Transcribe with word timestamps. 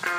Dit 0.00 0.10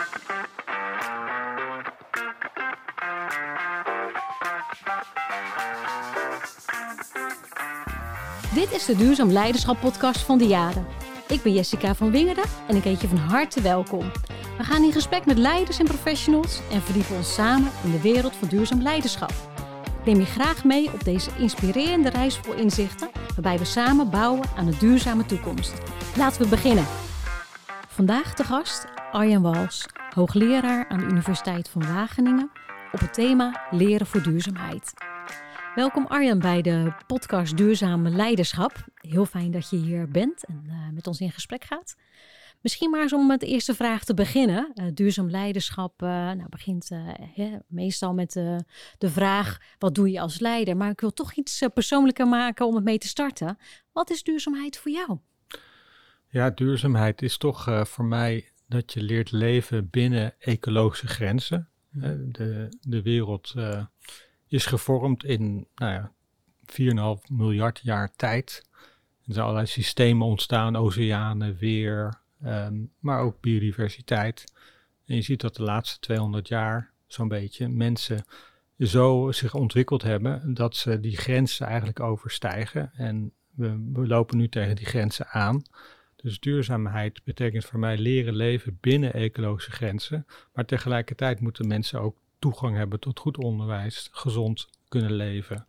is 8.72 8.86
de 8.86 8.96
Duurzaam 8.98 9.32
Leiderschap 9.32 9.80
podcast 9.80 10.20
van 10.20 10.38
de 10.38 10.48
Jaren. 10.48 10.86
Ik 11.28 11.42
ben 11.42 11.54
Jessica 11.54 11.96
van 11.96 12.12
Wingerden 12.12 12.44
en 12.68 12.76
ik 12.76 12.84
heet 12.84 13.02
je 13.02 13.08
van 13.08 13.18
harte 13.18 13.62
welkom. 13.62 14.12
We 14.58 14.64
gaan 14.64 14.84
in 14.84 14.92
gesprek 14.92 15.26
met 15.26 15.38
leiders 15.38 15.80
en 15.80 15.86
professionals 15.86 16.60
en 16.72 16.82
verdiepen 16.82 17.16
ons 17.16 17.34
samen 17.34 17.72
in 17.84 17.92
de 17.92 18.02
wereld 18.02 18.36
van 18.36 18.48
duurzaam 18.48 18.82
leiderschap. 18.82 19.34
Neem 20.06 20.20
je 20.20 20.26
graag 20.26 20.64
mee 20.64 20.94
op 20.94 21.04
deze 21.04 21.30
inspirerende 21.38 22.10
reis 22.10 22.38
vol 22.38 22.54
inzichten, 22.54 23.12
waarbij 23.34 23.58
we 23.58 23.66
samen 23.66 24.10
bouwen 24.10 24.50
aan 24.58 24.68
een 24.68 24.80
duurzame 24.80 25.26
toekomst. 25.26 25.74
Laten 26.18 26.42
we 26.42 26.48
beginnen. 26.48 26.86
Vandaag 27.88 28.34
de 28.34 28.44
gast 28.44 28.91
Arjen 29.12 29.42
Wals, 29.42 29.86
hoogleraar 30.14 30.88
aan 30.88 31.00
de 31.00 31.06
Universiteit 31.06 31.70
van 31.70 31.82
Wageningen 31.82 32.52
op 32.92 33.00
het 33.00 33.14
thema 33.14 33.68
Leren 33.72 34.08
voor 34.08 34.24
duurzaamheid. 34.24 34.94
Welkom 35.76 36.06
Arjan 36.06 36.40
bij 36.40 36.62
de 36.62 36.94
podcast 37.08 37.58
Duurzame 37.58 38.10
Leiderschap. 38.10 38.86
Heel 38.94 39.26
fijn 39.26 39.52
dat 39.52 39.70
je 39.70 39.78
hier 39.78 40.08
bent 40.10 40.46
en 40.46 40.64
uh, 40.68 40.76
met 40.94 41.08
ons 41.08 41.20
in 41.20 41.32
gesprek 41.32 41.64
gaat. 41.64 41.96
Misschien 42.62 42.90
maar 42.90 43.02
eens 43.02 43.14
om 43.14 43.28
met 43.28 43.40
de 43.40 43.46
eerste 43.46 43.76
vraag 43.76 44.04
te 44.04 44.14
beginnen. 44.14 44.72
Uh, 44.76 44.86
duurzaam 44.94 45.30
leiderschap 45.30 46.02
uh, 46.02 46.10
nou, 46.10 46.50
begint 46.50 46.90
meestal 47.68 48.14
met 48.14 48.32
de 48.98 49.10
vraag: 49.10 49.58
wat 49.80 49.96
doe 49.96 50.12
je 50.12 50.20
als 50.20 50.40
leider? 50.40 50.78
Maar 50.78 50.92
ik 50.92 51.02
wil 51.02 51.14
toch 51.14 51.34
iets 51.34 51.64
persoonlijker 51.74 52.28
maken 52.28 52.66
om 52.66 52.76
het 52.76 52.84
mee 52.84 52.98
te 52.98 53.08
starten. 53.08 53.58
Wat 53.92 54.10
is 54.10 54.24
duurzaamheid 54.24 54.78
voor 54.78 54.92
jou? 54.92 55.18
Ja, 56.30 56.50
duurzaamheid 56.50 57.22
is 57.22 57.38
toch 57.38 57.88
voor 57.88 58.06
mij 58.06 58.51
dat 58.72 58.94
je 58.94 59.02
leert 59.02 59.32
leven 59.32 59.90
binnen 59.90 60.34
ecologische 60.40 61.08
grenzen. 61.08 61.70
de, 62.32 62.68
de 62.82 63.02
wereld 63.02 63.54
is 64.48 64.66
gevormd 64.66 65.24
in 65.24 65.68
nou 65.76 65.92
ja, 65.92 66.12
4,5 67.20 67.32
miljard 67.32 67.80
jaar 67.84 68.12
tijd. 68.16 68.70
Er 69.26 69.34
zijn 69.34 69.46
allerlei 69.46 69.68
systemen 69.68 70.28
ontstaan, 70.28 70.76
oceanen, 70.76 71.58
weer, 71.58 72.22
ehm, 72.42 72.76
maar 73.00 73.20
ook 73.20 73.42
biodiversiteit. 73.42 74.54
En 75.06 75.16
je 75.16 75.22
ziet 75.22 75.42
dat 75.42 75.56
de 75.56 75.64
laatste 75.64 76.00
200 76.00 76.48
jaar 76.48 76.92
zo'n 77.08 77.28
beetje 77.28 77.68
mensen 77.68 78.26
zo 78.80 79.32
zich 79.32 79.54
ontwikkeld 79.54 80.02
hebben 80.02 80.54
dat 80.54 80.76
ze 80.76 81.00
die 81.00 81.18
grenzen 81.18 81.66
eigenlijk 81.68 82.00
overstijgen. 82.00 82.92
En 82.94 83.34
we, 83.52 83.90
we 83.94 84.08
lopen 84.08 84.38
nu 84.38 84.50
tegen 84.50 84.76
die 84.76 84.86
grenzen 84.86 85.28
aan. 85.28 85.64
Dus 86.22 86.40
duurzaamheid 86.40 87.24
betekent 87.24 87.66
voor 87.66 87.80
mij 87.80 87.98
leren 87.98 88.36
leven 88.36 88.78
binnen 88.82 89.14
ecologische 89.14 89.72
grenzen. 89.72 90.26
Maar 90.54 90.66
tegelijkertijd 90.66 91.40
moeten 91.40 91.68
mensen 91.68 92.02
ook 92.02 92.18
toegang 92.40 92.76
hebben 92.76 93.00
tot 93.00 93.20
goed 93.20 93.38
onderwijs, 93.38 94.10
gezond 94.12 94.68
kunnen 94.88 95.14
leven, 95.14 95.64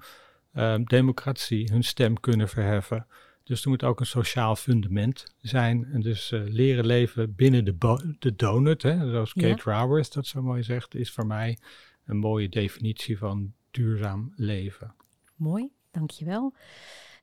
ehm, 0.52 0.82
democratie, 0.84 1.68
hun 1.72 1.84
stem 1.84 2.20
kunnen 2.20 2.48
verheffen. 2.48 3.06
Dus 3.44 3.62
er 3.62 3.68
moet 3.68 3.84
ook 3.84 4.00
een 4.00 4.06
sociaal 4.06 4.56
fundament 4.56 5.34
zijn. 5.40 5.84
En 5.84 6.00
dus 6.00 6.32
uh, 6.32 6.42
leren 6.44 6.86
leven 6.86 7.34
binnen 7.34 7.64
de, 7.64 8.14
de 8.18 8.34
donut, 8.34 8.82
hè, 8.82 9.10
zoals 9.10 9.32
Kate 9.32 9.48
ja. 9.48 9.56
Raworth 9.64 10.12
dat 10.12 10.26
zo 10.26 10.42
mooi 10.42 10.62
zegt, 10.62 10.94
is 10.94 11.12
voor 11.12 11.26
mij 11.26 11.58
een 12.04 12.16
mooie 12.16 12.48
definitie 12.48 13.18
van 13.18 13.52
duurzaam 13.70 14.32
leven. 14.36 14.94
Mooi, 15.36 15.70
dankjewel. 15.90 16.54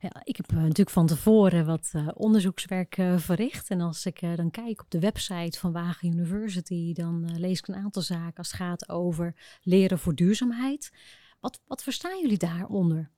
Ja, 0.02 0.20
ik 0.24 0.36
heb 0.36 0.52
uh, 0.52 0.58
natuurlijk 0.58 0.90
van 0.90 1.06
tevoren 1.06 1.66
wat 1.66 1.90
uh, 1.96 2.08
onderzoekswerk 2.14 2.98
uh, 2.98 3.18
verricht. 3.18 3.70
En 3.70 3.80
als 3.80 4.06
ik 4.06 4.20
dan 4.36 4.50
kijk 4.50 4.80
op 4.80 4.90
de 4.90 5.00
website 5.00 5.58
van 5.58 5.72
Wagen 5.72 6.08
University, 6.08 6.92
dan 6.92 7.38
lees 7.38 7.58
ik 7.58 7.68
een 7.68 7.74
aantal 7.74 8.02
zaken 8.02 8.36
als 8.36 8.50
het 8.50 8.60
gaat 8.60 8.88
over 8.88 9.34
leren 9.62 9.98
voor 9.98 10.14
duurzaamheid. 10.14 10.92
Wat, 11.40 11.60
wat 11.66 11.82
verstaan 11.82 12.20
jullie 12.20 12.38
daaronder? 12.38 13.10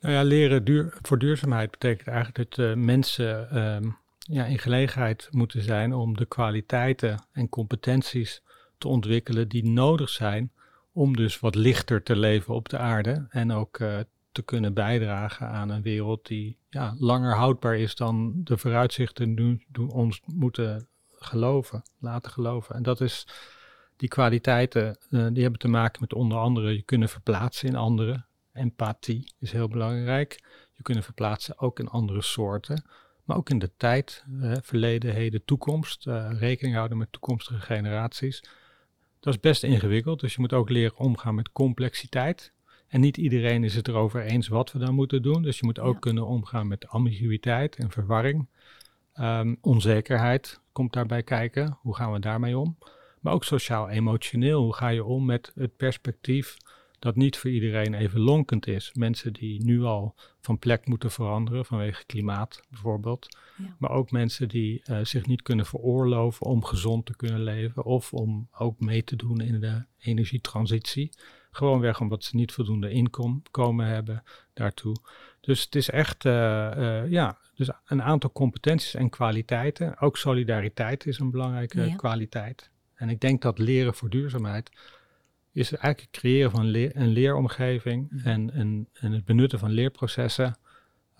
Nou 0.00 0.14
ja, 0.14 0.22
leren 0.22 0.64
duur, 0.64 0.98
voor 1.02 1.18
duurzaamheid 1.18 1.70
betekent 1.70 2.08
eigenlijk 2.08 2.54
dat 2.54 2.76
mensen 2.76 3.58
um, 3.58 3.96
ja, 4.18 4.44
in 4.44 4.58
gelegenheid 4.58 5.28
moeten 5.30 5.62
zijn 5.62 5.92
om 5.92 6.16
de 6.16 6.26
kwaliteiten 6.26 7.26
en 7.32 7.48
competenties 7.48 8.42
te 8.78 8.88
ontwikkelen 8.88 9.48
die 9.48 9.64
nodig 9.64 10.08
zijn 10.08 10.52
om 10.92 11.16
dus 11.16 11.40
wat 11.40 11.54
lichter 11.54 12.02
te 12.02 12.16
leven 12.16 12.54
op 12.54 12.68
de 12.68 12.78
aarde 12.78 13.26
en 13.28 13.52
ook 13.52 13.80
te 14.32 14.42
kunnen 14.42 14.74
bijdragen 14.74 15.48
aan 15.48 15.68
een 15.68 15.82
wereld 15.82 16.26
die 16.26 16.58
ja, 16.70 16.94
langer 16.98 17.34
houdbaar 17.34 17.76
is 17.76 17.94
dan 17.94 18.32
de 18.44 18.58
vooruitzichten 18.58 19.34
nu 19.34 19.66
ons 19.88 20.20
moeten 20.26 20.88
geloven, 21.10 21.82
laten 21.98 22.30
geloven. 22.30 22.74
En 22.74 22.82
dat 22.82 23.00
is 23.00 23.26
die 23.96 24.08
kwaliteiten, 24.08 24.98
uh, 25.10 25.26
die 25.32 25.42
hebben 25.42 25.60
te 25.60 25.68
maken 25.68 26.00
met 26.00 26.14
onder 26.14 26.38
andere 26.38 26.74
je 26.74 26.82
kunnen 26.82 27.08
verplaatsen 27.08 27.68
in 27.68 27.76
anderen. 27.76 28.26
Empathie 28.52 29.34
is 29.38 29.52
heel 29.52 29.68
belangrijk. 29.68 30.44
Je 30.72 30.82
kunnen 30.82 31.02
verplaatsen 31.02 31.58
ook 31.58 31.78
in 31.78 31.88
andere 31.88 32.22
soorten, 32.22 32.84
maar 33.24 33.36
ook 33.36 33.50
in 33.50 33.58
de 33.58 33.70
tijd, 33.76 34.24
uh, 34.28 34.56
verleden, 34.62 35.14
heden, 35.14 35.44
toekomst. 35.44 36.06
Uh, 36.06 36.30
rekening 36.38 36.76
houden 36.76 36.98
met 36.98 37.12
toekomstige 37.12 37.60
generaties. 37.60 38.44
Dat 39.20 39.34
is 39.34 39.40
best 39.40 39.62
ingewikkeld, 39.62 40.20
dus 40.20 40.34
je 40.34 40.40
moet 40.40 40.52
ook 40.52 40.70
leren 40.70 40.96
omgaan 40.96 41.34
met 41.34 41.52
complexiteit. 41.52 42.52
En 42.92 43.00
niet 43.00 43.16
iedereen 43.16 43.64
is 43.64 43.74
het 43.74 43.88
erover 43.88 44.22
eens 44.22 44.48
wat 44.48 44.72
we 44.72 44.78
dan 44.78 44.94
moeten 44.94 45.22
doen. 45.22 45.42
Dus 45.42 45.58
je 45.58 45.64
moet 45.64 45.78
ook 45.78 46.00
kunnen 46.00 46.26
omgaan 46.26 46.68
met 46.68 46.88
ambiguïteit 46.88 47.76
en 47.76 47.90
verwarring. 47.90 48.48
Um, 49.20 49.58
onzekerheid 49.60 50.60
komt 50.72 50.92
daarbij 50.92 51.22
kijken. 51.22 51.78
Hoe 51.80 51.96
gaan 51.96 52.12
we 52.12 52.18
daarmee 52.18 52.58
om? 52.58 52.78
Maar 53.20 53.32
ook 53.32 53.44
sociaal-emotioneel. 53.44 54.62
Hoe 54.62 54.74
ga 54.74 54.88
je 54.88 55.04
om 55.04 55.24
met 55.24 55.52
het 55.54 55.76
perspectief 55.76 56.56
dat 56.98 57.16
niet 57.16 57.36
voor 57.36 57.50
iedereen 57.50 57.94
even 57.94 58.20
lonkend 58.20 58.66
is? 58.66 58.90
Mensen 58.94 59.32
die 59.32 59.64
nu 59.64 59.82
al 59.82 60.14
van 60.40 60.58
plek 60.58 60.86
moeten 60.86 61.10
veranderen 61.10 61.64
vanwege 61.64 62.06
klimaat 62.06 62.62
bijvoorbeeld. 62.68 63.36
Ja. 63.56 63.76
Maar 63.78 63.90
ook 63.90 64.10
mensen 64.10 64.48
die 64.48 64.82
uh, 64.90 64.98
zich 65.02 65.26
niet 65.26 65.42
kunnen 65.42 65.66
veroorloven 65.66 66.46
om 66.46 66.64
gezond 66.64 67.06
te 67.06 67.16
kunnen 67.16 67.42
leven. 67.42 67.84
Of 67.84 68.12
om 68.12 68.48
ook 68.58 68.80
mee 68.80 69.04
te 69.04 69.16
doen 69.16 69.40
in 69.40 69.60
de 69.60 69.84
energietransitie. 69.98 71.10
Gewoonweg 71.52 72.00
omdat 72.00 72.24
ze 72.24 72.36
niet 72.36 72.52
voldoende 72.52 72.90
inkomen 72.90 73.86
hebben 73.86 74.22
daartoe. 74.52 74.96
Dus 75.40 75.64
het 75.64 75.74
is 75.74 75.90
echt, 75.90 76.24
uh, 76.24 76.32
uh, 76.76 77.10
ja, 77.10 77.38
dus 77.54 77.70
een 77.86 78.02
aantal 78.02 78.32
competenties 78.32 78.94
en 78.94 79.10
kwaliteiten. 79.10 79.98
Ook 79.98 80.16
solidariteit 80.16 81.06
is 81.06 81.18
een 81.18 81.30
belangrijke 81.30 81.94
kwaliteit. 81.96 82.70
En 82.94 83.08
ik 83.08 83.20
denk 83.20 83.42
dat 83.42 83.58
leren 83.58 83.94
voor 83.94 84.10
duurzaamheid 84.10 84.70
is 85.52 85.72
eigenlijk 85.72 86.00
het 86.00 86.20
creëren 86.20 86.50
van 86.50 86.64
leer, 86.64 86.96
een 86.96 87.08
leeromgeving 87.08 88.10
mm. 88.10 88.20
en, 88.24 88.52
en, 88.52 88.88
en, 88.92 89.12
het 89.12 89.24
benutten 89.24 89.58
van 89.58 89.70
leerprocessen 89.70 90.56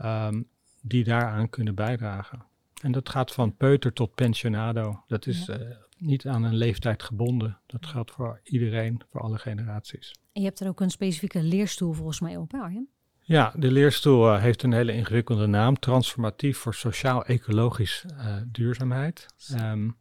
um, 0.04 0.48
die 0.80 1.04
daaraan 1.04 1.48
kunnen 1.48 1.74
bijdragen. 1.74 2.44
En 2.82 2.92
dat 2.92 3.08
gaat 3.08 3.32
van 3.32 3.56
peuter 3.56 3.92
tot 3.92 4.14
pensionado. 4.14 5.04
Dat 5.06 5.26
is 5.26 5.46
ja. 5.46 5.58
uh, 5.58 5.66
niet 6.02 6.26
aan 6.26 6.42
een 6.42 6.56
leeftijd 6.56 7.02
gebonden. 7.02 7.58
Dat 7.66 7.86
geldt 7.86 8.10
voor 8.10 8.40
iedereen, 8.42 9.02
voor 9.10 9.20
alle 9.20 9.38
generaties. 9.38 10.14
En 10.32 10.40
je 10.40 10.46
hebt 10.46 10.60
er 10.60 10.68
ook 10.68 10.80
een 10.80 10.90
specifieke 10.90 11.42
leerstoel 11.42 11.92
volgens 11.92 12.20
mij 12.20 12.36
op, 12.36 12.52
hè 12.52 12.58
Arjen? 12.58 12.88
Ja, 13.24 13.52
de 13.56 13.70
leerstoel 13.70 14.34
uh, 14.34 14.40
heeft 14.40 14.62
een 14.62 14.72
hele 14.72 14.92
ingewikkelde 14.92 15.46
naam. 15.46 15.78
Transformatief 15.78 16.58
voor 16.58 16.74
sociaal-ecologisch 16.74 18.04
uh, 18.10 18.36
duurzaamheid. 18.46 19.26
Um, 19.60 19.96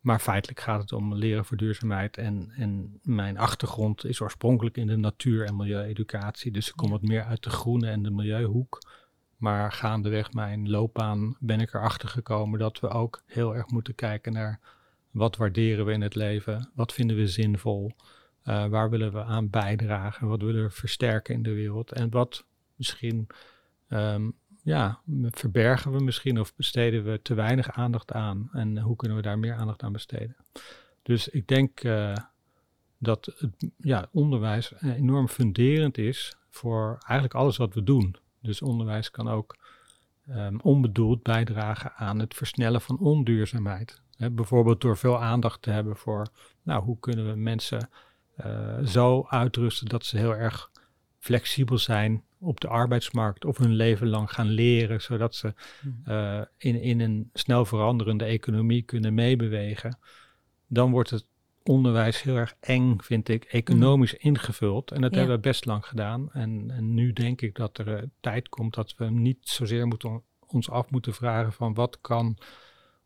maar 0.00 0.18
feitelijk 0.18 0.60
gaat 0.60 0.80
het 0.80 0.92
om 0.92 1.14
leren 1.14 1.44
voor 1.44 1.56
duurzaamheid. 1.56 2.16
En, 2.16 2.52
en 2.56 3.00
mijn 3.02 3.38
achtergrond 3.38 4.04
is 4.04 4.20
oorspronkelijk 4.20 4.76
in 4.76 4.86
de 4.86 4.96
natuur- 4.96 5.46
en 5.46 5.56
milieueducatie. 5.56 6.52
Dus 6.52 6.68
ik 6.68 6.76
kom 6.76 6.90
wat 6.90 7.02
meer 7.02 7.24
uit 7.24 7.42
de 7.42 7.50
groene 7.50 7.90
en 7.90 8.02
de 8.02 8.10
milieuhoek. 8.10 8.78
Maar 9.36 9.72
gaandeweg 9.72 10.32
mijn 10.32 10.70
loopbaan 10.70 11.36
ben 11.40 11.60
ik 11.60 11.74
erachter 11.74 12.08
gekomen 12.08 12.58
dat 12.58 12.80
we 12.80 12.88
ook 12.88 13.22
heel 13.26 13.56
erg 13.56 13.70
moeten 13.70 13.94
kijken 13.94 14.32
naar 14.32 14.60
wat 15.14 15.36
waarderen 15.36 15.84
we 15.84 15.92
in 15.92 16.00
het 16.00 16.14
leven, 16.14 16.70
wat 16.74 16.92
vinden 16.92 17.16
we 17.16 17.28
zinvol, 17.28 17.92
uh, 18.44 18.66
waar 18.66 18.90
willen 18.90 19.12
we 19.12 19.22
aan 19.22 19.50
bijdragen, 19.50 20.28
wat 20.28 20.42
willen 20.42 20.62
we 20.62 20.70
versterken 20.70 21.34
in 21.34 21.42
de 21.42 21.52
wereld 21.52 21.92
en 21.92 22.10
wat 22.10 22.44
misschien 22.74 23.26
um, 23.88 24.34
ja, 24.62 25.00
verbergen 25.30 25.92
we 25.92 26.04
misschien 26.04 26.40
of 26.40 26.54
besteden 26.54 27.04
we 27.04 27.22
te 27.22 27.34
weinig 27.34 27.70
aandacht 27.70 28.12
aan 28.12 28.48
en 28.52 28.78
hoe 28.78 28.96
kunnen 28.96 29.16
we 29.16 29.22
daar 29.22 29.38
meer 29.38 29.54
aandacht 29.54 29.82
aan 29.82 29.92
besteden. 29.92 30.36
Dus 31.02 31.28
ik 31.28 31.46
denk 31.48 31.84
uh, 31.84 32.16
dat 32.98 33.34
het 33.38 33.70
ja, 33.76 34.08
onderwijs 34.12 34.72
enorm 34.80 35.28
funderend 35.28 35.98
is 35.98 36.36
voor 36.50 36.98
eigenlijk 37.00 37.34
alles 37.34 37.56
wat 37.56 37.74
we 37.74 37.82
doen. 37.82 38.16
Dus 38.40 38.62
onderwijs 38.62 39.10
kan 39.10 39.28
ook 39.28 39.56
um, 40.28 40.60
onbedoeld 40.60 41.22
bijdragen 41.22 41.92
aan 41.94 42.18
het 42.18 42.34
versnellen 42.34 42.80
van 42.80 42.98
onduurzaamheid. 42.98 44.02
Bijvoorbeeld 44.18 44.80
door 44.80 44.96
veel 44.96 45.22
aandacht 45.22 45.62
te 45.62 45.70
hebben 45.70 45.96
voor, 45.96 46.26
nou, 46.62 46.82
hoe 46.82 46.98
kunnen 46.98 47.28
we 47.30 47.36
mensen 47.36 47.88
uh, 48.44 48.78
zo 48.86 49.26
uitrusten 49.28 49.88
dat 49.88 50.04
ze 50.04 50.18
heel 50.18 50.34
erg 50.34 50.70
flexibel 51.18 51.78
zijn 51.78 52.24
op 52.38 52.60
de 52.60 52.68
arbeidsmarkt 52.68 53.44
of 53.44 53.58
hun 53.58 53.72
leven 53.72 54.08
lang 54.08 54.32
gaan 54.32 54.48
leren, 54.48 55.02
zodat 55.02 55.34
ze 55.34 55.54
uh, 56.08 56.40
in, 56.58 56.80
in 56.80 57.00
een 57.00 57.30
snel 57.32 57.64
veranderende 57.64 58.24
economie 58.24 58.82
kunnen 58.82 59.14
meebewegen. 59.14 59.98
dan 60.66 60.90
wordt 60.90 61.10
het 61.10 61.26
onderwijs 61.62 62.22
heel 62.22 62.36
erg 62.36 62.54
eng, 62.60 62.96
vind 63.00 63.28
ik, 63.28 63.44
economisch 63.44 64.14
ingevuld. 64.14 64.90
En 64.90 65.00
dat 65.00 65.10
Ja. 65.10 65.18
hebben 65.18 65.36
we 65.36 65.42
best 65.42 65.64
lang 65.64 65.86
gedaan. 65.86 66.32
En, 66.32 66.70
en 66.70 66.94
nu 66.94 67.12
denk 67.12 67.40
ik 67.40 67.54
dat 67.54 67.78
er 67.78 67.96
eh, 67.96 68.02
tijd 68.20 68.48
komt 68.48 68.74
dat 68.74 68.94
we 68.96 69.10
niet 69.10 69.38
zozeer 69.40 69.86
moeten, 69.86 70.22
ons 70.46 70.70
af 70.70 70.90
moeten 70.90 71.14
vragen 71.14 71.52
van 71.52 71.74
wat 71.74 72.00
kan 72.00 72.38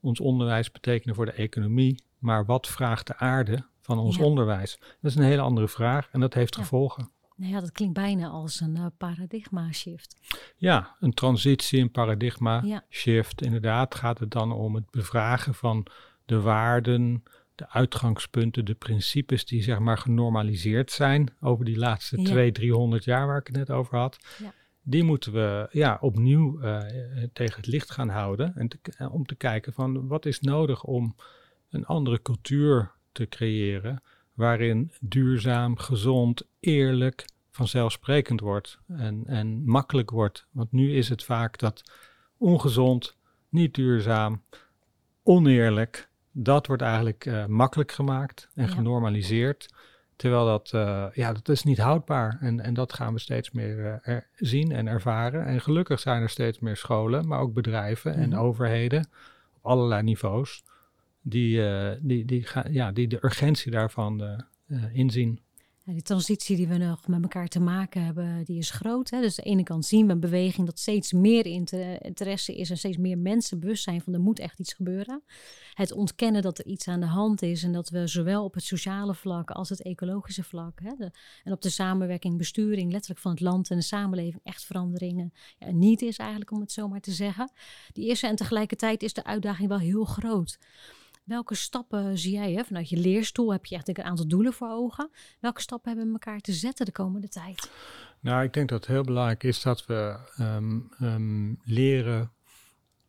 ons 0.00 0.20
onderwijs 0.20 0.70
betekenen 0.70 1.14
voor 1.14 1.24
de 1.26 1.32
economie, 1.32 2.02
maar 2.18 2.44
wat 2.44 2.66
vraagt 2.66 3.06
de 3.06 3.16
aarde 3.16 3.64
van 3.80 3.98
ons 3.98 4.16
Ja. 4.16 4.24
onderwijs? 4.24 4.78
Dat 5.00 5.10
is 5.10 5.14
een 5.16 5.22
hele 5.22 5.42
andere 5.42 5.68
vraag 5.68 6.08
en 6.12 6.20
dat 6.20 6.34
heeft 6.34 6.54
Ja. 6.54 6.60
gevolgen. 6.62 7.10
Nou 7.36 7.52
ja, 7.52 7.60
dat 7.60 7.72
klinkt 7.72 7.94
bijna 7.94 8.28
als 8.28 8.60
een 8.60 8.76
eh, 8.76 8.86
paradigma 8.98 9.72
shift. 9.72 10.16
Ja, 10.56 10.96
een 11.00 11.14
transitie, 11.14 11.80
een 11.80 11.90
paradigma 11.90 12.62
Ja. 12.64 12.84
shift. 12.90 13.42
Inderdaad 13.42 13.94
gaat 13.94 14.18
het 14.18 14.30
dan 14.30 14.52
om 14.52 14.74
het 14.74 14.90
bevragen 14.90 15.54
van 15.54 15.86
de 16.26 16.40
waarden, 16.40 17.22
de 17.54 17.70
uitgangspunten, 17.70 18.64
de 18.64 18.74
principes 18.74 19.44
die 19.44 19.62
zeg 19.62 19.78
maar 19.78 19.98
genormaliseerd 19.98 20.90
zijn 20.92 21.28
over 21.40 21.64
die 21.64 21.78
laatste 21.78 22.16
Ja. 22.16 22.22
200, 22.24 22.54
300 22.54 23.04
jaar 23.04 23.26
waar 23.26 23.38
ik 23.38 23.46
het 23.46 23.56
net 23.56 23.70
over 23.70 23.98
had. 23.98 24.18
Ja. 24.38 24.52
Die 24.90 25.04
moeten 25.04 25.32
we 25.32 25.68
ja, 25.70 25.98
opnieuw 26.00 26.60
eh, 26.60 26.78
tegen 27.32 27.56
het 27.56 27.66
licht 27.66 27.90
gaan 27.90 28.08
houden. 28.08 28.52
En 28.56 28.68
te- 28.68 28.78
eh, 28.96 29.14
om 29.14 29.26
te 29.26 29.34
kijken 29.34 29.72
van 29.72 30.06
wat 30.06 30.26
is 30.26 30.40
nodig 30.40 30.84
om 30.84 31.14
een 31.70 31.86
andere 31.86 32.22
cultuur 32.22 32.90
te 33.12 33.26
creëren. 33.28 34.02
Waarin 34.34 34.92
duurzaam, 35.00 35.76
gezond, 35.78 36.42
eerlijk, 36.60 37.24
vanzelfsprekend 37.50 38.40
wordt. 38.40 38.78
En, 38.86 39.22
en 39.26 39.64
makkelijk 39.64 40.10
wordt. 40.10 40.46
Want 40.50 40.72
nu 40.72 40.92
is 40.94 41.08
het 41.08 41.24
vaak 41.24 41.58
dat 41.58 41.82
ongezond, 42.36 43.16
niet 43.48 43.74
duurzaam, 43.74 44.42
oneerlijk. 45.22 46.08
Dat 46.32 46.66
wordt 46.66 46.82
eigenlijk 46.82 47.26
eh, 47.26 47.46
makkelijk 47.46 47.92
gemaakt 47.92 48.48
en 48.54 48.66
Ja. 48.66 48.70
genormaliseerd. 48.70 49.68
Terwijl 50.18 50.44
dat, 50.44 50.70
eh, 50.72 51.06
ja, 51.12 51.32
dat 51.32 51.48
is 51.48 51.62
niet 51.62 51.78
houdbaar. 51.78 52.38
En, 52.40 52.60
en 52.60 52.74
dat 52.74 52.92
gaan 52.92 53.12
we 53.12 53.18
steeds 53.18 53.50
meer 53.50 53.84
eh, 54.02 54.14
er- 54.14 54.26
zien 54.36 54.72
en 54.72 54.86
ervaren. 54.86 55.44
En 55.46 55.60
gelukkig 55.60 56.00
zijn 56.00 56.22
er 56.22 56.28
steeds 56.28 56.58
meer 56.58 56.76
scholen, 56.76 57.28
maar 57.28 57.40
ook 57.40 57.52
bedrijven 57.54 58.14
en 58.14 58.28
Mhm. 58.28 58.38
overheden 58.38 59.08
op 59.54 59.66
allerlei 59.66 60.02
niveaus. 60.02 60.62
Die, 61.22 61.66
eh, 61.68 61.96
die, 62.00 62.24
die, 62.24 62.42
gaan, 62.42 62.72
ja, 62.72 62.92
die 62.92 63.08
de 63.08 63.18
urgentie 63.24 63.70
daarvan 63.72 64.44
inzien. 64.92 65.40
Ja, 65.88 65.94
die 65.94 66.02
transitie 66.02 66.56
die 66.56 66.68
we 66.68 66.76
nog 66.76 67.06
met 67.06 67.22
elkaar 67.22 67.48
te 67.48 67.60
maken 67.60 68.04
hebben, 68.04 68.44
die 68.44 68.58
is 68.58 68.70
groot. 68.70 69.10
Hè? 69.10 69.20
Dus 69.20 69.38
aan 69.38 69.44
de 69.44 69.50
ene 69.50 69.62
kant 69.62 69.86
zien 69.86 70.06
we 70.06 70.12
een 70.12 70.20
beweging 70.20 70.66
dat 70.66 70.78
steeds 70.78 71.12
meer 71.12 71.46
inter- 71.46 72.04
interesse 72.04 72.56
is 72.56 72.70
en 72.70 72.78
steeds 72.78 72.96
meer 72.96 73.18
mensen 73.18 73.60
bewust 73.60 73.82
zijn 73.82 74.00
van 74.00 74.14
er 74.14 74.20
moet 74.20 74.38
echt 74.38 74.58
iets 74.58 74.72
gebeuren. 74.72 75.22
Het 75.74 75.92
ontkennen 75.92 76.42
dat 76.42 76.58
er 76.58 76.66
iets 76.66 76.88
aan 76.88 77.00
de 77.00 77.06
hand 77.06 77.42
is 77.42 77.62
en 77.62 77.72
dat 77.72 77.88
we 77.88 78.06
zowel 78.06 78.44
op 78.44 78.54
het 78.54 78.64
sociale 78.64 79.14
vlak 79.14 79.50
als 79.50 79.68
het 79.68 79.82
ecologische 79.82 80.44
vlak 80.44 80.80
hè, 80.82 80.92
en 81.44 81.52
op 81.52 81.62
de 81.62 81.70
samenwerking, 81.70 82.36
besturing, 82.36 82.92
letterlijk 82.92 83.20
van 83.20 83.30
het 83.30 83.40
land 83.40 83.70
en 83.70 83.76
de 83.76 83.82
samenleving 83.82 84.40
echt 84.44 84.64
veranderingen 84.64 85.32
ja, 85.58 85.70
niet 85.70 86.02
is 86.02 86.16
eigenlijk 86.16 86.50
om 86.50 86.60
het 86.60 86.72
zo 86.72 86.88
maar 86.88 87.00
te 87.00 87.12
zeggen. 87.12 87.50
Die 87.92 88.08
is 88.08 88.22
en 88.22 88.36
tegelijkertijd 88.36 89.02
is 89.02 89.12
de 89.12 89.24
uitdaging 89.24 89.68
wel 89.68 89.78
heel 89.78 90.04
groot. 90.04 90.58
Welke 91.28 91.54
stappen 91.54 92.18
zie 92.18 92.32
jij? 92.32 92.52
Hè? 92.52 92.64
Vanuit 92.64 92.88
je 92.88 92.96
leerstoel 92.96 93.52
heb 93.52 93.66
je 93.66 93.74
echt 93.74 93.88
een 93.88 94.02
aantal 94.02 94.26
doelen 94.28 94.52
voor 94.52 94.68
ogen. 94.70 95.10
Welke 95.40 95.60
stappen 95.60 95.88
hebben 95.88 96.06
we 96.06 96.12
elkaar 96.12 96.40
te 96.40 96.52
zetten 96.52 96.86
de 96.86 96.92
komende 96.92 97.28
tijd? 97.28 97.70
Nou, 98.20 98.42
ik 98.44 98.52
denk 98.52 98.68
dat 98.68 98.80
het 98.80 98.88
heel 98.88 99.02
belangrijk 99.02 99.42
is 99.42 99.62
dat 99.62 99.86
we 99.86 100.18
ehm, 100.36 100.80
ehm, 100.98 101.54
leren 101.64 102.30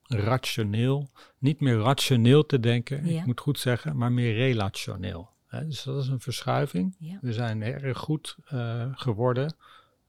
rationeel, 0.07 1.09
niet 1.37 1.59
meer 1.59 1.77
rationeel 1.77 2.45
te 2.45 2.59
denken, 2.59 3.05
Ja. 3.07 3.19
ik 3.19 3.25
moet 3.25 3.39
goed 3.39 3.59
zeggen, 3.59 3.97
maar 3.97 4.11
meer 4.11 4.33
relationeel. 4.33 5.29
Hè, 5.47 5.65
dus 5.67 5.83
dat 5.83 6.03
is 6.03 6.07
een 6.09 6.19
verschuiving. 6.19 6.95
Ja. 6.99 7.17
We 7.21 7.33
zijn 7.33 7.61
erg 7.61 7.97
goed 7.97 8.35
eh, 8.45 8.85
geworden 8.91 9.55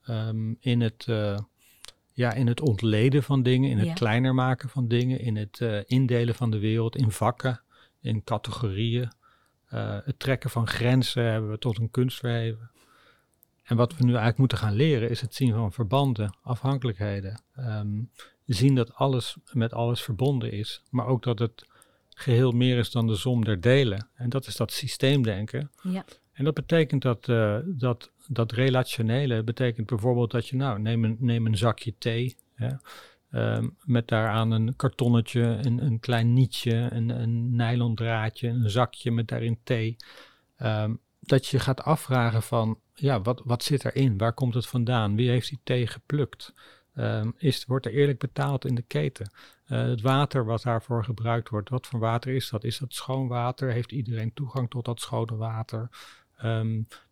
ehm, 0.03 0.55
in, 0.61 0.81
het, 0.81 1.05
eh, 1.09 1.39
ja, 2.12 2.33
in 2.33 2.47
het 2.47 2.61
ontleden 2.61 3.23
van 3.23 3.43
dingen, 3.43 3.71
in 3.71 3.79
het 3.79 3.87
Ja. 3.87 3.93
kleiner 3.95 4.35
maken 4.35 4.69
van 4.69 4.89
dingen, 4.89 5.21
in 5.21 5.37
het 5.37 5.61
eh, 5.61 5.79
indelen 5.87 6.35
van 6.35 6.51
de 6.51 6.59
wereld 6.59 6.97
in 6.97 7.11
vakken, 7.11 7.61
in 8.00 8.25
categorieën. 8.25 9.12
Eh, 9.67 9.99
het 10.05 10.19
trekken 10.19 10.50
van 10.50 10.67
grenzen 10.67 11.25
hebben 11.25 11.50
we 11.50 11.58
tot 11.58 11.79
een 11.79 11.91
kunst 11.91 12.19
verheven. 12.19 12.70
En 13.62 13.76
wat 13.76 13.97
we 13.97 14.02
nu 14.05 14.08
eigenlijk 14.08 14.38
moeten 14.38 14.58
gaan 14.58 14.75
leren 14.75 15.11
is 15.11 15.20
het 15.20 15.35
zien 15.35 15.52
van 15.52 15.73
verbanden, 15.73 16.37
afhankelijkheden. 16.43 17.43
Ehm, 17.55 18.02
zien 18.47 18.75
dat 18.75 18.94
alles 18.94 19.37
met 19.52 19.73
alles 19.73 20.02
verbonden 20.02 20.52
is, 20.52 20.82
maar 20.91 21.06
ook 21.06 21.23
dat 21.23 21.38
het 21.38 21.67
geheel 22.08 22.50
meer 22.50 22.79
is 22.79 22.91
dan 22.91 23.06
de 23.06 23.17
som 23.17 23.44
der 23.44 23.61
delen. 23.61 24.08
En 24.14 24.29
dat 24.29 24.47
is 24.47 24.56
dat 24.56 24.73
systeemdenken. 24.73 25.70
Ja. 25.82 26.05
En 26.32 26.44
dat 26.44 26.55
betekent 26.55 27.02
dat, 27.02 27.29
eh, 27.29 27.56
dat, 27.64 28.11
dat 28.26 28.52
relationele 28.52 29.43
betekent 29.43 29.87
bijvoorbeeld 29.87 30.31
dat 30.31 30.49
je, 30.49 30.56
nou, 30.56 30.81
neem 30.81 31.05
een, 31.05 31.17
neem 31.20 31.47
een 31.47 31.56
zakje 31.56 31.94
thee. 31.99 32.37
Hè, 32.55 32.70
ehm, 33.31 33.69
met 33.85 34.09
daaraan 34.09 34.50
een 34.50 34.77
kartonnetje, 34.77 35.43
een, 35.43 35.85
een 35.85 36.00
klein 36.00 36.32
nietje, 36.32 36.75
een, 36.75 37.09
een 37.09 37.56
nylon 37.56 37.94
draadje, 37.94 38.49
een 38.49 38.71
zakje 38.71 39.11
met 39.11 39.29
daarin 39.29 39.59
thee. 39.65 39.97
Ehm, 40.56 40.94
dat 41.21 41.47
je 41.47 41.59
gaat 41.59 41.82
afvragen 41.82 42.43
van, 42.43 42.79
ja, 42.94 43.21
wat, 43.21 43.43
wat 43.44 43.62
zit 43.62 43.85
erin? 43.85 44.19
Waar 44.19 44.32
komt 44.32 44.55
het 44.55 44.67
vandaan? 44.67 45.17
Wie 45.17 45.29
heeft 45.29 45.49
die 45.49 45.61
thee 45.65 45.87
geplukt? 45.87 46.55
Ehm, 46.94 47.31
is, 47.37 47.65
wordt 47.65 47.87
er 47.87 47.93
eerlijk 47.93 48.19
betaald 48.19 48.65
in 48.65 48.75
de 48.75 48.82
keten? 48.82 49.33
Eh, 49.65 49.83
het 49.83 50.00
water 50.00 50.44
wat 50.44 50.62
daarvoor 50.62 51.05
gebruikt 51.05 51.49
wordt, 51.49 51.69
wat 51.69 51.87
voor 51.87 52.00
water 52.00 52.35
is 52.35 52.50
dat? 52.50 52.65
Is 52.65 52.79
dat 52.79 52.94
schoon 52.94 53.29
water? 53.29 53.73
Heeft 53.73 53.93
iedereen 53.93 54.33
toegang 54.33 54.71
tot 54.71 54.85
dat 54.85 55.00
schone 55.00 55.37
water? 55.37 55.88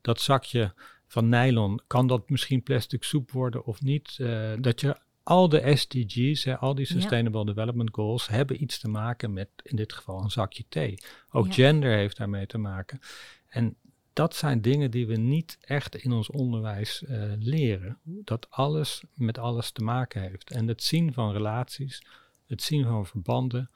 Dat 0.01 0.21
zakje 0.21 0.73
van 1.09 1.29
nylon, 1.29 1.81
kan 1.87 2.07
dat 2.07 2.31
misschien 2.31 2.63
plastic 2.63 3.05
soep 3.05 3.31
worden 3.31 3.65
of 3.65 3.83
niet? 3.83 4.17
Eh, 4.19 4.53
dat 4.61 4.81
je 4.81 4.97
al 5.29 5.49
de 5.49 5.77
SDG's, 5.77 6.45
hè, 6.45 6.59
al 6.59 6.75
die 6.75 6.87
Ja. 6.89 6.93
Sustainable 6.93 7.45
Development 7.45 7.95
Goals, 7.95 8.29
hebben 8.29 8.63
iets 8.63 8.79
te 8.79 8.89
maken 8.89 9.33
met 9.33 9.49
in 9.63 9.77
dit 9.77 9.93
geval 9.93 10.23
een 10.23 10.31
zakje 10.31 10.65
thee. 10.69 10.99
Ook 11.31 11.47
Ja. 11.47 11.53
gender 11.53 11.97
heeft 11.97 12.17
daarmee 12.17 12.47
te 12.47 12.59
maken. 12.59 13.01
En 13.49 13.77
dat 14.13 14.37
zijn 14.37 14.61
dingen 14.61 14.91
die 14.91 15.07
we 15.07 15.17
niet 15.17 15.59
echt 15.61 15.97
in 15.97 16.13
ons 16.13 16.31
onderwijs 16.31 17.05
eh, 17.05 17.33
leren. 17.39 17.99
Dat 18.03 18.47
alles 18.51 19.03
met 19.15 19.39
alles 19.39 19.71
te 19.71 19.83
maken 19.83 20.23
heeft. 20.23 20.51
En 20.51 20.69
het 20.69 20.83
zien 20.83 21.13
van 21.13 21.33
relaties, 21.33 22.03
het 22.47 22.63
zien 22.63 22.85
van 22.85 23.07
verbanden, 23.07 23.71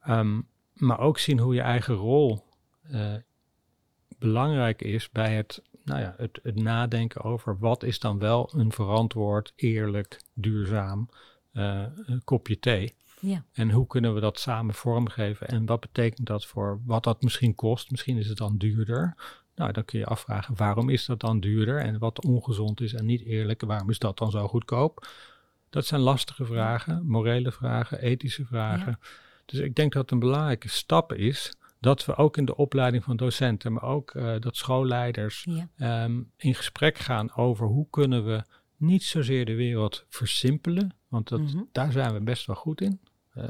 ehm, 0.00 0.40
maar 0.74 0.98
ook 0.98 1.18
zien 1.18 1.38
hoe 1.38 1.54
je 1.54 1.60
eigen 1.60 1.94
rol 1.94 2.44
eh, 2.82 3.14
belangrijk 4.18 4.82
is 4.82 5.10
bij 5.10 5.34
het, 5.36 5.62
nou 5.84 6.00
ja, 6.00 6.14
het, 6.16 6.40
het 6.42 6.56
nadenken 6.56 7.22
over 7.22 7.58
wat 7.58 7.82
is 7.82 7.98
dan 7.98 8.18
wel 8.18 8.50
een 8.56 8.72
verantwoord, 8.72 9.52
eerlijk, 9.56 10.20
duurzaam 10.34 11.08
eh, 11.52 11.84
een 12.06 12.24
kopje 12.24 12.58
thee. 12.58 12.94
Ja. 13.20 13.44
En 13.52 13.70
hoe 13.70 13.86
kunnen 13.86 14.14
we 14.14 14.20
dat 14.20 14.38
samen 14.38 14.74
vormgeven? 14.74 15.48
En 15.48 15.66
wat 15.66 15.80
betekent 15.80 16.26
dat 16.26 16.46
voor 16.46 16.80
wat 16.84 17.04
dat 17.04 17.22
misschien 17.22 17.54
kost? 17.54 17.90
Misschien 17.90 18.16
is 18.16 18.28
het 18.28 18.38
dan 18.38 18.56
duurder. 18.56 19.14
Nou, 19.54 19.72
dan 19.72 19.84
kun 19.84 19.98
je 19.98 20.06
afvragen 20.06 20.56
waarom 20.56 20.88
is 20.88 21.06
dat 21.06 21.20
dan 21.20 21.40
duurder? 21.40 21.80
En 21.80 21.98
wat 21.98 22.24
ongezond 22.24 22.80
is 22.80 22.94
en 22.94 23.06
niet 23.06 23.22
eerlijk, 23.22 23.60
waarom 23.60 23.90
is 23.90 23.98
dat 23.98 24.18
dan 24.18 24.30
zo 24.30 24.48
goedkoop? 24.48 25.06
Dat 25.70 25.86
zijn 25.86 26.00
lastige 26.00 26.44
vragen, 26.44 27.06
morele 27.06 27.52
vragen, 27.52 28.00
ethische 28.00 28.44
vragen. 28.44 28.98
Dus 29.46 29.58
ik 29.58 29.74
denk 29.74 29.92
dat 29.92 30.02
het 30.02 30.10
een 30.10 30.18
belangrijke 30.18 30.68
stap 30.68 31.12
is 31.12 31.52
dat 31.80 32.04
we 32.04 32.16
ook 32.16 32.36
in 32.36 32.44
de 32.44 32.56
opleiding 32.56 33.04
van 33.04 33.16
docenten, 33.16 33.72
maar 33.72 33.82
ook 33.82 34.10
eh, 34.14 34.34
dat 34.40 34.56
schoolleiders 34.56 35.46
Ja. 35.48 35.68
ehm, 35.76 36.20
in 36.36 36.54
gesprek 36.54 36.98
gaan 36.98 37.34
over 37.34 37.66
hoe 37.66 37.86
kunnen 37.90 38.24
we 38.24 38.42
niet 38.76 39.02
zozeer 39.02 39.44
de 39.44 39.54
wereld 39.54 40.04
versimpelen, 40.08 40.94
want 41.08 41.28
dat, 41.28 41.40
Mhm. 41.40 41.62
daar 41.72 41.92
zijn 41.92 42.12
we 42.12 42.20
best 42.20 42.46
wel 42.46 42.56
goed 42.56 42.80
in. 42.80 43.00
Eh, 43.34 43.44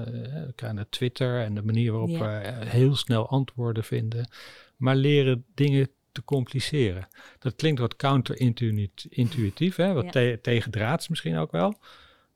we 0.47 0.53
krijgen 0.55 0.87
Twitter 0.91 1.41
en 1.45 1.55
de 1.55 1.63
manier 1.63 1.91
waarop 1.93 2.09
Ja. 2.11 2.19
we 2.19 2.27
eh, 2.27 2.69
heel 2.69 2.95
snel 2.97 3.29
antwoorden 3.29 3.85
vinden, 3.85 4.31
maar 4.77 4.97
leren 4.97 5.45
dingen 5.55 5.89
te 6.13 6.25
compliceren. 6.25 7.09
Dat 7.39 7.55
klinkt 7.57 7.81
wat 7.81 7.97
counterintuïtief, 7.97 9.77
hè? 9.77 9.93
wat 9.93 10.05
Ja. 10.05 10.11
te- 10.11 10.39
tegendraads 10.43 11.09
misschien 11.09 11.37
ook 11.37 11.51
wel. 11.53 11.79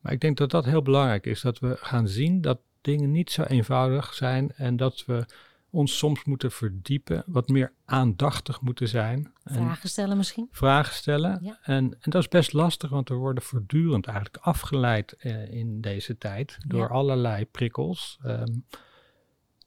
Maar 0.00 0.12
ik 0.12 0.20
denk 0.20 0.36
dat 0.36 0.50
dat 0.50 0.64
heel 0.64 0.82
belangrijk 0.82 1.26
is, 1.26 1.40
dat 1.40 1.58
we 1.58 1.76
gaan 1.80 2.08
zien 2.08 2.40
dat 2.40 2.58
dingen 2.80 3.10
niet 3.10 3.30
zo 3.30 3.42
eenvoudig 3.42 4.14
zijn 4.14 4.52
en 4.56 4.76
dat 4.76 5.04
we 5.06 5.26
ons 5.74 5.98
soms 5.98 6.24
moeten 6.24 6.50
verdiepen, 6.50 7.22
wat 7.26 7.48
meer 7.48 7.72
aandachtig 7.84 8.60
moeten 8.60 8.88
zijn. 8.88 9.32
En 9.44 9.54
Vragen 9.54 9.88
stellen 9.88 10.16
misschien? 10.16 10.48
vragen 10.50 10.94
stellen. 10.94 11.38
Ja. 11.42 11.58
En, 11.62 11.96
en 12.00 12.10
dat 12.10 12.22
is 12.22 12.28
best 12.28 12.52
lastig, 12.52 12.90
want 12.90 13.08
we 13.08 13.14
worden 13.14 13.42
voortdurend 13.42 14.06
eigenlijk 14.06 14.36
afgeleid 14.44 15.12
eh, 15.12 15.52
in 15.52 15.80
deze 15.80 16.18
tijd 16.18 16.58
door 16.66 16.80
Ja. 16.80 16.86
allerlei 16.86 17.46
prikkels. 17.46 18.18
Ehm, 18.22 18.52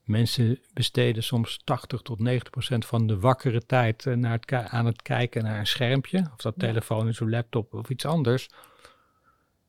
mensen 0.04 0.58
besteden 0.72 1.22
soms 1.22 1.60
80 1.64 2.02
tot 2.02 2.18
90 2.18 2.50
procent 2.50 2.86
van 2.86 3.06
de 3.06 3.18
wakkere 3.18 3.66
tijd 3.66 4.06
eh, 4.06 4.14
naar 4.14 4.32
het 4.40 4.52
aan 4.52 4.86
het 4.86 5.02
kijken 5.02 5.42
naar 5.42 5.58
een 5.58 5.66
schermpje. 5.66 6.18
Of 6.18 6.36
dat 6.42 6.54
Ja. 6.56 6.66
telefoon 6.66 7.08
is 7.08 7.20
of 7.20 7.28
laptop 7.28 7.74
of 7.74 7.88
iets 7.88 8.04
anders. 8.04 8.48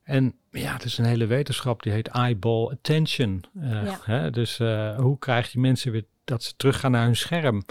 En 0.09 0.33
ja, 0.51 0.73
het 0.73 0.83
is 0.83 0.97
een 0.97 1.05
hele 1.05 1.25
wetenschap 1.25 1.83
die 1.83 1.91
heet 1.91 2.07
eyeball 2.07 2.67
attention. 2.71 3.43
Uh, 3.57 3.83
Ja. 3.83 3.99
hè? 4.03 4.31
Dus 4.31 4.59
eh, 4.59 4.97
hoe 4.97 5.19
krijg 5.19 5.51
je 5.51 5.59
mensen 5.59 5.91
weer 5.91 6.05
dat 6.23 6.43
ze 6.43 6.53
teruggaan 6.55 6.91
naar 6.91 7.05
hun 7.05 7.15
scherm? 7.15 7.63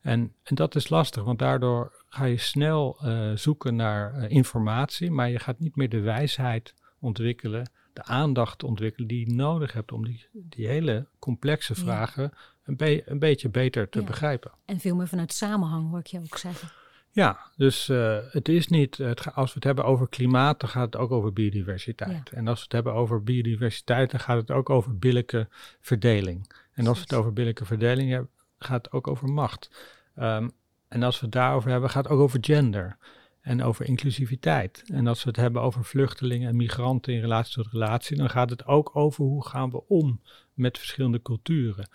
En, 0.00 0.34
en 0.42 0.54
dat 0.54 0.74
is 0.74 0.88
lastig, 0.88 1.22
want 1.24 1.38
daardoor 1.38 2.04
ga 2.08 2.24
je 2.24 2.36
snel 2.38 2.98
eh, 3.00 3.30
zoeken 3.34 3.76
naar 3.76 4.14
eh, 4.14 4.30
informatie, 4.30 5.10
maar 5.10 5.30
je 5.30 5.38
gaat 5.38 5.58
niet 5.58 5.76
meer 5.76 5.88
de 5.88 6.00
wijsheid 6.00 6.74
ontwikkelen, 7.00 7.70
de 7.92 8.04
aandacht 8.04 8.62
ontwikkelen 8.64 9.08
die 9.08 9.28
je 9.28 9.34
nodig 9.34 9.72
hebt 9.72 9.92
om 9.92 10.04
die, 10.04 10.26
die 10.32 10.66
hele 10.66 11.06
complexe 11.18 11.72
Ja. 11.76 11.80
vragen 11.82 12.32
een, 12.64 12.76
be- 12.76 13.02
een 13.10 13.18
beetje 13.18 13.48
beter 13.48 13.88
te 13.88 13.98
Ja. 14.00 14.04
begrijpen. 14.06 14.50
En 14.64 14.80
veel 14.80 14.96
meer 14.96 15.08
vanuit 15.08 15.32
samenhang 15.32 15.90
hoor 15.90 15.98
ik 15.98 16.06
je 16.06 16.18
ook 16.18 16.38
zeggen. 16.38 16.68
Ja, 17.14 17.38
dus 17.56 17.88
eh, 17.88 18.16
het 18.30 18.48
is 18.48 18.68
niet, 18.68 18.96
het, 18.96 19.34
als 19.34 19.48
we 19.48 19.54
het 19.54 19.64
hebben 19.64 19.84
over 19.84 20.08
klimaat, 20.08 20.60
dan 20.60 20.68
gaat 20.68 20.84
het 20.84 20.96
ook 20.96 21.10
over 21.10 21.32
biodiversiteit. 21.32 22.30
En 22.30 22.48
als 22.48 22.58
we 22.58 22.64
het 22.64 22.72
hebben 22.72 22.92
over 22.92 23.22
biodiversiteit, 23.22 24.10
dan 24.10 24.20
gaat 24.20 24.36
het 24.36 24.50
ook 24.50 24.70
over 24.70 24.98
billijke 24.98 25.48
verdeling. 25.80 26.52
En 26.74 26.86
als 26.86 26.96
we 26.96 27.02
het 27.02 27.14
over 27.14 27.32
billijke 27.32 27.64
verdeling 27.64 28.10
hebben, 28.10 28.30
gaat 28.58 28.84
het 28.84 28.92
ook 28.92 29.06
over 29.06 29.28
macht. 29.28 29.70
Ehm, 30.14 30.48
en 30.88 31.02
als 31.02 31.20
we 31.20 31.24
het 31.24 31.34
daarover 31.34 31.70
hebben, 31.70 31.90
gaat 31.90 32.04
het 32.04 32.12
ook 32.12 32.20
over 32.20 32.38
gender 32.40 32.96
en 33.40 33.62
over 33.62 33.86
inclusiviteit. 33.86 34.82
En 34.86 35.06
als 35.06 35.22
we 35.22 35.28
het 35.28 35.38
hebben 35.38 35.62
over 35.62 35.84
vluchtelingen 35.84 36.48
en 36.48 36.56
migranten 36.56 37.12
in 37.12 37.20
relatie 37.20 37.54
tot 37.54 37.72
relatie, 37.72 38.16
dan 38.16 38.30
gaat 38.30 38.50
het 38.50 38.66
ook 38.66 38.96
over 38.96 39.24
hoe 39.24 39.46
gaan 39.46 39.70
we 39.70 39.88
om 39.88 40.20
met 40.54 40.78
verschillende 40.78 41.22
culturen. 41.22 41.88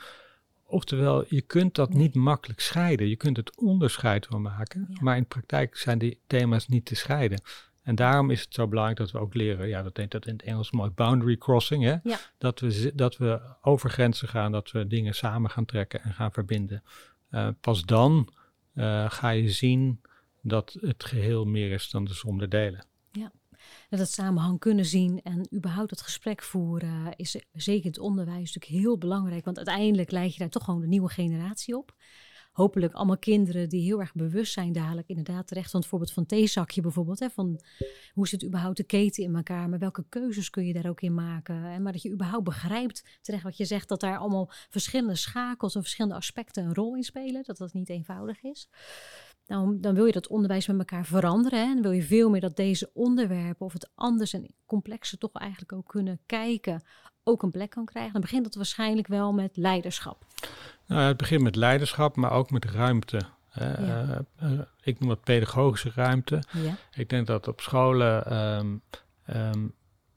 Oftewel, 0.70 1.26
je 1.28 1.42
kunt 1.42 1.76
dat 1.76 1.94
niet 1.94 2.16
makkelijk 2.16 2.60
scheiden. 2.60 3.10
Je 3.10 3.16
kunt 3.16 3.38
het 3.38 3.58
onderscheid 3.58 4.28
wel 4.28 4.40
maken, 4.40 4.86
Ja. 4.90 4.98
maar 5.02 5.16
in 5.16 5.22
de 5.22 5.28
praktijk 5.28 5.78
zijn 5.78 5.98
die 5.98 6.20
thema's 6.28 6.68
niet 6.68 6.86
te 6.86 6.96
scheiden. 6.96 7.42
En 7.84 7.96
daarom 7.96 8.30
is 8.30 8.42
het 8.42 8.54
zo 8.54 8.68
belangrijk 8.68 9.00
dat 9.00 9.12
we 9.12 9.20
ook 9.20 9.34
leren, 9.34 9.68
ja, 9.68 9.84
dat 9.84 9.98
heet 9.98 10.12
dat 10.12 10.26
in 10.26 10.34
het 10.34 10.42
Engels 10.42 10.72
mooi, 10.72 10.90
boundary 10.90 11.38
crossing, 11.38 11.84
hè? 11.84 11.96
Ja. 12.04 12.18
Dat, 12.38 12.60
we, 12.60 12.92
dat 12.96 13.18
we 13.18 13.42
over 13.62 13.90
grenzen 13.90 14.28
gaan, 14.28 14.52
dat 14.52 14.72
we 14.72 14.88
dingen 14.88 15.16
samen 15.16 15.50
gaan 15.50 15.66
trekken 15.66 16.02
en 16.04 16.14
gaan 16.14 16.32
verbinden. 16.32 16.84
Eh, 17.30 17.48
pas 17.62 17.84
dan 17.84 18.34
eh, 18.74 19.12
ga 19.12 19.30
je 19.30 19.50
zien 19.50 20.02
dat 20.42 20.78
het 20.82 21.04
geheel 21.04 21.46
meer 21.46 21.72
is 21.72 21.90
dan 21.90 22.06
de 22.06 22.14
som 22.14 22.38
der 22.38 22.50
delen. 22.50 22.86
En 23.90 23.98
dat 23.98 24.12
samenhang 24.12 24.60
kunnen 24.60 24.86
zien 24.86 25.22
en 25.22 25.48
überhaupt 25.56 25.90
dat 25.90 26.02
gesprek 26.02 26.42
voeren 26.44 27.16
is 27.16 27.42
zeker 27.54 27.86
het 27.86 28.00
onderwijs 28.00 28.54
natuurlijk 28.54 28.84
heel 28.84 28.98
belangrijk. 28.98 29.46
Want 29.46 29.58
uiteindelijk 29.58 30.12
leid 30.12 30.34
je 30.34 30.40
daar 30.40 30.50
toch 30.50 30.64
gewoon 30.64 30.82
de 30.82 30.88
nieuwe 30.88 31.10
generatie 31.10 31.78
op. 31.78 31.96
Hopelijk 32.58 32.94
allemaal 32.94 33.18
kinderen 33.18 33.70
die 33.70 33.82
heel 33.82 34.00
erg 34.00 34.14
bewust 34.14 34.54
zijn 34.54 34.72
dadelijk 34.72 35.08
inderdaad 35.08 35.48
terecht. 35.48 35.72
Want 35.72 35.84
het 35.84 35.92
voorbeeld 35.92 36.14
van 36.14 36.26
theezakje 36.26 36.82
bijvoorbeeld. 36.82 37.20
Hè, 37.20 37.30
van 37.30 37.62
hoe 38.14 38.28
zit 38.28 38.46
überhaupt 38.46 38.78
de 38.78 38.84
keten 38.84 39.24
in 39.24 39.36
elkaar? 39.36 39.70
Maar 39.70 39.80
welke 39.80 40.06
keuzes 40.10 40.50
kun 40.50 40.66
je 40.66 40.74
daar 40.74 40.90
ook 40.90 41.02
in 41.02 41.14
maken? 41.14 41.56
Hè? 41.56 41.80
Maar 41.80 41.92
dat 41.92 42.02
je 42.02 42.12
überhaupt 42.12 42.44
begrijpt, 42.44 43.04
terecht 43.22 43.44
wat 43.44 43.58
je 43.58 43.66
zegt, 43.66 43.90
dat 43.90 44.00
daar 44.00 44.18
allemaal 44.18 44.52
verschillende 44.70 45.16
schakels 45.16 45.76
en 45.76 45.82
verschillende 45.82 46.16
aspecten 46.16 46.64
een 46.64 46.74
rol 46.74 46.96
in 46.96 47.04
spelen. 47.04 47.44
Dat 47.44 47.58
dat 47.58 47.74
niet 47.74 47.90
eenvoudig 47.90 48.44
is. 48.44 48.70
Nou, 49.48 49.80
dan 49.80 49.96
wil 49.96 50.06
je 50.06 50.12
dat 50.12 50.28
onderwijs 50.28 50.68
met 50.68 50.78
elkaar 50.78 51.06
veranderen. 51.06 51.60
Hè? 51.60 51.66
En 51.66 51.82
wil 51.82 51.92
je 51.92 52.04
veel 52.04 52.30
meer 52.30 52.42
dat 52.42 52.56
deze 52.56 52.90
onderwerpen 52.94 53.66
of 53.66 53.74
het 53.74 53.90
anders 53.96 54.34
en 54.34 54.48
complexer 54.66 55.18
toch 55.18 55.32
eigenlijk 55.34 55.74
ook 55.74 55.88
kunnen 55.88 56.20
kijken, 56.26 56.82
ook 57.24 57.44
een 57.44 57.52
plek 57.52 57.70
kan 57.70 57.86
krijgen. 57.86 58.12
Dan 58.12 58.22
begint 58.22 58.44
dat 58.44 58.56
waarschijnlijk 58.56 59.08
wel 59.08 59.34
met 59.34 59.58
leiderschap. 59.58 60.26
Nou, 60.86 61.02
het 61.02 61.18
begint 61.18 61.42
met 61.42 61.56
leiderschap, 61.56 62.16
maar 62.16 62.32
ook 62.32 62.52
met 62.52 62.66
ruimte. 62.66 63.22
hè. 63.50 63.86
Ja. 63.86 64.26
Eh, 64.38 64.52
eh, 64.52 64.60
ik 64.82 65.00
noem 65.00 65.10
het 65.10 65.24
pedagogische 65.24 65.92
ruimte. 65.96 66.44
Ja, 66.52 66.76
Ik 66.94 67.10
denk 67.10 67.28
dat 67.28 67.48
op 67.48 67.62
scholen, 67.62 68.26
ehm, 68.26 68.76
ehm, 69.26 69.68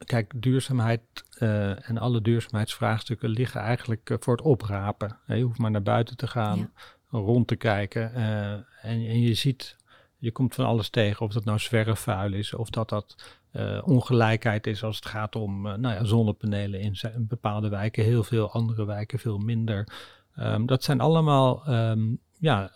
kijk, 0.04 0.32
duurzaamheid 0.36 1.00
eh, 1.38 1.88
en 1.88 1.98
alle 1.98 2.22
duurzaamheidsvraagstukken 2.22 3.28
liggen 3.28 3.60
eigenlijk 3.60 4.16
voor 4.20 4.36
het 4.36 4.44
oprapen. 4.44 5.18
Je 5.26 5.42
hoeft 5.42 5.58
maar 5.58 5.70
naar 5.70 5.82
buiten 5.82 6.16
te 6.16 6.26
gaan, 6.26 6.58
Ja. 6.58 6.70
Rond 7.10 7.46
te 7.46 7.56
kijken. 7.56 8.14
eh, 8.14 8.50
en, 8.52 8.64
en 8.82 9.20
je 9.20 9.34
ziet, 9.34 9.76
je 10.18 10.32
komt 10.32 10.54
van 10.54 10.64
alles 10.66 10.88
tegen, 10.88 11.26
of 11.26 11.32
dat 11.32 11.44
nou 11.44 11.58
zwerfvuil 11.58 12.32
is, 12.32 12.54
of 12.54 12.70
dat 12.70 12.88
dat 12.88 13.36
eh, 13.50 13.82
ongelijkheid 13.84 14.66
is 14.66 14.82
als 14.84 14.96
het 14.96 15.06
gaat 15.06 15.36
om 15.36 15.66
eh, 15.66 15.74
nou 15.74 15.94
ja, 15.94 16.04
zonnepanelen 16.04 16.80
in, 16.80 16.96
bepaalde 17.18 17.68
wijken, 17.68 18.04
heel 18.04 18.22
veel 18.24 18.50
andere 18.52 18.84
wijken 18.84 19.18
veel 19.18 19.38
minder. 19.38 19.88
Ehm, 20.34 20.66
dat 20.66 20.84
zijn 20.84 21.00
allemaal 21.00 21.64
ehm, 21.66 22.14
ja, 22.38 22.72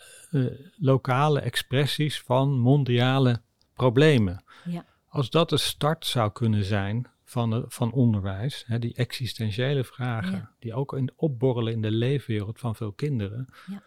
lokale 0.78 1.40
expressies 1.40 2.20
van 2.22 2.58
mondiale 2.58 3.40
problemen. 3.74 4.44
Ja. 4.64 4.84
Als 5.08 5.30
dat 5.30 5.48
de 5.48 5.56
start 5.56 6.06
zou 6.06 6.32
kunnen 6.32 6.64
zijn 6.64 7.06
van, 7.24 7.50
de- 7.50 7.64
van 7.68 7.92
onderwijs, 7.92 8.64
hè, 8.66 8.78
die 8.78 8.94
existentiële 8.94 9.84
vragen, 9.84 10.32
Ja. 10.32 10.50
die 10.58 10.74
ook 10.74 10.92
in, 10.96 11.10
opborrelen 11.16 11.72
in 11.72 11.82
de 11.82 11.90
leefwereld 11.90 12.58
van 12.58 12.74
veel 12.74 12.92
kinderen, 12.92 13.48
Ja. 13.66 13.82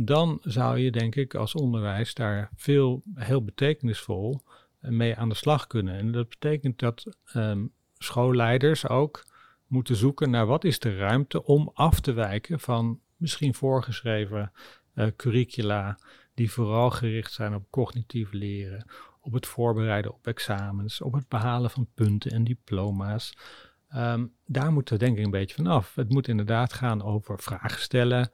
Dan 0.00 0.38
zou 0.42 0.78
je 0.78 0.90
denk 0.90 1.14
ik 1.14 1.34
als 1.34 1.54
onderwijs 1.54 2.14
daar 2.14 2.50
veel, 2.54 3.02
heel 3.14 3.44
betekenisvol 3.44 4.42
eh, 4.80 4.90
mee 4.90 5.16
aan 5.16 5.28
de 5.28 5.34
slag 5.34 5.66
kunnen. 5.66 5.94
En 5.94 6.12
dat 6.12 6.28
betekent 6.28 6.78
dat 6.78 7.16
ehm, 7.24 7.66
schoolleiders 7.98 8.88
ook 8.88 9.24
moeten 9.66 9.96
zoeken 9.96 10.30
naar 10.30 10.46
wat 10.46 10.64
is 10.64 10.78
de 10.78 10.96
ruimte 10.96 11.44
om 11.44 11.70
af 11.74 12.00
te 12.00 12.12
wijken 12.12 12.60
van 12.60 13.00
misschien 13.16 13.54
voorgeschreven 13.54 14.52
eh, 14.94 15.06
curricula 15.16 15.98
die 16.34 16.52
vooral 16.52 16.90
gericht 16.90 17.32
zijn 17.32 17.54
op 17.54 17.70
cognitief 17.70 18.32
leren, 18.32 18.90
op 19.20 19.32
het 19.32 19.46
voorbereiden 19.46 20.14
op 20.14 20.26
examens, 20.26 21.00
op 21.00 21.12
het 21.12 21.28
behalen 21.28 21.70
van 21.70 21.88
punten 21.94 22.30
en 22.30 22.44
diploma's. 22.44 23.36
Ehm, 23.88 24.26
daar 24.46 24.72
moeten 24.72 24.98
we 24.98 25.04
denk 25.04 25.18
ik 25.18 25.24
een 25.24 25.30
beetje 25.30 25.54
van 25.54 25.66
af. 25.66 25.94
Het 25.94 26.08
moet 26.08 26.28
inderdaad 26.28 26.72
gaan 26.72 27.02
over 27.02 27.38
vragen 27.38 27.80
stellen, 27.80 28.30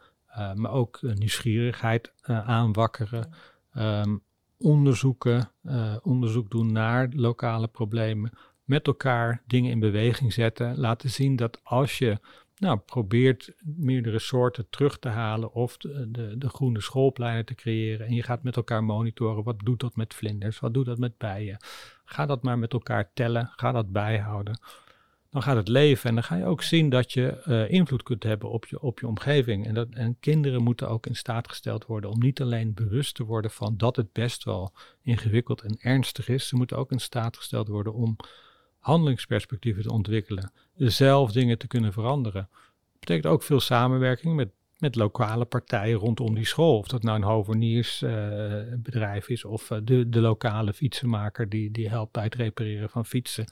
maar 0.55 0.71
ook 0.71 0.99
eh, 1.03 1.13
nieuwsgierigheid 1.13 2.13
eh, 2.23 2.49
aanwakkeren, 2.49 3.33
ehm, 3.73 4.17
onderzoeken, 4.59 5.51
eh, 5.63 5.97
onderzoek 6.03 6.51
doen 6.51 6.73
naar 6.73 7.09
lokale 7.15 7.69
problemen, 7.69 8.33
met 8.65 8.87
elkaar 8.87 9.43
dingen 9.47 9.71
in 9.71 9.81
beweging 9.81 10.33
zetten, 10.33 10.79
laten 10.79 11.11
zien 11.11 11.37
dat 11.37 11.61
als 11.63 11.99
je 11.99 12.19
nou, 12.57 12.79
probeert 12.79 13.53
meerdere 13.65 14.19
soorten 14.19 14.67
terug 14.71 14.99
te 14.99 15.09
halen 15.09 15.53
of 15.53 15.77
de, 15.77 16.11
de, 16.11 16.39
de 16.39 16.49
groene 16.49 16.81
schoolpleinen 16.81 17.45
te 17.45 17.55
creëren 17.55 18.07
en 18.07 18.15
je 18.15 18.23
gaat 18.23 18.43
met 18.43 18.57
elkaar 18.57 18.85
monitoren, 18.85 19.45
wat 19.45 19.59
doet 19.59 19.81
dat 19.81 19.97
met 19.97 20.15
vlinders, 20.15 20.61
wat 20.61 20.75
doet 20.75 20.87
dat 20.87 20.99
met 20.99 21.19
bijen, 21.19 21.57
ga 22.05 22.27
dat 22.27 22.43
maar 22.43 22.59
met 22.59 22.73
elkaar 22.73 23.11
tellen, 23.15 23.53
ga 23.57 23.73
dat 23.73 23.93
bijhouden 23.93 24.59
dan 25.35 25.43
gaat 25.43 25.57
het 25.57 25.69
leven 25.69 26.09
en 26.09 26.15
dan 26.15 26.25
ga 26.25 26.37
je 26.37 26.45
ook 26.45 26.63
zien 26.63 26.89
dat 26.89 27.13
je 27.13 27.27
eh, 27.27 27.71
invloed 27.71 28.03
kunt 28.03 28.23
hebben 28.23 28.51
op 28.51 28.67
je, 28.67 28.81
op 28.81 29.01
je 29.01 29.07
omgeving. 29.07 29.67
En, 29.67 29.75
dat, 29.75 29.89
en 29.91 30.17
kinderen 30.21 30.63
moeten 30.63 30.89
ook 30.89 31.07
in 31.07 31.17
staat 31.17 31.49
gesteld 31.49 31.87
worden 31.87 32.11
om 32.11 32.19
niet 32.19 32.41
alleen 32.41 32.75
bewust 32.75 33.15
te 33.15 33.25
worden 33.25 33.51
van 33.51 33.77
dat 33.77 33.97
het 33.97 34.13
best 34.13 34.45
wel 34.45 34.73
ingewikkeld 35.03 35.63
en 35.63 35.77
ernstig 35.81 36.29
is. 36.29 36.49
Ze 36.49 36.57
moeten 36.57 36.77
ook 36.77 36.93
in 36.93 36.99
staat 36.99 37.37
gesteld 37.37 37.69
worden 37.69 37.95
om 37.95 38.17
handelingsperspectieven 38.79 39.83
te 39.83 39.93
ontwikkelen. 39.93 40.53
Zelf 40.77 41.33
dingen 41.33 41.59
te 41.59 41.67
kunnen 41.67 41.93
veranderen. 41.93 42.49
Dat 42.91 43.01
betekent 43.01 43.27
ook 43.27 43.43
veel 43.43 43.61
samenwerking 43.61 44.35
met, 44.35 44.49
met 44.79 44.95
lokale 44.95 45.45
partijen 45.45 45.99
rondom 45.99 46.35
die 46.35 46.47
school. 46.47 46.79
Of 46.79 46.87
dat 46.87 47.03
nou 47.03 47.17
een 47.17 47.29
hoverniersbedrijf 47.29 48.83
bedrijf 48.83 49.29
is 49.29 49.45
of 49.45 49.71
eh, 49.71 49.79
de, 49.83 50.09
de 50.09 50.21
lokale 50.21 50.73
fietsenmaker 50.73 51.49
die, 51.49 51.71
die 51.71 51.89
helpt 51.89 52.13
bij 52.13 52.25
het 52.25 52.35
repareren 52.35 52.91
van 52.91 53.07
fietsen 53.07 53.47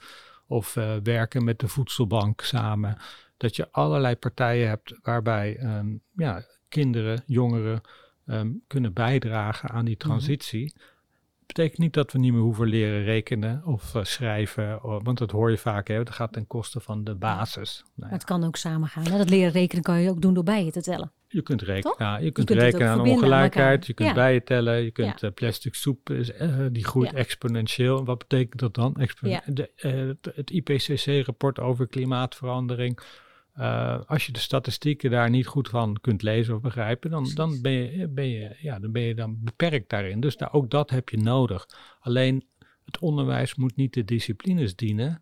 of 0.53 0.75
eh, 0.75 0.95
werken 1.03 1.43
met 1.43 1.59
de 1.59 1.67
voedselbank 1.67 2.41
samen. 2.41 2.97
Dat 3.37 3.55
je 3.55 3.71
allerlei 3.71 4.15
partijen 4.15 4.67
hebt 4.67 4.99
waarbij 5.01 5.57
ehm, 5.57 5.87
ja, 6.15 6.43
kinderen, 6.69 7.23
jongeren 7.25 7.81
ehm, 8.25 8.51
kunnen 8.67 8.93
bijdragen 8.93 9.69
aan 9.69 9.85
die 9.85 9.97
transitie. 9.97 10.73
Betekent 11.45 11.77
niet 11.77 11.93
dat 11.93 12.11
we 12.11 12.19
niet 12.19 12.33
meer 12.33 12.41
hoeven 12.41 12.67
leren 12.67 13.03
rekenen 13.03 13.65
of 13.65 13.95
eh, 13.95 14.03
schrijven, 14.03 14.79
want 15.03 15.17
dat 15.17 15.31
hoor 15.31 15.51
je 15.51 15.57
vaak, 15.57 15.87
hè, 15.87 15.97
dat 16.03 16.13
gaat 16.13 16.33
ten 16.33 16.47
koste 16.47 16.79
van 16.79 17.03
de 17.03 17.15
basis. 17.15 17.83
Nou 17.83 17.93
Maar 17.95 18.11
het 18.11 18.23
kan 18.23 18.43
ook 18.43 18.55
samen 18.55 18.87
gaan. 18.87 19.03
Hè? 19.03 19.17
Dat 19.17 19.29
leren 19.29 19.51
rekenen 19.51 19.83
kan 19.83 20.01
je 20.01 20.09
ook 20.09 20.21
doen 20.21 20.33
door 20.33 20.43
bij 20.43 20.65
je 20.65 20.71
te 20.71 20.81
tellen. 20.81 21.11
Je 21.33 21.41
kunt 21.41 21.61
rekenen, 21.61 21.81
Toch? 21.81 21.99
ja, 21.99 22.15
je 22.17 22.31
kunt 22.31 22.33
kunt 22.33 22.49
het 22.49 22.57
ook 22.57 22.63
rekenen 22.63 22.89
aan 22.89 22.99
ongelijkheid, 23.09 23.85
je 23.87 23.93
kunt 23.93 24.09
Ja. 24.09 24.15
bijen 24.15 24.43
tellen, 24.43 24.83
je 24.83 24.91
kunt 24.91 25.23
eh, 25.23 25.31
plastic 25.33 25.73
soep, 25.75 26.09
is, 26.09 26.31
eh, 26.31 26.65
die 26.71 26.85
groeit 26.85 27.13
exponentieel. 27.13 27.97
En 27.99 28.05
Wat 28.05 28.17
betekent 28.17 28.59
dat 28.59 28.73
dan? 28.73 28.95
Expo- 28.95 29.27
Ja. 29.27 29.41
de, 29.45 29.69
eh, 29.75 30.31
het, 30.35 30.49
IPCC-rapport 30.51 31.59
over 31.59 31.87
klimaatverandering. 31.87 32.99
als 34.07 34.25
je 34.25 34.31
de 34.31 34.39
statistieken 34.39 35.11
daar 35.11 35.29
niet 35.29 35.45
goed 35.47 35.69
van 35.69 35.97
kunt 36.01 36.21
lezen 36.21 36.55
of 36.55 36.61
begrijpen, 36.61 37.09
dan, 37.09 37.31
dan, 37.33 37.61
ben, 37.61 37.71
je, 37.71 38.07
ben, 38.07 38.29
je, 38.29 38.55
ja, 38.61 38.79
dan 38.79 38.91
ben 38.91 39.01
je 39.01 39.15
dan 39.15 39.37
beperkt 39.41 39.89
daarin. 39.89 40.19
Dus 40.19 40.35
nou, 40.37 40.51
ook 40.51 40.69
dat 40.69 40.89
heb 40.89 41.09
je 41.09 41.17
nodig. 41.17 41.65
Alleen 41.99 42.43
het 42.85 42.99
onderwijs 42.99 43.55
moet 43.55 43.75
niet 43.75 43.93
de 43.93 44.05
disciplines 44.05 44.75
dienen. 44.75 45.21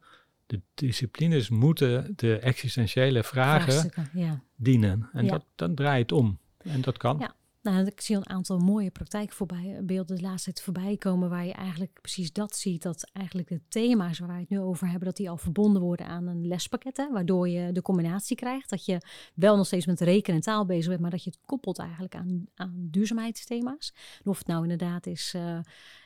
De 0.51 0.61
disciplines 0.73 1.49
moeten 1.49 2.13
de 2.15 2.39
existentiële 2.39 3.23
vragen 3.23 3.91
ja. 4.13 4.43
dienen. 4.55 5.09
En 5.13 5.25
Ja. 5.25 5.31
dat, 5.31 5.45
dan 5.55 5.75
draai 5.75 5.95
je 5.95 6.01
het 6.01 6.11
om. 6.11 6.39
En 6.57 6.81
dat 6.81 6.97
kan. 6.97 7.17
Ja. 7.19 7.35
Nou, 7.61 7.85
ik 7.85 8.01
zie 8.01 8.15
een 8.15 8.29
aantal 8.29 8.57
mooie 8.57 8.91
praktijkbeelden 8.91 10.15
de 10.15 10.21
laatste 10.21 10.51
tijd 10.51 10.65
voorbij 10.65 10.97
komen, 10.97 11.29
waar 11.29 11.45
je 11.45 11.53
eigenlijk 11.53 11.99
precies 12.01 12.33
dat 12.33 12.55
ziet, 12.55 12.81
dat 12.81 13.09
eigenlijk 13.13 13.47
de 13.47 13.61
thema's 13.67 14.19
waar 14.19 14.27
wij 14.27 14.39
het 14.39 14.49
nu 14.49 14.59
over 14.59 14.87
hebben, 14.87 15.07
dat 15.07 15.17
die 15.17 15.29
al 15.29 15.37
verbonden 15.37 15.81
worden 15.81 16.05
aan 16.05 16.27
een 16.27 16.47
lespakket, 16.47 16.97
hè, 16.97 17.11
waardoor 17.11 17.49
je 17.49 17.71
de 17.71 17.81
combinatie 17.81 18.35
krijgt, 18.35 18.69
dat 18.69 18.85
je 18.85 18.97
wel 19.35 19.57
nog 19.57 19.65
steeds 19.65 19.85
met 19.85 19.99
rekenen 19.99 20.35
en 20.35 20.43
taal 20.43 20.65
bezig 20.65 20.87
bent, 20.87 21.01
maar 21.01 21.11
dat 21.11 21.23
je 21.23 21.29
het 21.29 21.39
koppelt 21.45 21.79
eigenlijk 21.79 22.15
aan, 22.15 22.45
aan 22.55 22.73
duurzaamheidsthema's. 22.75 23.93
of 24.23 24.37
het 24.37 24.47
nou 24.47 24.63
inderdaad 24.63 25.05
is 25.05 25.33
uh, 25.35 25.59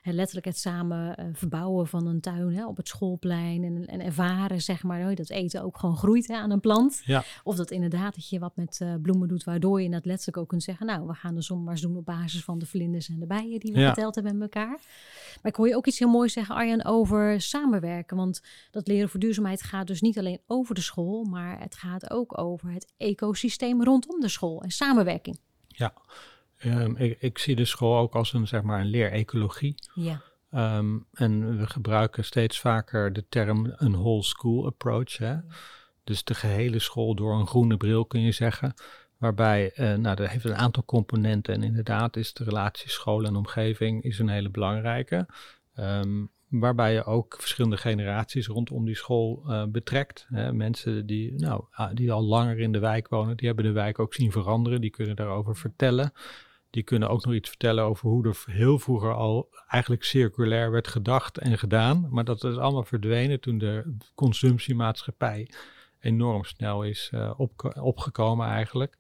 letterlijk 0.04 0.46
het 0.46 0.58
samen 0.58 1.20
uh, 1.20 1.26
verbouwen 1.34 1.88
van 1.88 2.08
een 2.08 2.22
tuin 2.22 2.56
hè, 2.56 2.68
op 2.68 2.78
het 2.78 2.88
schoolplein 2.88 3.64
en, 3.64 3.86
en 3.86 4.02
ervaren, 4.02 4.62
zeg 4.62 4.84
maar, 4.84 5.16
dat 5.16 5.30
eten 5.30 5.64
ook 5.64 5.78
gewoon 5.78 5.98
groeit 5.98 6.28
hè, 6.28 6.36
aan 6.36 6.52
een 6.52 6.60
plant. 6.60 7.02
Ja. 7.04 7.24
Of 7.44 7.56
dat 7.56 7.72
inderdaad 7.72 8.16
dat 8.16 8.30
je 8.30 8.40
wat 8.40 8.56
met 8.56 8.80
uh, 8.82 8.94
bloemen 9.02 9.28
doet, 9.28 9.44
waardoor 9.44 9.82
je 9.82 9.90
dat 9.90 10.06
letterlijk 10.06 10.38
ook 10.38 10.50
kunt 10.50 10.64
zeggen, 10.64 10.86
nou, 10.86 11.08
we 11.08 11.14
gaan 11.14 11.36
de 11.48 11.54
zomaar 11.54 11.80
doen 11.82 11.98
op 11.98 12.06
basis 12.06 12.44
van 12.44 12.60
de 12.60 12.66
vlinders 12.66 13.10
en 13.10 13.20
de 13.20 13.26
bijen 13.26 13.60
die 13.60 13.74
we 13.74 13.80
ja. 13.80 13.88
geteld 13.88 14.16
hebben 14.16 14.38
met 14.38 14.56
elkaar. 14.56 14.80
Maar 15.42 15.52
ik 15.52 15.56
hoor 15.56 15.68
je 15.68 15.76
ook 15.76 15.88
iets 15.88 16.00
heel 16.00 16.10
moois 16.10 16.34
zeggen, 16.34 16.56
Arjan, 16.56 16.86
over 16.86 17.42
samenwerken. 17.42 18.18
Want 18.18 18.42
dat 18.72 18.88
leren 18.88 19.10
voor 19.10 19.20
duurzaamheid 19.20 19.64
gaat 19.64 19.88
dus 19.88 20.02
niet 20.02 20.18
alleen 20.18 20.42
over 20.48 20.76
de 20.76 20.82
school, 20.82 21.24
maar 21.24 21.60
het 21.60 21.76
gaat 21.76 22.10
ook 22.10 22.38
over 22.38 22.72
het 22.72 22.94
ecosysteem 22.98 23.84
rondom 23.84 24.20
de 24.20 24.30
school 24.30 24.62
en 24.62 24.72
samenwerking. 24.72 25.40
Ja, 25.68 25.94
um, 26.64 26.96
ik, 26.96 27.22
ik, 27.22 27.38
zie 27.38 27.56
de 27.56 27.66
school 27.66 27.98
ook 27.98 28.16
als 28.16 28.34
een, 28.34 28.48
zeg 28.48 28.62
maar, 28.62 28.80
een 28.80 28.90
leerecologie. 28.90 29.76
Ja. 29.94 30.22
Um, 30.78 31.06
en 31.14 31.58
we 31.58 31.68
gebruiken 31.68 32.26
steeds 32.26 32.60
vaker 32.60 33.14
de 33.14 33.26
term 33.30 33.74
een 33.76 33.92
whole 33.92 34.24
school 34.24 34.66
approach. 34.66 35.18
Hè? 35.18 35.36
Dus 36.04 36.24
de 36.24 36.34
gehele 36.34 36.80
school 36.80 37.16
door 37.16 37.40
een 37.40 37.48
groene 37.48 37.78
bril 37.78 38.06
kun 38.06 38.22
je 38.22 38.32
zeggen. 38.32 38.74
Waarbij, 39.18 39.72
uh, 39.76 39.94
nou, 39.94 40.16
dat 40.16 40.28
heeft 40.28 40.46
een 40.46 40.56
aantal 40.56 40.86
componenten. 40.86 41.54
En 41.54 41.64
inderdaad 41.64 42.16
is 42.16 42.34
de 42.34 42.44
relatie 42.44 42.90
school 42.90 43.26
en 43.26 43.36
omgeving 43.36 44.04
is 44.04 44.20
een 44.20 44.30
hele 44.30 44.50
belangrijke. 44.50 45.28
Um, 45.80 46.30
waarbij 46.48 46.94
je 46.94 47.04
ook 47.04 47.36
verschillende 47.40 47.78
generaties 47.78 48.48
rondom 48.48 48.86
die 48.86 48.96
school 48.96 49.44
uh, 49.48 49.64
betrekt. 49.66 50.26
Hè. 50.30 50.54
Mensen 50.54 51.06
die, 51.06 51.34
nou, 51.34 51.64
die 51.94 52.12
al 52.12 52.24
langer 52.24 52.60
in 52.60 52.72
de 52.72 52.80
wijk 52.80 53.08
wonen, 53.08 53.38
die 53.38 53.48
hebben 53.48 53.66
de 53.66 53.72
wijk 53.72 54.00
ook 54.00 54.14
zien 54.14 54.32
veranderen. 54.32 54.82
Die 54.82 54.90
kunnen 54.90 55.16
daarover 55.16 55.56
vertellen. 55.56 56.14
Die 56.70 56.84
kunnen 56.84 57.10
ook 57.10 57.26
nog 57.26 57.34
iets 57.34 57.50
vertellen 57.50 57.84
over 57.84 58.10
hoe 58.10 58.28
er 58.28 58.44
heel 58.46 58.80
vroeger 58.80 59.14
al 59.14 59.50
eigenlijk 59.68 60.04
circulair 60.04 60.72
werd 60.72 60.88
gedacht 60.88 61.38
en 61.38 61.58
gedaan. 61.58 62.08
Maar 62.10 62.24
dat 62.24 62.44
is 62.44 62.58
allemaal 62.58 62.84
verdwenen 62.84 63.40
toen 63.40 63.58
de 63.58 63.96
consumptiemaatschappij 64.16 65.50
enorm 66.06 66.44
snel 66.44 66.84
is 66.84 67.12
uh, 67.14 67.34
op, 67.38 67.76
opgekomen 67.80 68.48
eigenlijk. 68.48 68.98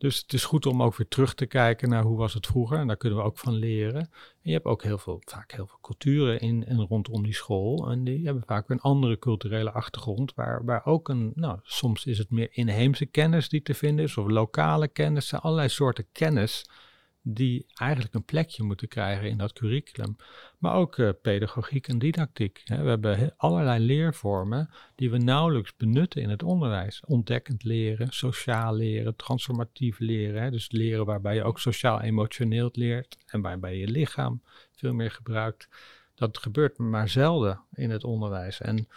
Dus 0.00 0.18
het 0.18 0.32
is 0.32 0.44
goed 0.44 0.66
om 0.66 0.82
ook 0.82 0.96
weer 0.96 1.08
terug 1.08 1.34
te 1.34 1.46
kijken 1.46 1.88
naar 1.88 2.02
hoe 2.02 2.16
was 2.16 2.34
het 2.34 2.46
vroeger. 2.46 2.78
En 2.78 2.86
daar 2.86 2.96
kunnen 2.96 3.18
we 3.18 3.24
ook 3.24 3.38
van 3.38 3.54
leren. 3.54 4.00
En 4.00 4.10
je 4.42 4.52
hebt 4.52 4.64
ook 4.64 4.82
heel 4.82 4.98
veel, 4.98 5.22
vaak 5.24 5.52
heel 5.52 5.66
veel 5.66 5.78
culturen 5.80 6.40
in 6.40 6.64
en 6.64 6.86
rondom 6.86 7.22
die 7.22 7.34
school. 7.34 7.90
En 7.90 8.04
die 8.04 8.24
hebben 8.24 8.42
vaak 8.46 8.68
een 8.68 8.80
andere 8.80 9.18
culturele 9.18 9.70
achtergrond. 9.70 10.34
Waar, 10.34 10.64
waar 10.64 10.84
ook 10.84 11.08
een, 11.08 11.32
nou, 11.34 11.58
soms 11.62 12.06
is 12.06 12.18
het 12.18 12.30
meer 12.30 12.48
inheemse 12.50 13.06
kennis 13.06 13.48
die 13.48 13.62
te 13.62 13.74
vinden 13.74 14.04
is. 14.04 14.16
Of 14.16 14.26
lokale 14.28 14.88
kennis. 14.88 15.34
Allerlei 15.34 15.68
soorten 15.68 16.06
kennis 16.12 16.64
die 17.22 17.66
eigenlijk 17.74 18.14
een 18.14 18.24
plekje 18.24 18.62
moeten 18.62 18.88
krijgen 18.88 19.28
in 19.28 19.38
dat 19.38 19.52
curriculum. 19.52 20.16
Maar 20.58 20.74
ook 20.74 20.96
uh, 20.96 21.10
pedagogiek 21.22 21.88
en 21.88 21.98
didactiek. 21.98 22.60
Hè. 22.64 22.82
We 22.82 22.88
hebben 22.88 23.34
allerlei 23.36 23.84
leervormen 23.84 24.70
die 24.94 25.10
we 25.10 25.18
nauwelijks 25.18 25.76
benutten 25.76 26.22
in 26.22 26.30
het 26.30 26.42
onderwijs. 26.42 27.02
Ontdekkend 27.06 27.64
leren, 27.64 28.12
sociaal 28.12 28.74
leren, 28.74 29.16
transformatief 29.16 29.98
leren. 29.98 30.42
Hè. 30.42 30.50
Dus 30.50 30.70
leren 30.70 31.06
waarbij 31.06 31.34
je 31.34 31.44
ook 31.44 31.58
sociaal-emotioneel 31.58 32.68
leert 32.72 33.16
en 33.26 33.40
waarbij 33.40 33.76
je 33.76 33.88
lichaam 33.88 34.42
veel 34.72 34.92
meer 34.92 35.10
gebruikt. 35.10 35.68
Dat 36.14 36.38
gebeurt 36.38 36.78
maar 36.78 37.08
zelden 37.08 37.60
in 37.72 37.90
het 37.90 38.04
onderwijs. 38.04 38.60
En 38.60 38.88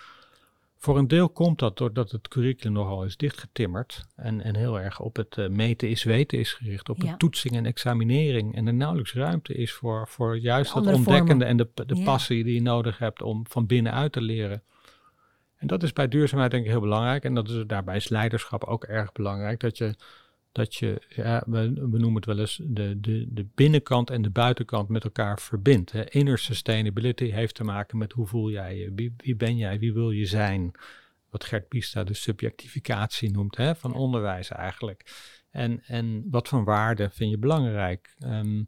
voor 0.83 0.97
een 0.97 1.07
deel 1.07 1.29
komt 1.29 1.59
dat 1.59 1.77
doordat 1.77 2.11
het 2.11 2.27
curriculum 2.27 2.73
nogal 2.73 3.03
is 3.03 3.17
dichtgetimmerd 3.17 4.05
en, 4.15 4.41
en 4.41 4.55
heel 4.55 4.79
erg 4.79 4.99
op 4.99 5.15
het 5.15 5.37
uh, 5.37 5.47
meten 5.47 5.89
is 5.89 6.03
weten 6.03 6.39
is 6.39 6.53
gericht, 6.53 6.89
op 6.89 7.01
ja. 7.01 7.17
toetsing 7.17 7.55
en 7.55 7.65
examinering. 7.65 8.55
En 8.55 8.67
er 8.67 8.73
nauwelijks 8.73 9.13
ruimte 9.13 9.53
is 9.53 9.73
voor, 9.73 10.07
voor 10.07 10.37
juist 10.37 10.73
dat 10.73 10.85
ontdekkende 10.85 11.45
vormen. 11.45 11.47
en 11.47 11.57
de, 11.57 11.69
de 11.85 11.95
ja. 11.95 12.03
passie 12.03 12.43
die 12.43 12.53
je 12.53 12.61
nodig 12.61 12.97
hebt 12.97 13.21
om 13.21 13.45
van 13.49 13.65
binnenuit 13.65 14.11
te 14.11 14.21
leren. 14.21 14.63
En 15.57 15.67
dat 15.67 15.83
is 15.83 15.93
bij 15.93 16.07
duurzaamheid 16.07 16.51
denk 16.51 16.63
ik 16.63 16.69
heel 16.71 16.79
belangrijk. 16.79 17.23
En 17.23 17.33
dat 17.33 17.49
is, 17.49 17.63
daarbij 17.67 17.95
is 17.95 18.09
leiderschap 18.09 18.63
ook 18.63 18.83
erg 18.83 19.11
belangrijk. 19.11 19.59
Dat 19.59 19.77
je 19.77 19.95
dat 20.53 20.75
je, 20.75 21.01
ja, 21.09 21.43
we, 21.45 21.73
we, 21.73 21.97
noemen 21.99 22.15
het 22.15 22.25
wel 22.25 22.39
eens, 22.39 22.61
de, 22.63 22.99
de, 22.99 23.25
de 23.29 23.45
binnenkant 23.55 24.09
en 24.09 24.21
de 24.21 24.29
buitenkant 24.29 24.89
met 24.89 25.03
elkaar 25.03 25.39
verbindt. 25.39 25.91
Hè. 25.91 26.09
Inner 26.09 26.37
sustainability 26.37 27.25
heeft 27.25 27.55
te 27.55 27.63
maken 27.63 27.97
met 27.97 28.11
hoe 28.11 28.27
voel 28.27 28.51
jij 28.51 28.77
je, 28.77 28.91
wie, 28.95 29.13
wie 29.17 29.35
ben 29.35 29.57
jij, 29.57 29.79
wie 29.79 29.93
wil 29.93 30.11
je 30.11 30.25
zijn. 30.25 30.71
Wat 31.29 31.43
Gert 31.43 31.67
Pista 31.67 32.03
de 32.03 32.13
subjectificatie 32.13 33.31
noemt, 33.31 33.57
hè, 33.57 33.75
van 33.75 33.93
onderwijs 33.93 34.49
eigenlijk. 34.49 35.05
En, 35.49 35.83
en 35.85 36.27
wat 36.29 36.47
voor 36.47 36.63
waarde 36.63 37.09
vind 37.09 37.29
je 37.29 37.37
belangrijk? 37.37 38.15
Um, 38.19 38.67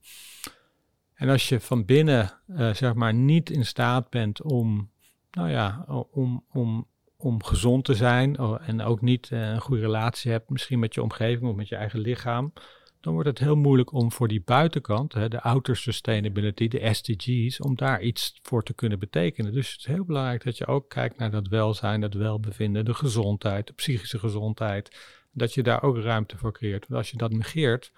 en 1.14 1.30
als 1.30 1.50
je 1.50 1.60
van 1.60 1.86
binnen, 1.86 2.32
uh, 2.48 2.74
zeg 2.74 2.94
maar, 2.94 3.14
niet 3.14 3.50
in 3.50 3.66
staat 3.66 4.10
bent 4.10 4.42
om, 4.42 4.92
nou 5.32 5.50
ja, 5.50 5.86
om, 6.12 6.46
om 6.52 6.88
om 7.26 7.44
gezond 7.44 7.86
te 7.86 7.94
zijn 7.94 8.40
oh, 8.40 8.68
en 8.68 8.82
ook 8.82 9.02
niet 9.02 9.30
uh, 9.30 9.40
een 9.40 9.62
goede 9.62 9.82
relatie 9.82 10.32
hebt, 10.32 10.50
misschien 10.50 10.80
met 10.80 10.94
je 10.94 11.02
omgeving 11.02 11.50
of 11.50 11.56
met 11.56 11.68
je 11.68 11.76
eigen 11.76 12.00
lichaam, 12.00 12.54
dan 13.02 13.14
wordt 13.14 13.30
het 13.30 13.40
heel 13.40 13.56
moeilijk 13.56 13.92
om 13.92 14.12
voor 14.12 14.28
die 14.28 14.42
buitenkant, 14.46 15.14
hè, 15.14 15.28
de 15.28 15.42
outer 15.42 15.76
sustainability, 15.76 16.68
de 16.68 16.94
SDG's, 16.94 17.60
om 17.60 17.76
daar 17.76 18.02
iets 18.02 18.40
voor 18.42 18.64
te 18.64 18.74
kunnen 18.74 19.00
betekenen. 19.00 19.54
Dus 19.54 19.72
het 19.72 19.80
is 19.80 19.86
heel 19.86 20.06
belangrijk 20.06 20.44
dat 20.44 20.58
je 20.58 20.68
ook 20.68 20.90
kijkt 20.90 21.18
naar 21.18 21.32
dat 21.32 21.48
welzijn, 21.48 22.02
dat 22.02 22.14
welbevinden, 22.14 22.86
de 22.86 22.94
gezondheid, 22.94 23.68
de 23.68 23.74
psychische 23.74 24.20
gezondheid, 24.20 25.16
dat 25.32 25.54
je 25.54 25.64
daar 25.64 25.84
ook 25.84 25.98
ruimte 25.98 26.38
voor 26.38 26.54
creëert. 26.54 26.88
Want 26.88 27.00
als 27.00 27.12
je 27.12 27.18
dat 27.18 27.32
negeert, 27.32 27.92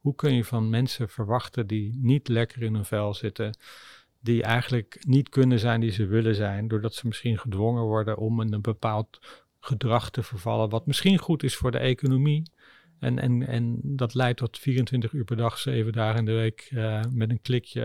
hoe 0.00 0.14
kun 0.14 0.34
je 0.34 0.44
van 0.44 0.70
mensen 0.70 1.08
verwachten 1.08 1.66
die 1.66 1.98
niet 2.02 2.28
lekker 2.28 2.62
in 2.62 2.74
hun 2.74 2.84
vel 2.84 3.14
zitten, 3.14 3.56
die 4.20 4.42
eigenlijk 4.42 5.04
niet 5.06 5.28
kunnen 5.28 5.58
zijn 5.58 5.80
die 5.80 5.90
ze 5.90 6.06
willen 6.06 6.34
zijn, 6.34 6.68
doordat 6.68 6.94
ze 6.94 7.06
misschien 7.06 7.38
gedwongen 7.38 7.82
worden 7.82 8.16
om 8.16 8.40
in 8.40 8.52
een 8.52 8.60
bepaald 8.60 9.18
gedrag 9.60 10.10
te 10.10 10.22
vervallen, 10.22 10.68
wat 10.68 10.86
misschien 10.86 11.18
goed 11.18 11.42
is 11.42 11.56
voor 11.56 11.70
de 11.70 11.78
economie. 11.78 12.50
En, 12.98 13.18
en, 13.18 13.46
en 13.46 13.80
dat 13.82 14.14
leidt 14.14 14.38
tot 14.38 14.58
24 14.58 15.12
uur 15.12 15.24
per 15.24 15.36
dag, 15.36 15.58
7 15.58 15.92
dagen 15.92 16.18
in 16.18 16.24
de 16.24 16.32
week 16.32 16.70
uh, 16.72 17.02
met 17.10 17.30
een 17.30 17.42
klikje 17.42 17.80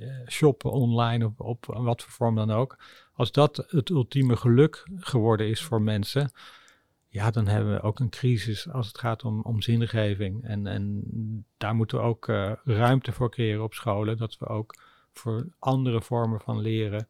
uh, 0.00 0.28
shoppen 0.28 0.70
online 0.70 1.24
op, 1.24 1.40
op 1.40 1.64
wat 1.66 2.02
voor 2.02 2.12
vorm 2.12 2.34
dan 2.34 2.50
ook. 2.50 2.78
Als 3.12 3.32
dat 3.32 3.64
het 3.68 3.90
ultieme 3.90 4.36
geluk 4.36 4.86
geworden 4.96 5.48
is 5.48 5.62
voor 5.62 5.82
mensen, 5.82 6.30
ja, 7.08 7.30
dan 7.30 7.46
hebben 7.46 7.72
we 7.74 7.80
ook 7.80 7.98
een 7.98 8.10
crisis 8.10 8.68
als 8.68 8.86
het 8.86 8.98
gaat 8.98 9.24
om, 9.24 9.42
om 9.42 9.62
zingeving. 9.62 10.44
En, 10.44 10.66
en 10.66 11.04
daar 11.56 11.74
moeten 11.74 11.98
we 11.98 12.04
ook 12.04 12.28
uh, 12.28 12.52
ruimte 12.64 13.12
voor 13.12 13.30
creëren 13.30 13.62
op 13.62 13.74
scholen, 13.74 14.16
dat 14.16 14.38
we 14.38 14.46
ook 14.46 14.74
voor 15.14 15.46
andere 15.58 16.02
vormen 16.02 16.40
van 16.40 16.60
leren, 16.60 17.08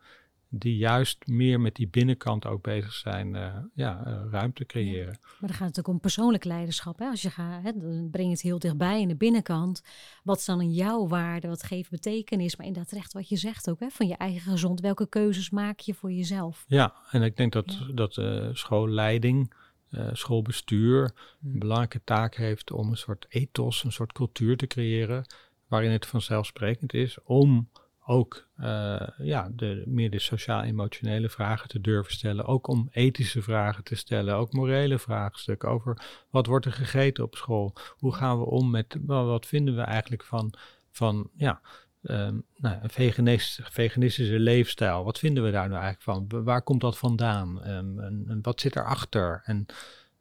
die 0.58 0.76
juist 0.76 1.26
meer 1.26 1.60
met 1.60 1.74
die 1.74 1.88
binnenkant 1.88 2.46
ook 2.46 2.62
bezig 2.62 2.92
zijn, 2.92 3.34
uh, 3.34 3.56
ja, 3.74 4.06
uh, 4.06 4.22
ruimte 4.30 4.66
creëren. 4.66 5.12
Ja, 5.12 5.18
maar 5.20 5.38
dan 5.40 5.48
gaat 5.48 5.50
het 5.50 5.58
natuurlijk 5.58 5.88
om 5.88 6.00
persoonlijk 6.00 6.44
leiderschap. 6.44 6.98
Hè? 6.98 7.06
Als 7.06 7.22
je 7.22 7.30
gaat, 7.30 7.62
hè, 7.62 7.72
dan 7.72 8.08
breng 8.10 8.26
je 8.26 8.32
het 8.32 8.42
heel 8.42 8.58
dichtbij 8.58 9.00
in 9.00 9.08
de 9.08 9.16
binnenkant. 9.16 9.82
Wat 10.22 10.38
is 10.38 10.44
dan 10.44 10.60
in 10.60 10.72
jouw 10.72 11.06
waarde? 11.08 11.48
Wat 11.48 11.62
geeft 11.62 11.90
betekenis? 11.90 12.56
Maar 12.56 12.66
inderdaad 12.66 12.92
recht 12.92 13.12
wat 13.12 13.28
je 13.28 13.36
zegt 13.36 13.70
ook, 13.70 13.80
hè, 13.80 13.88
van 13.90 14.06
je 14.06 14.16
eigen 14.16 14.52
gezond. 14.52 14.80
Welke 14.80 15.08
keuzes 15.08 15.50
maak 15.50 15.80
je 15.80 15.94
voor 15.94 16.12
jezelf? 16.12 16.64
Ja, 16.68 16.94
en 17.10 17.22
ik 17.22 17.36
denk 17.36 17.52
dat, 17.52 17.72
ja. 17.72 17.94
dat 17.94 18.16
uh, 18.16 18.48
schoolleiding, 18.52 19.52
schoolbestuur 20.12 21.12
hmm. 21.40 21.52
een 21.52 21.58
belangrijke 21.58 22.00
taak 22.04 22.34
heeft 22.34 22.72
om 22.72 22.90
een 22.90 22.96
soort 22.96 23.26
ethos, 23.28 23.84
een 23.84 23.92
soort 23.92 24.12
cultuur 24.12 24.56
te 24.56 24.66
creëren, 24.66 25.24
waarin 25.66 25.90
het 25.90 26.06
vanzelfsprekend 26.06 26.94
is 26.94 27.18
om 27.24 27.68
ook 28.06 28.48
uh, 28.60 29.08
ja, 29.18 29.48
de, 29.52 29.82
meer 29.86 30.10
de 30.10 30.18
sociaal-emotionele 30.18 31.28
vragen 31.28 31.68
te 31.68 31.80
durven 31.80 32.12
stellen. 32.12 32.44
Ook 32.44 32.66
om 32.66 32.88
ethische 32.92 33.42
vragen 33.42 33.84
te 33.84 33.94
stellen. 33.94 34.34
Ook 34.34 34.52
morele 34.52 34.98
vraagstukken 34.98 35.68
over 35.68 36.24
wat 36.30 36.46
wordt 36.46 36.66
er 36.66 36.72
gegeten 36.72 37.24
op 37.24 37.36
school. 37.36 37.72
Hoe 37.98 38.14
gaan 38.14 38.38
we 38.38 38.44
om 38.44 38.70
met, 38.70 38.96
wat 39.06 39.46
vinden 39.46 39.76
we 39.76 39.82
eigenlijk 39.82 40.24
van, 40.24 40.52
van 40.90 41.30
ja, 41.36 41.60
um, 42.02 42.44
nou, 42.56 42.76
een 42.82 42.90
veganistische, 42.90 43.62
veganistische 43.70 44.38
leefstijl. 44.38 45.04
Wat 45.04 45.18
vinden 45.18 45.44
we 45.44 45.50
daar 45.50 45.68
nou 45.68 45.82
eigenlijk 45.82 46.30
van? 46.30 46.44
Waar 46.44 46.62
komt 46.62 46.80
dat 46.80 46.98
vandaan? 46.98 47.62
En, 47.62 47.96
en, 48.28 48.38
wat 48.42 48.60
zit 48.60 48.76
erachter? 48.76 49.42
En 49.44 49.66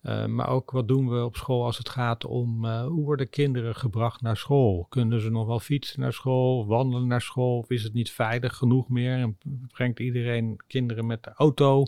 uh, 0.03 0.25
maar 0.25 0.49
ook 0.49 0.71
wat 0.71 0.87
doen 0.87 1.09
we 1.09 1.23
op 1.23 1.35
school 1.35 1.65
als 1.65 1.77
het 1.77 1.89
gaat 1.89 2.25
om 2.25 2.65
uh, 2.65 2.85
hoe 2.85 3.03
worden 3.03 3.29
kinderen 3.29 3.75
gebracht 3.75 4.21
naar 4.21 4.37
school? 4.37 4.85
Kunnen 4.89 5.21
ze 5.21 5.29
nog 5.29 5.47
wel 5.47 5.59
fietsen 5.59 5.99
naar 5.99 6.13
school, 6.13 6.67
wandelen 6.67 7.07
naar 7.07 7.21
school? 7.21 7.57
Of 7.57 7.69
is 7.69 7.83
het 7.83 7.93
niet 7.93 8.11
veilig 8.11 8.55
genoeg 8.55 8.89
meer? 8.89 9.17
En 9.17 9.37
brengt 9.67 9.99
iedereen 9.99 10.61
kinderen 10.67 11.05
met 11.05 11.23
de 11.23 11.31
auto? 11.35 11.83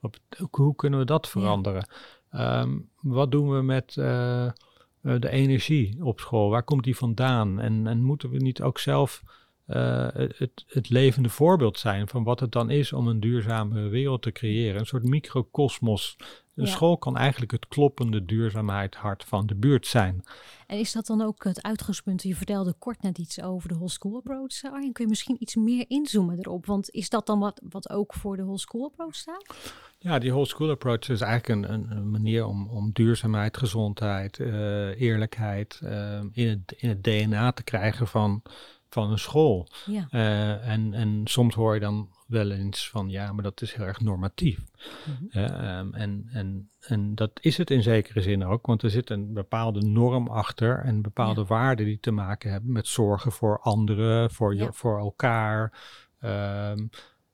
Op, 0.00 0.16
hoe 0.50 0.74
kunnen 0.74 0.98
we 0.98 1.04
dat 1.04 1.28
veranderen? 1.28 1.88
Ja. 2.32 2.60
Um, 2.60 2.88
wat 3.00 3.30
doen 3.30 3.50
we 3.50 3.62
met 3.62 3.96
uh, 3.98 4.50
de 5.00 5.30
energie 5.30 6.04
op 6.04 6.20
school? 6.20 6.50
Waar 6.50 6.62
komt 6.62 6.84
die 6.84 6.96
vandaan? 6.96 7.60
En, 7.60 7.86
en 7.86 8.02
moeten 8.02 8.30
we 8.30 8.36
niet 8.36 8.62
ook 8.62 8.78
zelf 8.78 9.22
het, 9.66 10.64
het 10.66 10.88
levende 10.88 11.28
voorbeeld 11.28 11.78
zijn 11.78 12.08
van 12.08 12.24
wat 12.24 12.40
het 12.40 12.52
dan 12.52 12.70
is 12.70 12.92
om 12.92 13.08
een 13.08 13.20
duurzame 13.20 13.88
wereld 13.88 14.22
te 14.22 14.32
creëren? 14.32 14.80
Een 14.80 14.86
soort 14.86 15.04
microcosmos 15.04 16.16
een 16.60 16.66
school 16.66 16.98
kan 16.98 17.16
eigenlijk 17.16 17.52
het 17.52 17.68
kloppende 17.68 18.24
duurzaamheid 18.24 18.94
hart 18.94 19.24
van 19.24 19.46
de 19.46 19.54
buurt 19.54 19.86
zijn. 19.86 20.24
En 20.66 20.78
is 20.78 20.92
dat 20.92 21.06
dan 21.06 21.22
ook 21.22 21.44
het 21.44 21.62
uitgangspunt? 21.62 22.22
Je 22.22 22.36
vertelde 22.36 22.74
kort 22.78 23.02
net 23.02 23.18
iets 23.18 23.42
over 23.42 23.68
de 23.68 23.74
whole 23.74 23.90
school 23.90 24.16
approach. 24.16 24.62
Arjen, 24.62 24.92
kun 24.92 25.04
je 25.04 25.10
misschien 25.10 25.36
iets 25.38 25.54
meer 25.54 25.84
inzoomen 25.88 26.38
erop? 26.38 26.66
Want 26.66 26.90
is 26.90 27.08
dat 27.08 27.26
dan 27.26 27.38
wat, 27.38 27.60
wat 27.70 27.90
ook 27.90 28.14
voor 28.14 28.36
de 28.36 28.42
whole 28.42 28.58
school 28.58 28.84
approach 28.84 29.14
staat? 29.14 29.54
Ja, 29.98 30.18
die 30.18 30.30
whole 30.30 30.46
school 30.46 30.70
approach 30.70 31.08
is 31.08 31.20
eigenlijk 31.20 31.68
een, 31.68 31.90
een, 31.90 32.10
manier 32.10 32.46
om, 32.46 32.68
om 32.68 32.90
duurzaamheid, 32.92 33.56
gezondheid, 33.56 34.38
uh, 34.38 35.00
eerlijkheid 35.00 35.80
uh, 35.82 36.20
in, 36.32 36.48
het, 36.48 36.74
in 36.76 36.88
het 36.88 37.04
DNA 37.04 37.52
te 37.52 37.62
krijgen 37.62 38.06
van, 38.06 38.42
van 38.88 39.10
een 39.10 39.18
school. 39.18 39.68
Ja. 39.86 40.08
Uh, 40.10 40.68
en, 40.68 40.94
en 40.94 41.20
soms 41.24 41.54
hoor 41.54 41.74
je 41.74 41.80
dan 41.80 42.08
wel 42.30 42.50
eens 42.50 42.90
van 42.90 43.08
ja, 43.08 43.32
maar 43.32 43.42
dat 43.42 43.60
is 43.60 43.72
heel 43.72 43.84
erg 43.84 44.00
normatief. 44.00 44.58
Mhm. 45.04 45.38
Ehm, 45.38 45.94
en, 45.94 46.28
en, 46.32 46.70
en 46.80 47.14
dat 47.14 47.30
is 47.40 47.56
het 47.56 47.70
in 47.70 47.82
zekere 47.82 48.20
zin 48.20 48.44
ook, 48.44 48.66
want 48.66 48.82
er 48.82 48.90
zit 48.90 49.10
een 49.10 49.32
bepaalde 49.32 49.80
norm 49.80 50.28
achter 50.28 50.78
en 50.78 51.02
bepaalde 51.02 51.44
waarden 51.44 51.86
die 51.86 52.00
te 52.00 52.10
maken 52.10 52.50
hebben 52.50 52.72
met 52.72 52.86
zorgen 52.86 53.32
voor 53.32 53.60
anderen, 53.60 54.30
voor, 54.30 54.54
je, 54.54 54.72
voor 54.72 54.98
elkaar. 54.98 55.72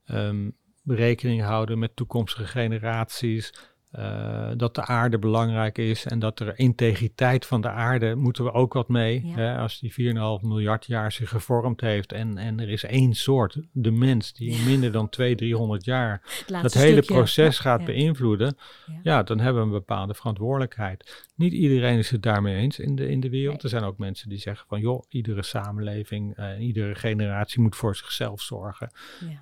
Um, 0.07 0.57
rekening 0.85 1.43
houden 1.43 1.79
met 1.79 1.97
toekomstige 1.97 2.47
generaties. 2.47 3.55
Uh, 3.99 4.49
dat 4.57 4.75
de 4.75 4.85
aarde 4.85 5.19
belangrijk 5.19 5.79
is 5.79 6.07
en 6.07 6.19
dat 6.19 6.41
er 6.41 6.59
integriteit 6.59 7.47
van 7.47 7.61
de 7.61 7.69
aarde 7.69 8.15
moeten 8.15 8.45
we 8.45 8.53
ook 8.53 8.73
wat 8.73 8.89
mee. 8.89 9.23
Hè? 9.27 9.57
Als 9.57 9.79
die 9.81 9.93
4,5 9.93 9.97
miljard 10.43 10.87
jaar 10.87 11.13
zich 11.13 11.29
gevormd 11.29 11.81
heeft 11.81 12.13
en, 12.13 12.39
en 12.39 12.61
er 12.61 12.69
is 12.69 12.85
één 12.85 13.15
soort, 13.15 13.59
de 13.73 13.91
mens, 13.91 14.33
die 14.33 14.51
in 14.51 14.65
minder 14.65 14.93
dan 14.93 15.09
200, 15.09 15.39
300 15.39 15.85
jaar 15.85 16.23
dat 16.63 16.75
hele 16.75 17.03
proces 17.03 17.59
gaat 17.59 17.85
beïnvloeden, 17.85 18.57
ja. 19.03 19.23
dan 19.23 19.39
hebben 19.39 19.63
we 19.63 19.67
een 19.67 19.75
bepaalde 19.75 20.15
verantwoordelijkheid. 20.15 21.25
Niet 21.35 21.53
iedereen 21.53 21.99
is 21.99 22.11
het 22.11 22.23
daarmee 22.23 22.57
eens 22.57 22.79
in 22.79 22.97
de, 22.97 23.09
in 23.09 23.21
de 23.21 23.31
wereld. 23.31 23.63
Er 23.63 23.69
zijn 23.69 23.83
ook 23.83 23.99
mensen 23.99 24.29
die 24.29 24.39
zeggen 24.39 24.67
van 24.69 24.81
joh, 24.81 25.05
iedere 25.09 25.43
samenleving, 25.43 26.39
uh, 26.39 26.61
iedere 26.61 26.95
generatie 26.95 27.61
moet 27.61 27.77
voor 27.77 27.97
zichzelf 27.97 28.41
zorgen. 28.41 28.91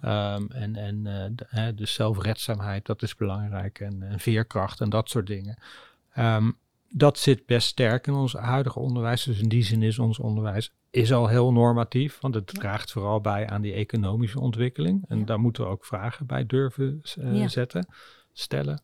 Um, 0.04 0.50
en 0.50 0.76
en 0.76 0.96
uh, 1.04 1.24
de, 1.30 1.74
de, 1.74 1.86
zelfredzaamheid, 1.86 2.86
dat 2.86 3.02
is 3.02 3.16
belangrijk. 3.16 3.80
En, 3.80 4.02
en 4.02 4.20
veerkracht 4.44 4.80
en 4.80 4.90
dat 4.90 5.08
soort 5.08 5.26
dingen. 5.26 5.58
Um, 6.18 6.56
dat 6.88 7.18
zit 7.18 7.46
best 7.46 7.68
sterk 7.68 8.06
in 8.06 8.14
ons 8.14 8.32
huidige 8.32 8.78
onderwijs. 8.78 9.24
Dus 9.24 9.40
in 9.40 9.48
die 9.48 9.62
zin 9.62 9.82
is 9.82 9.98
ons 9.98 10.18
onderwijs 10.18 10.72
is 10.90 11.12
al 11.12 11.28
heel 11.28 11.52
normatief, 11.52 12.18
want 12.20 12.34
het 12.34 12.46
draagt 12.46 12.92
vooral 12.92 13.20
bij 13.20 13.48
aan 13.48 13.62
die 13.62 13.72
economische 13.72 14.40
ontwikkeling. 14.40 15.04
En 15.08 15.24
daar 15.24 15.40
moeten 15.40 15.64
we 15.64 15.68
ook 15.68 15.84
vragen 15.84 16.26
bij 16.26 16.46
durven 16.46 17.00
uh, 17.18 17.48
zetten, 17.48 17.86
stellen. 18.32 18.80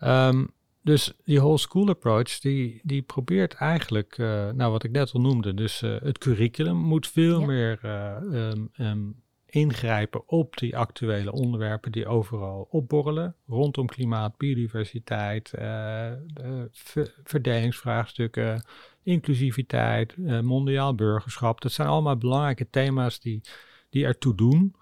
Um, 0.00 0.50
dus 0.82 1.12
die 1.24 1.38
whole 1.38 1.58
school 1.58 1.88
approach, 1.88 2.38
die, 2.38 2.80
die 2.82 3.02
probeert 3.02 3.54
eigenlijk, 3.54 4.18
uh, 4.18 4.50
nou 4.50 4.72
wat 4.72 4.84
ik 4.84 4.90
net 4.90 5.12
al 5.12 5.20
noemde, 5.20 5.54
dus 5.54 5.82
uh, 5.82 6.00
het 6.00 6.18
curriculum 6.18 6.76
moet 6.76 7.08
veel 7.08 7.40
meer 7.40 7.78
um, 7.84 8.70
um, 8.76 9.22
ingrijpen 9.50 10.22
op 10.26 10.56
die 10.56 10.76
actuele 10.76 11.32
onderwerpen 11.32 11.92
die 11.92 12.06
overal 12.06 12.68
opborrelen. 12.70 13.34
Rondom 13.46 13.86
klimaat, 13.86 14.36
biodiversiteit, 14.36 15.52
uh, 15.58 16.12
verdelingsvraagstukken, 17.24 18.64
inclusiviteit, 19.02 20.14
uh, 20.18 20.40
mondiaal 20.40 20.94
burgerschap. 20.94 21.60
Dat 21.60 21.72
zijn 21.72 21.88
allemaal 21.88 22.16
belangrijke 22.16 22.70
thema's 22.70 23.20
die, 23.20 23.40
die 23.90 24.04
ertoe 24.04 24.34
doen 24.34 24.74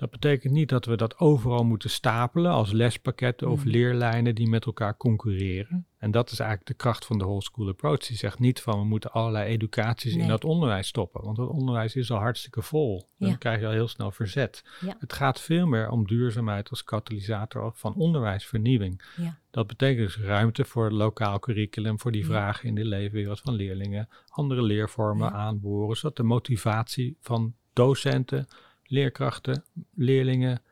dat 0.00 0.10
betekent 0.10 0.52
niet 0.52 0.68
dat 0.68 0.84
we 0.84 0.96
dat 0.96 1.18
overal 1.18 1.64
moeten 1.64 1.90
stapelen 1.90 2.50
als 2.50 2.72
lespakketten 2.72 3.50
of 3.50 3.64
mm. 3.64 3.70
leerlijnen 3.70 4.34
die 4.34 4.48
met 4.48 4.64
elkaar 4.64 4.96
concurreren. 4.96 5.86
En 5.98 6.10
dat 6.10 6.30
is 6.30 6.38
eigenlijk 6.38 6.68
de 6.70 6.76
kracht 6.76 7.04
van 7.04 7.18
de 7.18 7.24
whole 7.24 7.42
school 7.42 7.68
approach. 7.68 7.98
Die 8.06 8.16
zegt 8.16 8.38
niet 8.38 8.60
van 8.60 8.78
we 8.78 8.84
moeten 8.84 9.12
allerlei 9.12 9.50
educaties 9.50 10.14
in 10.14 10.28
dat 10.28 10.44
onderwijs 10.44 10.88
stoppen, 10.88 11.24
want 11.24 11.36
dat 11.36 11.48
onderwijs 11.48 11.94
is 11.94 12.10
al 12.10 12.18
hartstikke 12.18 12.62
vol. 12.62 13.08
Dan 13.18 13.38
krijg 13.38 13.60
je 13.60 13.66
al 13.66 13.72
heel 13.72 13.88
snel 13.88 14.10
verzet. 14.10 14.64
Het 14.98 15.12
gaat 15.12 15.40
veel 15.40 15.66
meer 15.66 15.90
om 15.90 16.06
duurzaamheid 16.06 16.70
als 16.70 16.84
katalysator 16.84 17.72
van 17.74 17.94
onderwijsvernieuwing. 17.94 19.02
Ja. 19.16 19.38
Dat 19.50 19.66
betekent 19.66 20.06
dus 20.06 20.18
ruimte 20.18 20.64
voor 20.64 20.90
lokaal 20.90 21.38
curriculum, 21.38 22.00
voor 22.00 22.12
die 22.12 22.26
vragen 22.26 22.68
in 22.68 22.74
de 22.74 22.84
leefwereld 22.84 23.40
van 23.40 23.54
leerlingen, 23.54 24.08
andere 24.28 24.62
leervormen 24.62 25.32
aanboren, 25.32 25.96
zodat 25.96 26.16
de 26.16 26.22
motivatie 26.22 27.16
van 27.20 27.54
docenten 27.72 28.48
leerkrachten, 28.90 29.64
leerlingen, 29.94 30.62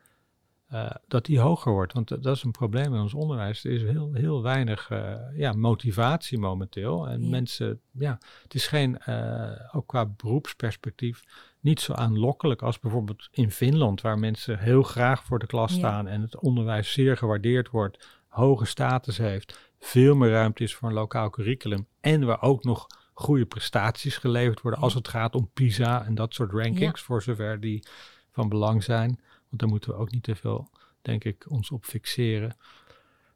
uh, 0.73 0.89
dat 1.07 1.25
die 1.25 1.39
hoger 1.39 1.71
wordt. 1.71 1.93
Want 1.93 2.07
dat 2.07 2.35
is 2.35 2.43
een 2.43 2.51
probleem 2.51 2.93
in 2.93 3.01
ons 3.01 3.13
onderwijs. 3.13 3.63
Er 3.63 3.71
is 3.71 3.81
heel, 3.81 4.13
heel 4.13 4.41
weinig 4.41 4.89
uh, 4.89 5.15
ja, 5.35 5.51
motivatie 5.51 6.37
momenteel. 6.37 7.07
En 7.07 7.29
mensen, 7.29 7.81
ja, 7.91 8.17
het 8.43 8.53
is 8.53 8.67
geen, 8.67 9.01
uh, 9.07 9.51
ook 9.71 9.87
qua 9.87 10.05
beroepsperspectief, 10.05 11.23
niet 11.59 11.79
zo 11.79 11.93
aanlokkelijk 11.93 12.61
als 12.61 12.79
bijvoorbeeld 12.79 13.27
in 13.31 13.51
Finland, 13.51 14.01
waar 14.01 14.19
mensen 14.19 14.59
heel 14.59 14.83
graag 14.83 15.23
voor 15.23 15.39
de 15.39 15.47
klas 15.47 15.73
staan 15.73 16.07
en 16.07 16.21
het 16.21 16.39
onderwijs 16.39 16.91
zeer 16.91 17.17
gewaardeerd 17.17 17.69
wordt, 17.69 18.07
hoge 18.27 18.65
status 18.65 19.17
heeft, 19.17 19.71
veel 19.79 20.15
meer 20.15 20.29
ruimte 20.29 20.63
is 20.63 20.75
voor 20.75 20.89
een 20.89 20.95
lokaal 20.95 21.29
curriculum 21.29 21.87
en 21.99 22.25
waar 22.25 22.41
ook 22.41 22.63
nog 22.63 22.87
goede 23.19 23.45
prestaties 23.45 24.17
geleverd 24.17 24.61
worden 24.61 24.79
als 24.79 24.93
het 24.93 25.07
gaat 25.07 25.35
om 25.35 25.49
PISA 25.53 26.05
en 26.05 26.15
dat 26.15 26.33
soort 26.33 26.51
rankings, 26.51 27.01
voor 27.01 27.23
zover 27.23 27.59
die 27.59 27.83
van 28.31 28.49
belang 28.49 28.83
zijn. 28.83 29.19
Want 29.49 29.61
daar 29.61 29.69
moeten 29.69 29.89
we 29.89 29.97
ook 29.97 30.11
niet 30.11 30.23
te 30.23 30.35
veel, 30.35 30.69
denk 31.01 31.23
ik, 31.23 31.45
ons 31.49 31.71
op 31.71 31.85
fixeren. 31.85 32.55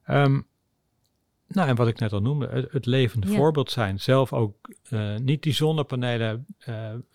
Um, 0.08 0.48
nou, 1.48 1.70
en 1.70 1.76
wat 1.76 1.88
ik 1.88 2.00
net 2.00 2.14
al 2.14 2.22
noemde, 2.22 2.68
het, 2.72 2.86
levende 2.86 3.28
voorbeeld 3.28 3.72
zijn. 3.72 4.00
Zelf 4.00 4.34
ook 4.34 4.56
uh, 4.90 5.18
niet 5.18 5.44
die 5.44 5.54
zonnepanelen 5.54 6.46
uh, 6.60 6.66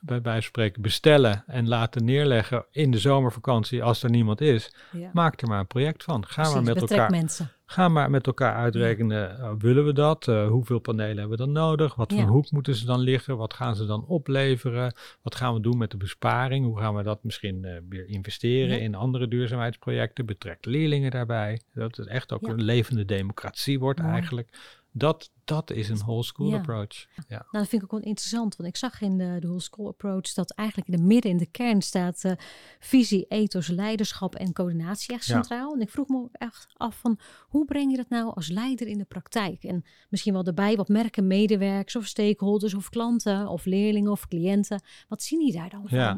bij 0.01 0.23
wijze 0.23 0.23
van 0.23 0.43
spreken 0.43 0.83
bestellen 0.83 1.45
en 1.47 1.69
laten 1.69 2.05
neerleggen 2.05 2.67
in 2.71 2.91
de 2.91 2.99
zomervakantie 2.99 3.83
als 3.83 4.03
er 4.03 4.11
niemand 4.11 4.41
is. 4.41 4.75
Maak 5.13 5.41
er 5.41 5.49
maar 5.49 5.61
een 5.61 5.67
project 5.67 6.05
van. 6.05 6.27
Ga 6.27 6.53
maar 6.53 6.63
met 6.63 6.81
elkaar. 6.81 7.11
Mensen. 7.11 7.53
Ga 7.71 7.89
maar 7.89 8.11
met 8.11 8.27
elkaar 8.27 8.55
uitrekenen, 8.55 9.39
uh, 9.39 9.53
willen 9.59 9.85
we 9.85 9.93
dat? 9.93 10.27
hoeveel 10.27 10.79
panelen 10.79 11.19
hebben 11.19 11.39
we 11.39 11.45
dan 11.45 11.53
nodig? 11.53 11.95
Wat 11.95 12.13
voor 12.13 12.23
hoek 12.23 12.51
moeten 12.51 12.75
ze 12.75 12.87
dan 12.87 13.01
liggen? 13.01 13.37
Wat 13.37 13.55
gaan 13.55 13.77
ze 13.77 13.87
dan 13.87 14.07
opleveren? 14.07 14.95
Wat 15.23 15.35
gaan 15.35 15.55
we 15.55 15.61
doen 15.61 15.79
met 15.79 15.91
de 15.91 15.97
besparing? 15.97 16.65
Hoe 16.65 16.79
gaan 16.79 16.95
we 16.95 17.03
dat 17.03 17.25
misschien 17.25 17.85
weer 17.89 18.09
investeren 18.09 18.81
in 18.81 18.95
andere 18.95 19.29
duurzaamheidsprojecten? 19.29 20.27
Betrek 20.27 20.65
leerlingen 20.65 21.11
daarbij. 21.11 21.61
Dat 21.75 21.97
het 21.97 22.07
echt 22.07 22.33
ook 22.33 22.49
een 22.49 22.63
levende 22.63 23.05
democratie 23.05 23.79
wordt 23.79 24.01
eigenlijk. 24.01 24.49
Dat, 24.93 25.31
dat 25.49 25.71
is 25.71 25.89
een 25.89 25.99
whole 25.99 26.23
school 26.23 26.55
approach. 26.55 27.07
Ja. 27.15 27.25
Nou, 27.29 27.47
dat 27.51 27.69
vind 27.69 27.83
ik 27.83 27.93
ook 27.93 28.01
wel 28.01 28.09
interessant, 28.09 28.57
want 28.57 28.69
ik 28.69 28.77
zag 28.77 29.01
in 29.01 29.19
de, 29.19 29.37
de 29.41 29.47
whole 29.47 29.61
school 29.61 29.89
approach 29.89 30.33
dat 30.33 30.51
eigenlijk 30.51 30.89
in 30.89 30.97
de 30.97 31.03
midden 31.03 31.31
in 31.31 31.37
de 31.37 31.47
kern 31.47 31.83
staat 31.83 32.25
uh, 32.25 32.33
visie, 32.79 33.25
ethos, 33.29 33.67
leiderschap 33.67 34.35
en 34.35 34.53
coördinatie 34.53 35.15
echt 35.15 35.25
centraal. 35.25 35.75
En 35.75 35.81
ik 35.81 35.91
vroeg 35.91 36.09
me 36.09 36.29
echt 36.33 36.67
af 36.77 36.99
van 36.99 37.19
hoe 37.41 37.65
breng 37.65 37.91
je 37.91 37.97
dat 37.97 38.09
nou 38.09 38.35
als 38.35 38.49
leider 38.49 38.87
in 38.87 38.99
de 38.99 39.05
praktijk? 39.05 39.65
En 39.65 39.85
misschien 40.09 40.33
wel 40.33 40.45
daarbij 40.45 40.77
wat 40.77 40.89
merken 40.89 41.27
medewerkers 41.27 41.97
of 41.97 42.07
stakeholders 42.07 42.75
of 42.75 42.89
klanten 42.89 43.49
of 43.49 43.65
leerlingen 43.65 44.11
of 44.11 44.29
cliënten. 44.29 44.83
Wat 45.09 45.23
zien 45.23 45.39
die 45.39 45.53
daar 45.53 45.71
dan 45.71 45.89
van? 45.89 45.99
Ja, 45.99 46.13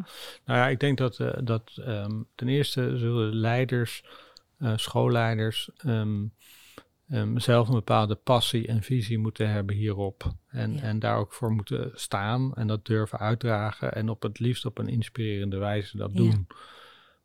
nou 0.45 0.59
ja, 0.59 0.69
ik 0.69 0.81
denk 0.81 0.99
dat, 0.99 1.19
uh, 1.19 1.31
dat 1.45 1.71
um, 1.77 2.27
ten 2.35 2.49
eerste 2.49 2.99
zullen 2.99 3.35
leiders, 3.35 4.05
uh, 4.59 4.73
schoolleiders. 4.77 5.71
Um, 5.87 6.33
um, 7.13 7.39
zelf 7.39 7.69
een 7.69 7.75
bepaalde 7.75 8.15
passie 8.15 8.67
en 8.67 8.83
visie 8.83 9.19
moeten 9.19 9.51
hebben 9.51 9.77
hierop. 9.77 10.33
En, 10.49 10.79
en 10.79 10.99
daar 10.99 11.17
ook 11.17 11.33
voor 11.33 11.53
moeten 11.53 11.91
staan 11.95 12.55
en 12.55 12.67
dat 12.67 12.85
durven 12.85 13.19
uitdragen. 13.19 13.95
En 13.95 14.09
op 14.09 14.23
het 14.23 14.39
liefst 14.39 14.65
op 14.65 14.79
een 14.79 14.89
inspirerende 14.89 15.59
wijze 15.59 15.97
dat 15.97 16.15
doen. 16.15 16.47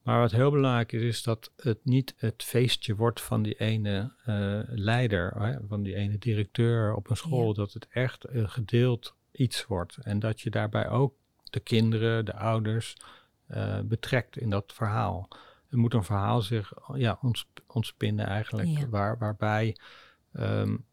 Maar 0.02 0.20
wat 0.20 0.32
heel 0.32 0.52
belangrijk 0.52 0.92
is, 0.92 1.02
is 1.02 1.24
dat 1.24 1.52
het 1.56 1.80
niet 1.84 2.14
het 2.18 2.44
feestje 2.44 2.96
wordt 2.96 3.22
van 3.22 3.44
die 3.44 3.56
ene 3.56 4.12
uh, 4.28 4.60
leider, 4.66 5.34
hè, 5.38 5.58
van 5.68 5.84
die 5.84 5.96
ene 5.96 6.18
directeur 6.18 6.94
op 6.94 7.10
een 7.10 7.18
school. 7.18 7.54
Dat 7.54 7.74
het 7.74 7.88
echt 7.90 8.30
een 8.30 8.50
gedeeld 8.50 9.16
iets 9.32 9.66
wordt. 9.66 9.98
En 10.02 10.20
dat 10.20 10.42
je 10.42 10.50
daarbij 10.50 10.90
ook 10.90 11.14
de 11.44 11.60
kinderen, 11.60 12.26
de 12.26 12.36
ouders 12.36 12.96
uh, 13.52 13.80
betrekt 13.80 14.38
in 14.38 14.50
dat 14.50 14.74
verhaal 14.74 15.28
er 15.76 15.82
moet 15.82 15.94
een 15.94 16.04
verhaal 16.04 16.42
zich 16.42 16.74
ja, 16.94 17.18
ons, 17.22 17.48
ontspinnen 17.68 18.26
eigenlijk, 18.26 18.86
waar, 18.90 19.18
waarbij 19.18 19.76
um, 20.34 20.86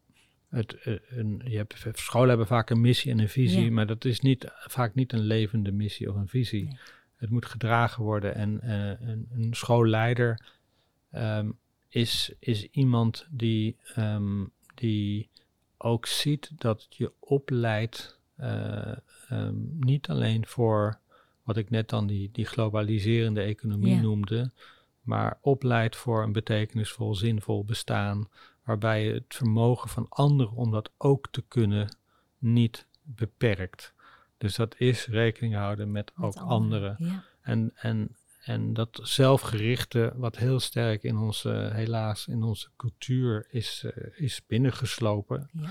het, 0.48 0.74
eh, 0.74 0.94
een, 1.08 1.42
je 1.44 1.56
hebt, 1.56 1.98
scholen 1.98 2.28
hebben 2.28 2.46
vaak 2.46 2.70
een 2.70 2.80
missie 2.80 3.12
en 3.12 3.18
een 3.18 3.28
visie, 3.28 3.70
maar 3.70 3.86
dat 3.86 4.04
is 4.04 4.20
niet, 4.20 4.46
vaak 4.66 4.94
niet 4.94 5.12
een 5.12 5.20
levende 5.20 5.72
missie 5.72 6.10
of 6.10 6.16
een 6.16 6.28
visie. 6.28 6.78
Het 7.16 7.30
moet 7.30 7.46
gedragen 7.46 8.02
worden 8.02 8.34
en 8.34 8.60
uh, 8.64 9.08
een, 9.08 9.28
een, 9.32 9.54
schoolleider 9.54 10.40
um, 11.12 11.58
is, 11.88 12.32
is 12.38 12.68
iemand 12.70 13.26
die, 13.30 13.76
um, 13.96 14.52
die 14.74 15.28
ook 15.76 16.06
ziet 16.06 16.50
dat 16.58 16.86
je 16.90 17.12
opleidt, 17.18 18.20
eh, 18.36 18.96
ehm, 19.28 19.54
niet 19.78 20.08
alleen 20.08 20.46
voor 20.46 21.00
wat 21.42 21.56
ik 21.56 21.70
net 21.70 21.88
dan 21.88 22.06
die, 22.06 22.28
die 22.32 22.44
globaliserende 22.46 23.40
economie 23.40 23.94
Ja. 23.94 24.00
noemde, 24.00 24.52
maar 25.00 25.38
opleidt 25.40 25.96
voor 25.96 26.22
een 26.22 26.32
betekenisvol, 26.32 27.14
zinvol 27.14 27.64
bestaan, 27.64 28.28
waarbij 28.64 29.04
je 29.04 29.12
het 29.12 29.24
vermogen 29.28 29.88
van 29.88 30.06
anderen 30.08 30.52
om 30.52 30.70
dat 30.70 30.90
ook 30.98 31.28
te 31.30 31.42
kunnen 31.48 31.96
niet 32.38 32.86
beperkt. 33.02 33.94
Dus 34.38 34.54
dat 34.54 34.74
is 34.78 35.06
rekening 35.06 35.54
houden 35.54 35.90
met, 35.92 36.12
Met 36.16 36.24
ook 36.24 36.34
anderen. 36.36 36.96
Ja. 36.98 37.24
En, 37.40 37.70
en, 37.74 38.16
en 38.44 38.72
dat 38.72 39.00
zelfgerichte, 39.02 40.12
wat 40.16 40.36
heel 40.36 40.60
sterk 40.60 41.02
in 41.02 41.16
onze, 41.16 41.70
helaas 41.72 42.26
in 42.28 42.42
onze 42.42 42.68
cultuur 42.76 43.46
is, 43.50 43.84
eh, 43.84 44.20
is 44.24 44.46
binnengeslopen, 44.46 45.48
Ja. 45.52 45.70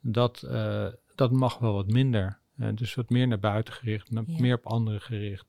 dat, 0.00 0.42
eh, 0.42 0.86
dat 1.14 1.30
mag 1.32 1.58
wel 1.58 1.72
wat 1.72 1.86
minder. 1.90 2.38
Eh, 2.56 2.68
dus 2.74 2.94
wat 2.94 3.10
meer 3.10 3.28
naar 3.28 3.38
buiten 3.38 3.74
gericht, 3.74 4.08
Ja. 4.10 4.22
meer 4.26 4.54
op 4.56 4.66
anderen 4.66 5.00
gericht. 5.00 5.46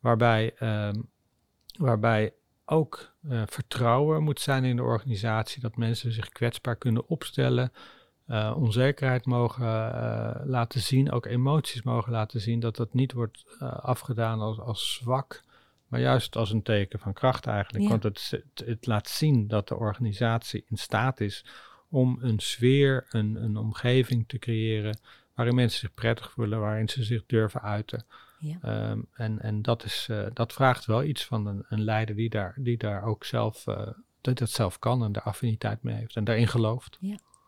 Waarbij, 0.00 0.54
ehm, 0.58 1.00
waarbij 1.78 2.32
ook 2.64 3.16
eh, 3.28 3.42
vertrouwen 3.46 4.22
moet 4.22 4.40
zijn 4.40 4.64
in 4.64 4.76
de 4.76 4.82
organisatie, 4.82 5.60
dat 5.60 5.76
mensen 5.76 6.12
zich 6.12 6.28
kwetsbaar 6.28 6.76
kunnen 6.76 7.08
opstellen, 7.08 7.72
eh, 8.26 8.54
onzekerheid 8.56 9.26
mogen 9.26 9.66
laten 10.46 10.80
zien, 10.80 11.12
ook 11.12 11.26
emoties 11.26 11.82
mogen 11.82 12.12
laten 12.12 12.40
zien, 12.40 12.60
dat 12.60 12.76
dat 12.76 12.94
niet 12.94 13.12
wordt 13.12 13.44
afgedaan 13.80 14.40
als, 14.40 14.58
als 14.58 14.94
zwak, 14.94 15.42
maar 15.86 16.00
juist 16.00 16.36
als 16.36 16.50
een 16.50 16.62
teken 16.62 16.98
van 16.98 17.12
kracht 17.12 17.46
eigenlijk. 17.46 17.84
Ja. 17.84 17.90
Want 17.90 18.02
het, 18.02 18.30
het, 18.30 18.66
het 18.66 18.86
laat 18.86 19.08
zien 19.08 19.48
dat 19.48 19.68
de 19.68 19.76
organisatie 19.76 20.64
in 20.68 20.76
staat 20.76 21.20
is 21.20 21.44
om 21.88 22.18
een 22.20 22.38
sfeer, 22.38 23.06
een, 23.10 23.42
een 23.42 23.56
omgeving 23.56 24.28
te 24.28 24.38
creëren 24.38 24.98
waarin 25.38 25.56
mensen 25.56 25.80
zich 25.80 25.94
prettig 25.94 26.30
voelen, 26.30 26.60
waarin 26.60 26.88
ze 26.88 27.04
zich 27.04 27.26
durven 27.26 27.62
uiten. 27.62 28.04
Ja. 28.38 28.58
Ehm, 28.62 29.00
en 29.12 29.40
en 29.40 29.62
dat, 29.62 29.84
is, 29.84 30.06
eh, 30.10 30.26
dat 30.32 30.52
vraagt 30.52 30.86
wel 30.86 31.02
iets 31.02 31.24
van 31.24 31.46
een, 31.46 31.64
een 31.68 31.82
leider 31.84 32.16
die 32.16 32.28
daar, 32.28 32.54
die 32.56 32.76
daar 32.76 33.02
ook 33.02 33.24
zelf, 33.24 33.66
eh, 33.66 33.88
dat, 34.20 34.38
dat 34.38 34.50
zelf 34.50 34.78
kan 34.78 35.04
en 35.04 35.12
daar 35.12 35.22
affiniteit 35.22 35.82
mee 35.82 35.94
heeft 35.94 36.16
en 36.16 36.24
daarin 36.24 36.48
gelooft. 36.48 36.98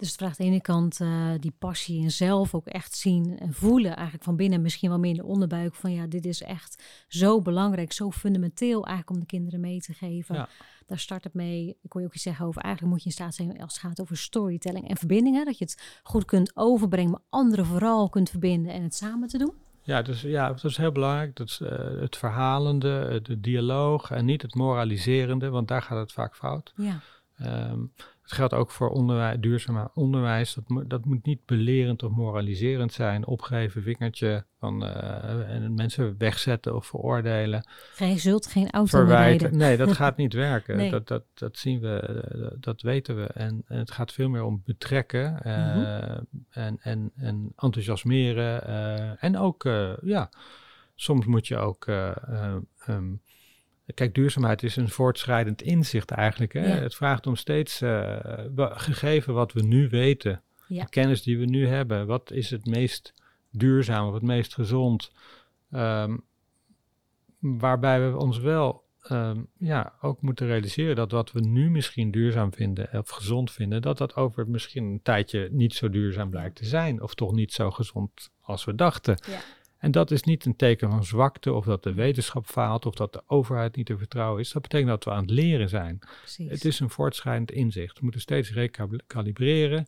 Dus 0.01 0.09
het 0.09 0.19
vraagt 0.19 0.41
aan 0.41 0.47
de 0.47 0.53
ene 0.53 0.61
kant 0.61 1.01
eh, 1.01 1.31
die 1.41 1.53
passie 1.59 2.03
en 2.03 2.11
zelf 2.11 2.55
ook 2.55 2.67
echt 2.67 2.95
zien 2.95 3.39
en 3.39 3.53
voelen. 3.53 3.95
Eigenlijk 3.95 4.25
van 4.25 4.37
binnen 4.37 4.63
misschien 4.63 4.89
wel 4.89 4.99
meer 4.99 5.11
in 5.11 5.17
de 5.17 5.25
onderbuik. 5.25 5.75
Van 5.75 5.93
ja, 5.93 6.07
dit 6.07 6.25
is 6.25 6.43
echt 6.43 7.05
zo 7.09 7.41
belangrijk, 7.43 7.93
zo 7.93 8.11
fundamenteel 8.11 8.87
eigenlijk 8.87 9.11
om 9.11 9.21
de 9.21 9.27
kinderen 9.27 9.61
mee 9.61 9.81
te 9.81 9.93
geven. 9.93 10.35
Ja. 10.35 10.49
Daar 10.87 10.99
start 10.99 11.25
het 11.25 11.35
mee. 11.35 11.77
Ik 11.83 11.93
wil 11.93 12.03
je 12.03 12.09
ook 12.09 12.15
iets 12.15 12.23
zeggen 12.23 12.47
over, 12.47 12.63
eigenlijk 12.63 12.93
moet 12.93 13.03
je 13.03 13.09
in 13.09 13.15
staat 13.15 13.35
zijn 13.35 13.63
als 13.63 13.73
het 13.73 13.83
gaat 13.83 14.01
over 14.01 14.17
storytelling 14.17 14.89
en 14.89 14.97
verbindingen. 14.97 15.45
Dat 15.45 15.59
je 15.59 15.65
het 15.65 16.01
goed 16.03 16.25
kunt 16.25 16.57
overbrengen, 16.57 17.11
maar 17.11 17.23
anderen 17.29 17.67
vooral 17.67 18.09
kunt 18.09 18.31
verbinden 18.31 18.73
en 18.73 18.83
het 18.83 18.95
samen 18.95 19.29
te 19.29 19.39
doen. 19.39 19.53
Ja, 19.83 20.03
dus 20.03 20.21
ja, 20.21 20.49
dat 20.49 20.65
is 20.65 20.77
heel 20.77 20.93
belangrijk. 20.93 21.37
Dat 21.37 21.49
is 21.49 21.61
eh, 21.61 22.01
het 22.01 22.17
verhalende, 22.17 22.99
eh, 23.01 23.25
de 23.25 23.41
dialoog 23.41 24.11
en 24.11 24.25
niet 24.25 24.43
het 24.43 24.55
moraliserende, 24.55 25.49
want 25.49 25.69
daar 25.69 25.83
gaat 25.83 25.99
het 25.99 26.13
vaak 26.13 26.37
fout. 26.37 26.73
Ja, 26.77 27.01
Ehm, 27.41 27.85
het 28.31 28.39
geldt 28.39 28.55
ook 28.55 28.71
voor 28.71 28.89
onderwijs, 28.89 29.37
duurzaam 29.41 29.91
onderwijs. 29.95 30.55
Dat, 30.55 30.69
moet- 30.69 30.91
dat 30.91 31.05
moet 31.05 31.25
niet 31.27 31.47
belerend 31.47 32.03
of 32.03 32.11
moraliserend 32.13 32.93
zijn. 32.93 33.27
Opgeven 33.27 33.83
vingertje 33.83 34.45
van, 34.59 34.85
eh, 34.87 35.55
en 35.55 35.75
mensen 35.75 36.15
wegzetten 36.19 36.75
of 36.77 36.87
veroordelen. 36.87 37.69
je 37.99 38.19
zult 38.19 38.47
geen 38.47 38.71
auto 38.71 38.99
verwijten. 38.99 39.57
Nee, 39.57 39.77
dat 39.77 39.93
gaat 40.03 40.17
niet 40.17 40.33
werken. 40.33 40.77
Nee. 40.77 40.91
Dat, 40.91 41.09
dat, 41.09 41.23
dat 41.35 41.57
zien 41.59 41.81
we, 41.81 41.99
eh, 41.99 42.47
dat 42.61 42.83
weten 42.83 43.17
we. 43.17 43.25
En, 43.27 43.63
en 43.67 43.79
het 43.79 43.91
gaat 43.91 44.13
veel 44.13 44.29
meer 44.29 44.43
om 44.45 44.63
betrekken 44.65 45.43
eh, 45.43 45.75
Mhm. 45.77 46.21
en, 46.51 46.79
en, 46.81 47.11
en 47.17 47.53
enthousiasmeren. 47.57 49.19
en 49.21 49.37
ook, 49.39 49.63
ja, 50.03 50.29
soms 50.95 51.27
moet 51.27 51.47
je 51.49 51.57
ook. 51.57 51.87
eh, 51.87 52.09
eh, 52.29 52.57
ehm, 52.87 53.13
kijk, 53.95 54.15
duurzaamheid 54.15 54.63
is 54.63 54.77
een 54.77 54.89
voortschrijdend 54.89 55.63
inzicht 55.63 56.11
eigenlijk. 56.11 56.53
Hè? 56.53 56.67
Ja. 56.67 56.75
Het 56.81 56.95
vraagt 56.95 57.27
om 57.27 57.37
steeds, 57.37 57.81
eh, 57.81 58.17
gegeven 58.57 59.35
wat 59.35 59.53
we 59.53 59.63
nu 59.63 59.89
weten, 59.89 60.43
Ja. 60.67 60.83
de 60.85 60.89
kennis 60.91 61.23
die 61.23 61.39
we 61.39 61.45
nu 61.45 61.67
hebben, 61.67 62.07
wat 62.07 62.31
is 62.33 62.51
het 62.51 62.67
meest 62.67 63.15
duurzaam 63.51 64.09
of 64.09 64.15
het 64.15 64.23
meest 64.23 64.55
gezond? 64.55 65.13
Ehm, 65.71 66.17
waarbij 67.39 68.11
we 68.11 68.17
ons 68.17 68.39
wel 68.39 68.89
ehm, 69.01 69.41
ja, 69.59 69.93
ook 70.01 70.23
moeten 70.23 70.47
realiseren 70.47 70.97
dat 70.97 71.11
wat 71.11 71.33
we 71.33 71.41
nu 71.41 71.71
misschien 71.71 72.11
duurzaam 72.11 72.53
vinden 72.53 72.89
of 72.93 73.09
gezond 73.09 73.51
vinden, 73.53 73.83
dat 73.83 73.99
dat 73.99 74.17
over 74.17 74.49
misschien 74.49 74.85
een 74.85 75.03
tijdje 75.03 75.49
niet 75.53 75.75
zo 75.75 75.91
duurzaam 75.91 76.31
blijkt 76.31 76.57
te 76.57 76.65
zijn 76.65 77.03
of 77.03 77.15
toch 77.15 77.33
niet 77.33 77.53
zo 77.53 77.71
gezond 77.71 78.31
als 78.41 78.65
we 78.65 78.75
dachten. 78.75 79.19
Ja. 79.29 79.39
En 79.81 79.91
dat 79.91 80.11
is 80.11 80.23
niet 80.23 80.45
een 80.45 80.57
teken 80.57 80.91
van 80.91 81.05
zwakte 81.05 81.53
of 81.53 81.65
dat 81.65 81.83
de 81.83 81.95
wetenschap 81.95 82.47
faalt 82.47 82.87
of 82.87 82.95
dat 82.95 83.13
de 83.13 83.23
overheid 83.27 83.77
niet 83.77 83.87
te 83.87 83.99
vertrouwen 83.99 84.41
is. 84.41 84.53
Dat 84.53 84.63
betekent 84.63 84.89
dat 84.89 85.05
we 85.05 85.11
aan 85.11 85.23
het 85.23 85.31
leren 85.31 85.69
zijn. 85.69 85.99
Precies. 85.99 86.51
Het 86.51 86.65
is 86.65 86.81
een 86.81 86.91
voortschrijdend 86.91 87.51
inzicht. 87.51 87.95
We 87.95 88.03
moeten 88.03 88.21
steeds 88.21 88.53
recalibreren, 88.53 89.87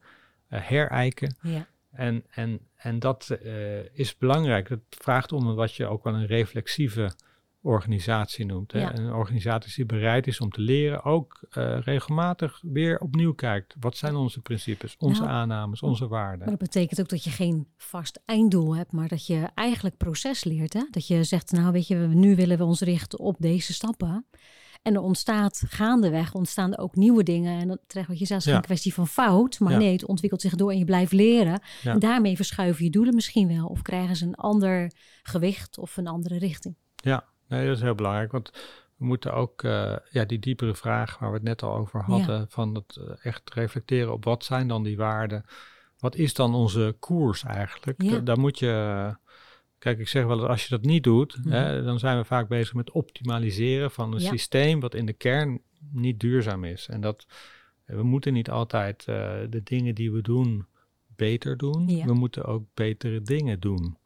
eh, 0.49 0.61
herijken. 0.63 1.37
ja. 1.43 1.67
En, 1.91 2.25
en, 2.31 2.61
en 2.77 2.99
dat 2.99 3.31
eh, 3.31 3.99
is 3.99 4.17
belangrijk. 4.19 4.69
Dat 4.69 4.79
vraagt 4.91 5.33
om 5.33 5.55
wat 5.55 5.75
je 5.75 5.87
ook 5.87 6.05
wel 6.05 6.15
een 6.15 6.27
reflexieve 6.27 7.13
organisatie 7.63 8.47
noemt. 8.47 8.73
Hè? 8.73 8.81
Ja. 8.81 8.99
Een 8.99 9.13
organisatie 9.13 9.75
die 9.75 9.87
bereid 9.99 10.27
is 10.27 10.41
om 10.41 10.51
te 10.51 10.61
leren, 10.61 11.05
ook 11.05 11.45
eh, 11.51 11.79
regelmatig 11.81 12.59
weer 12.63 12.99
opnieuw 12.99 13.33
kijkt. 13.35 13.75
Wat 13.81 13.97
zijn 13.97 14.15
onze 14.17 14.41
principes, 14.41 14.95
onze 14.99 15.21
Nou, 15.23 15.33
aannames, 15.33 15.81
onze 15.83 16.01
Maar 16.03 16.11
waarden? 16.11 16.47
dat 16.49 16.59
betekent 16.59 17.01
ook 17.01 17.09
dat 17.09 17.25
je 17.25 17.31
geen 17.31 17.69
vast 17.77 18.21
einddoel 18.25 18.77
hebt, 18.77 18.93
maar 18.93 19.09
dat 19.09 19.27
je 19.27 19.49
eigenlijk 19.55 19.97
proces 19.97 20.45
leert. 20.45 20.73
Hè? 20.73 20.83
Dat 20.91 21.07
je 21.07 21.25
zegt, 21.25 21.53
nou 21.53 21.73
weet 21.73 21.87
je, 21.87 21.97
nu 21.97 22.37
willen 22.37 22.59
we 22.59 22.65
ons 22.65 22.81
richten 22.81 23.19
op 23.19 23.37
deze 23.39 23.73
stappen. 23.73 24.27
En 24.83 24.95
er 24.95 25.01
ontstaat 25.01 25.63
gaandeweg, 25.69 26.35
ontstaan 26.35 26.73
er 26.73 26.79
ook 26.79 26.95
nieuwe 26.97 27.23
dingen. 27.23 27.61
En 27.61 27.69
dat 27.69 27.79
terecht 27.87 28.09
wat 28.09 28.19
je 28.19 28.25
zei, 28.27 28.39
het 28.39 28.47
is 28.47 28.53
Ja. 28.55 28.59
geen 28.59 28.67
kwestie 28.69 28.95
van 28.95 29.09
fout, 29.09 29.61
maar 29.61 29.73
Ja. 29.73 29.79
nee, 29.79 29.93
het 29.93 30.07
ontwikkelt 30.07 30.41
zich 30.43 30.55
door 30.55 30.71
en 30.71 30.79
je 30.79 30.85
blijft 30.85 31.13
leren. 31.13 31.61
En 31.85 31.99
daarmee 31.99 32.37
verschuiven 32.37 32.85
je 32.85 32.91
doelen 32.91 33.15
misschien 33.15 33.49
wel. 33.49 33.67
Of 33.67 33.83
krijgen 33.83 34.17
ze 34.17 34.27
een 34.27 34.35
ander 34.35 34.93
gewicht 35.23 35.79
of 35.79 35.97
een 35.97 36.07
andere 36.07 36.39
richting. 36.39 36.77
Ja, 36.97 37.25
nee, 37.53 37.67
dat 37.67 37.77
is 37.77 37.83
heel 37.83 37.95
belangrijk. 37.95 38.33
Want 38.33 38.51
we 38.97 39.05
moeten 39.05 39.35
ook 39.35 39.63
eh, 39.63 39.97
ja, 40.11 40.25
die 40.25 40.39
diepere 40.39 40.75
vraag 40.75 41.19
waar 41.19 41.29
we 41.31 41.35
het 41.37 41.45
net 41.45 41.63
al 41.63 41.77
over 41.77 42.03
hadden, 42.03 42.47
van 42.49 42.75
het 42.75 42.97
eh, 42.97 43.27
echt 43.27 43.55
reflecteren 43.55 44.13
op 44.13 44.25
wat 44.25 44.45
zijn 44.45 44.69
dan 44.69 44.83
die 44.83 44.97
waarden. 44.97 45.45
Wat 45.99 46.17
is 46.17 46.35
dan 46.35 46.55
onze 46.55 46.97
koers 46.99 47.45
eigenlijk? 47.45 48.03
Ja. 48.03 48.11
Da- 48.11 48.21
daar 48.21 48.39
moet 48.39 48.59
je. 48.59 49.17
Kijk, 49.79 49.99
ik 49.99 50.09
zeg 50.09 50.25
wel 50.25 50.39
eens, 50.41 50.49
als 50.49 50.63
je 50.63 50.69
dat 50.69 50.85
niet 50.85 51.03
doet, 51.05 51.37
Mhm. 51.39 51.49
hè, 51.49 51.83
dan 51.83 51.99
zijn 51.99 52.19
we 52.19 52.25
vaak 52.25 52.49
bezig 52.49 52.75
met 52.75 52.91
optimaliseren 52.91 53.91
van 53.91 54.13
een 54.15 54.21
Ja. 54.21 54.29
systeem 54.29 54.81
wat 54.81 54.95
in 54.95 55.07
de 55.07 55.13
kern 55.13 55.61
niet 55.93 56.21
duurzaam 56.21 56.65
is. 56.65 56.89
En 56.89 57.01
dat 57.01 57.27
we 57.85 58.03
moeten 58.03 58.33
niet 58.33 58.51
altijd 58.51 59.05
eh, 59.07 59.15
de 59.51 59.61
dingen 59.65 59.95
die 59.95 60.13
we 60.13 60.21
doen 60.23 60.67
beter 61.17 61.57
doen. 61.57 61.87
We 62.07 62.15
moeten 62.15 62.45
ook 62.45 62.65
betere 62.75 63.23
dingen 63.23 63.61
doen. 63.61 63.97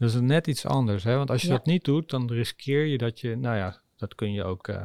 Dat 0.00 0.08
is 0.08 0.20
net 0.20 0.46
iets 0.46 0.66
anders, 0.66 1.04
hè? 1.04 1.16
want 1.16 1.30
als 1.30 1.42
je 1.42 1.48
Ja. 1.48 1.54
dat 1.56 1.66
niet 1.66 1.84
doet, 1.84 2.10
dan 2.10 2.30
riskeer 2.32 2.84
je 2.84 2.98
dat 2.98 3.20
je, 3.20 3.36
nou 3.36 3.56
ja, 3.56 3.80
dat 3.96 4.14
kun 4.14 4.32
je 4.32 4.44
ook 4.44 4.68
eh, 4.68 4.82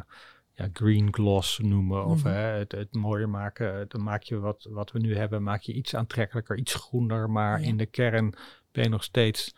ja, 0.53 0.69
green 0.73 1.13
gloss 1.13 1.59
noemen. 1.59 2.05
Of 2.05 2.23
Mhm. 2.23 2.27
hè, 2.33 2.39
het, 2.57 2.71
het 2.71 2.93
mooier 2.93 3.29
maken. 3.29 3.85
Dan 3.87 4.03
maak 4.03 4.23
je 4.23 4.39
wat, 4.39 4.67
wat 4.69 4.91
we 4.91 4.99
nu 4.99 5.15
hebben, 5.17 5.43
maak 5.43 5.61
je 5.61 5.73
iets 5.73 5.95
aantrekkelijker, 5.95 6.57
iets 6.57 6.73
groener. 6.73 7.29
Maar 7.29 7.61
Ja. 7.61 7.67
in 7.67 7.77
de 7.77 7.85
kern 7.85 8.33
ben 8.71 8.83
je 8.83 8.89
nog 8.89 9.03
steeds 9.03 9.55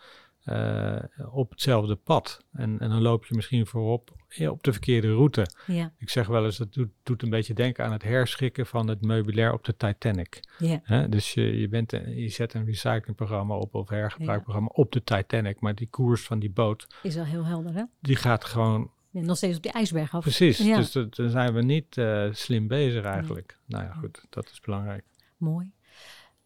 eh, 0.47 0.95
op 1.35 1.49
hetzelfde 1.49 1.95
pad. 1.95 2.45
En, 2.51 2.79
en 2.79 2.89
dan 2.89 3.01
loop 3.01 3.25
je 3.25 3.35
misschien 3.35 3.65
voorop 3.67 4.15
ja, 4.29 4.49
op 4.49 4.63
de 4.63 4.71
verkeerde 4.71 5.13
route. 5.13 5.45
Ja, 5.65 5.93
Ik 5.97 6.09
zeg 6.09 6.27
wel 6.27 6.45
eens, 6.45 6.57
dat 6.57 6.73
doet, 6.73 6.89
doet 7.03 7.21
een 7.23 7.29
beetje 7.29 7.53
denken 7.53 7.85
aan 7.85 7.91
het 7.91 8.03
herschikken 8.03 8.65
van 8.65 8.87
het 8.89 9.01
meubilair 9.01 9.53
op 9.53 9.63
de 9.65 9.75
Titanic. 9.77 10.39
ja? 10.57 11.07
Dus 11.07 11.33
je, 11.33 11.57
je, 11.59 11.67
bent, 11.67 11.93
een- 11.93 12.15
je 12.21 12.29
zet 12.29 12.53
een 12.53 12.65
recyclingprogramma 12.65 13.55
op 13.55 13.75
of 13.75 13.89
hergebruikprogramma 13.89 14.69
op 14.73 14.91
de 14.91 15.03
Titanic. 15.03 15.59
Maar 15.59 15.75
die 15.75 15.87
koers 15.89 16.21
van 16.23 16.39
die 16.39 16.51
boot, 16.51 16.87
is 17.03 17.15
wel 17.15 17.25
heel 17.25 17.45
helder 17.45 17.73
hè. 17.73 17.83
die 17.99 18.15
gaat 18.15 18.45
gewoon 18.45 18.91
nog 19.11 19.37
steeds 19.37 19.57
op 19.57 19.63
die 19.63 19.71
ijsberg 19.71 20.13
af. 20.13 20.21
precies. 20.21 20.57
Dus 20.57 20.91
dan 20.91 21.29
zijn 21.29 21.53
we 21.53 21.61
niet 21.61 21.97
eh, 21.97 22.27
slim 22.31 22.67
bezig 22.67 23.03
eigenlijk. 23.03 23.57
Nou 23.65 23.83
ja, 23.83 23.91
goed, 23.93 24.25
dat 24.29 24.49
is 24.51 24.59
belangrijk. 24.59 25.03
Mooi. 25.37 25.71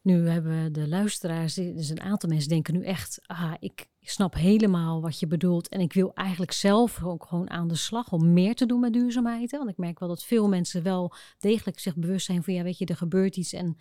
Nu 0.01 0.27
hebben 0.27 0.73
de 0.73 0.87
luisteraars, 0.87 1.53
dus 1.53 1.89
een 1.89 2.01
aantal 2.01 2.29
mensen 2.29 2.49
denken 2.49 2.73
nu 2.73 2.83
echt, 2.83 3.21
ah, 3.25 3.53
ik 3.59 3.85
snap 4.09 4.33
helemaal 4.33 5.01
wat 5.01 5.19
je 5.19 5.27
bedoelt 5.27 5.67
en 5.67 5.79
ik 5.79 5.93
wil 5.93 6.13
eigenlijk 6.13 6.51
zelf 6.51 7.03
ook 7.03 7.25
gewoon 7.25 7.49
aan 7.49 7.67
de 7.67 7.75
slag 7.75 8.11
om 8.11 8.33
meer 8.33 8.55
te 8.55 8.65
doen 8.65 8.79
met 8.79 8.93
duurzaamheid. 8.93 9.51
Want 9.51 9.69
ik 9.69 9.77
merk 9.77 9.99
wel 9.99 10.09
dat 10.09 10.23
veel 10.23 10.47
mensen 10.47 10.83
wel 10.83 11.13
degelijk 11.39 11.79
zich 11.79 11.95
bewust 11.95 12.25
zijn 12.25 12.43
van, 12.43 12.53
ja, 12.53 12.63
weet 12.63 12.77
je, 12.77 12.85
er 12.85 12.95
gebeurt 12.95 13.37
iets 13.37 13.53
en 13.53 13.77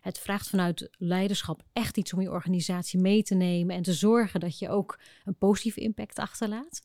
het 0.00 0.18
vraagt 0.18 0.48
vanuit 0.48 0.88
leiderschap 0.98 1.62
echt 1.72 1.96
iets 1.96 2.12
om 2.12 2.20
je 2.20 2.30
organisatie 2.30 3.00
mee 3.00 3.22
te 3.22 3.34
nemen 3.34 3.76
en 3.76 3.82
te 3.82 3.92
zorgen 3.92 4.40
dat 4.40 4.58
je 4.58 4.68
ook 4.68 4.98
een 5.24 5.36
positieve 5.36 5.80
impact 5.80 6.18
achterlaat. 6.18 6.82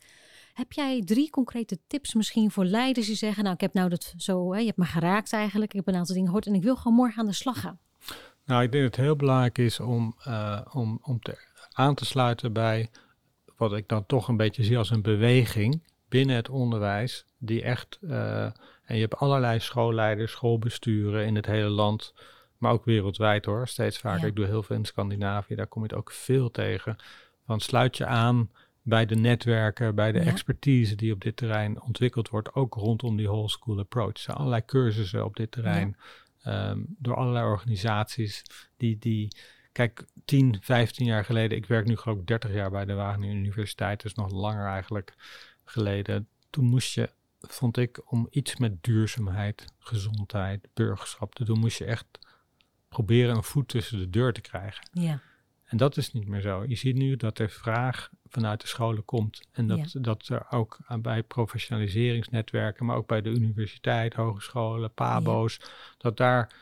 Heb 0.54 0.72
jij 0.72 1.02
drie 1.02 1.30
concrete 1.30 1.80
tips 1.88 2.14
misschien 2.14 2.52
voor 2.52 2.66
leiders 2.66 3.08
die 3.08 3.16
zeggen, 3.16 3.44
nou, 3.44 3.56
ik 3.56 3.62
heb 3.62 3.74
nou 3.74 3.90
dat 3.90 4.14
zo, 4.18 4.54
hè, 4.54 4.60
je 4.60 4.66
hebt 4.66 4.78
me 4.78 4.86
geraakt 4.86 5.34
eigenlijk, 5.34 5.72
ik 5.72 5.78
heb 5.78 5.88
een 5.88 6.00
aantal 6.00 6.14
dingen 6.14 6.28
gehoord 6.28 6.48
en 6.48 6.56
ik 6.56 6.64
wil 6.64 6.76
gewoon 6.76 6.98
morgen 6.98 7.20
aan 7.20 7.26
de 7.26 7.34
slag 7.34 7.60
gaan. 7.60 7.80
Nou, 8.50 8.64
ik 8.64 8.72
denk 8.72 8.84
dat 8.84 8.96
het 8.96 9.06
heel 9.06 9.16
belangrijk 9.16 9.58
is 9.58 9.80
om, 9.80 10.16
uh, 10.28 10.62
om, 10.72 11.00
om 11.02 11.20
te, 11.20 11.38
aan 11.72 11.96
te 11.96 12.06
sluiten 12.06 12.54
bij 12.54 12.90
wat 13.58 13.74
ik 13.74 13.88
dan 13.88 14.06
toch 14.06 14.28
een 14.28 14.38
beetje 14.38 14.64
zie 14.64 14.78
als 14.78 14.90
een 14.90 15.02
beweging 15.02 15.82
binnen 16.08 16.36
het 16.36 16.50
onderwijs, 16.50 17.26
die 17.38 17.64
echt, 17.64 18.00
uh, 18.02 18.44
en 18.84 18.96
je 18.96 19.00
hebt 19.00 19.16
allerlei 19.16 19.60
schoolleiders, 19.60 20.32
schoolbesturen 20.32 21.26
in 21.26 21.36
het 21.36 21.46
hele 21.46 21.70
land, 21.70 22.14
maar 22.58 22.72
ook 22.72 22.86
wereldwijd 22.86 23.46
hoor, 23.46 23.68
steeds 23.68 23.98
vaker. 23.98 24.28
Ik 24.28 24.36
doe 24.36 24.46
heel 24.46 24.64
veel 24.64 24.76
in 24.76 24.86
Scandinavië, 24.86 25.56
daar 25.56 25.68
kom 25.68 25.82
je 25.82 25.88
het 25.88 25.98
ook 25.98 26.12
veel 26.12 26.52
tegen. 26.52 26.96
Van 27.46 27.60
sluit 27.60 27.98
je 27.98 28.06
aan 28.06 28.52
bij 28.82 29.06
de 29.06 29.16
netwerken, 29.16 29.96
bij 29.96 30.12
de 30.12 30.20
expertise 30.20 30.96
die 30.96 31.14
op 31.14 31.22
dit 31.22 31.36
terrein 31.38 31.82
ontwikkeld 31.82 32.30
wordt, 32.30 32.54
ook 32.54 32.74
rondom 32.74 33.18
die 33.18 33.28
whole 33.28 33.50
school 33.50 33.80
approach. 33.80 34.14
Er 34.14 34.20
zijn 34.20 34.38
allerlei 34.38 34.66
cursussen 34.66 35.26
op 35.26 35.36
dit 35.36 35.52
terrein 35.52 35.96
ehm, 36.44 36.80
door 36.88 37.16
allerlei 37.16 37.46
organisaties 37.46 38.44
die, 38.78 38.98
die, 38.98 39.36
kijk, 39.72 40.06
10, 40.26 40.58
15 40.62 41.06
jaar 41.06 41.26
geleden, 41.26 41.58
ik 41.58 41.66
werk 41.66 41.86
nu 41.86 41.96
geloof 41.96 42.18
ik 42.20 42.28
30 42.28 42.54
jaar 42.54 42.72
bij 42.72 42.86
de 42.86 42.94
Wageningen 42.94 43.36
Universiteit, 43.36 44.02
dus 44.02 44.14
nog 44.14 44.32
langer 44.32 44.68
eigenlijk 44.68 45.14
geleden. 45.64 46.28
Toen 46.50 46.66
moest 46.66 46.94
je, 46.94 47.10
vond 47.40 47.78
ik, 47.78 48.12
om 48.12 48.28
iets 48.30 48.58
met 48.58 48.84
duurzaamheid, 48.84 49.66
gezondheid, 49.80 50.68
burgerschap 50.74 51.36
te 51.36 51.44
doen, 51.44 51.60
moest 51.60 51.78
je 51.78 51.86
echt 51.86 52.06
proberen 52.90 53.36
een 53.36 53.44
voet 53.44 53.68
tussen 53.68 53.98
de 53.98 54.10
deur 54.10 54.34
te 54.34 54.42
krijgen. 54.42 54.90
Ja. 54.92 55.22
En 55.70 55.78
dat 55.78 55.98
is 55.98 56.14
niet 56.14 56.28
meer 56.28 56.42
zo. 56.42 56.64
Je 56.68 56.76
ziet 56.76 56.96
nu 56.96 57.16
dat 57.16 57.40
er 57.40 57.50
vraag 57.50 58.10
vanuit 58.28 58.62
de 58.62 58.68
scholen 58.68 59.06
komt. 59.06 59.48
En 59.52 59.68
dat, 59.68 59.96
dat 60.00 60.28
er 60.28 60.46
ook 60.50 60.78
bij 61.02 61.24
professionaliseringsnetwerken, 61.24 62.86
maar 62.86 62.96
ook 62.96 63.08
bij 63.08 63.22
de 63.22 63.30
universiteit, 63.30 64.14
hogescholen, 64.14 64.94
pabo's, 64.94 65.60
dat 65.98 66.18
daar 66.18 66.54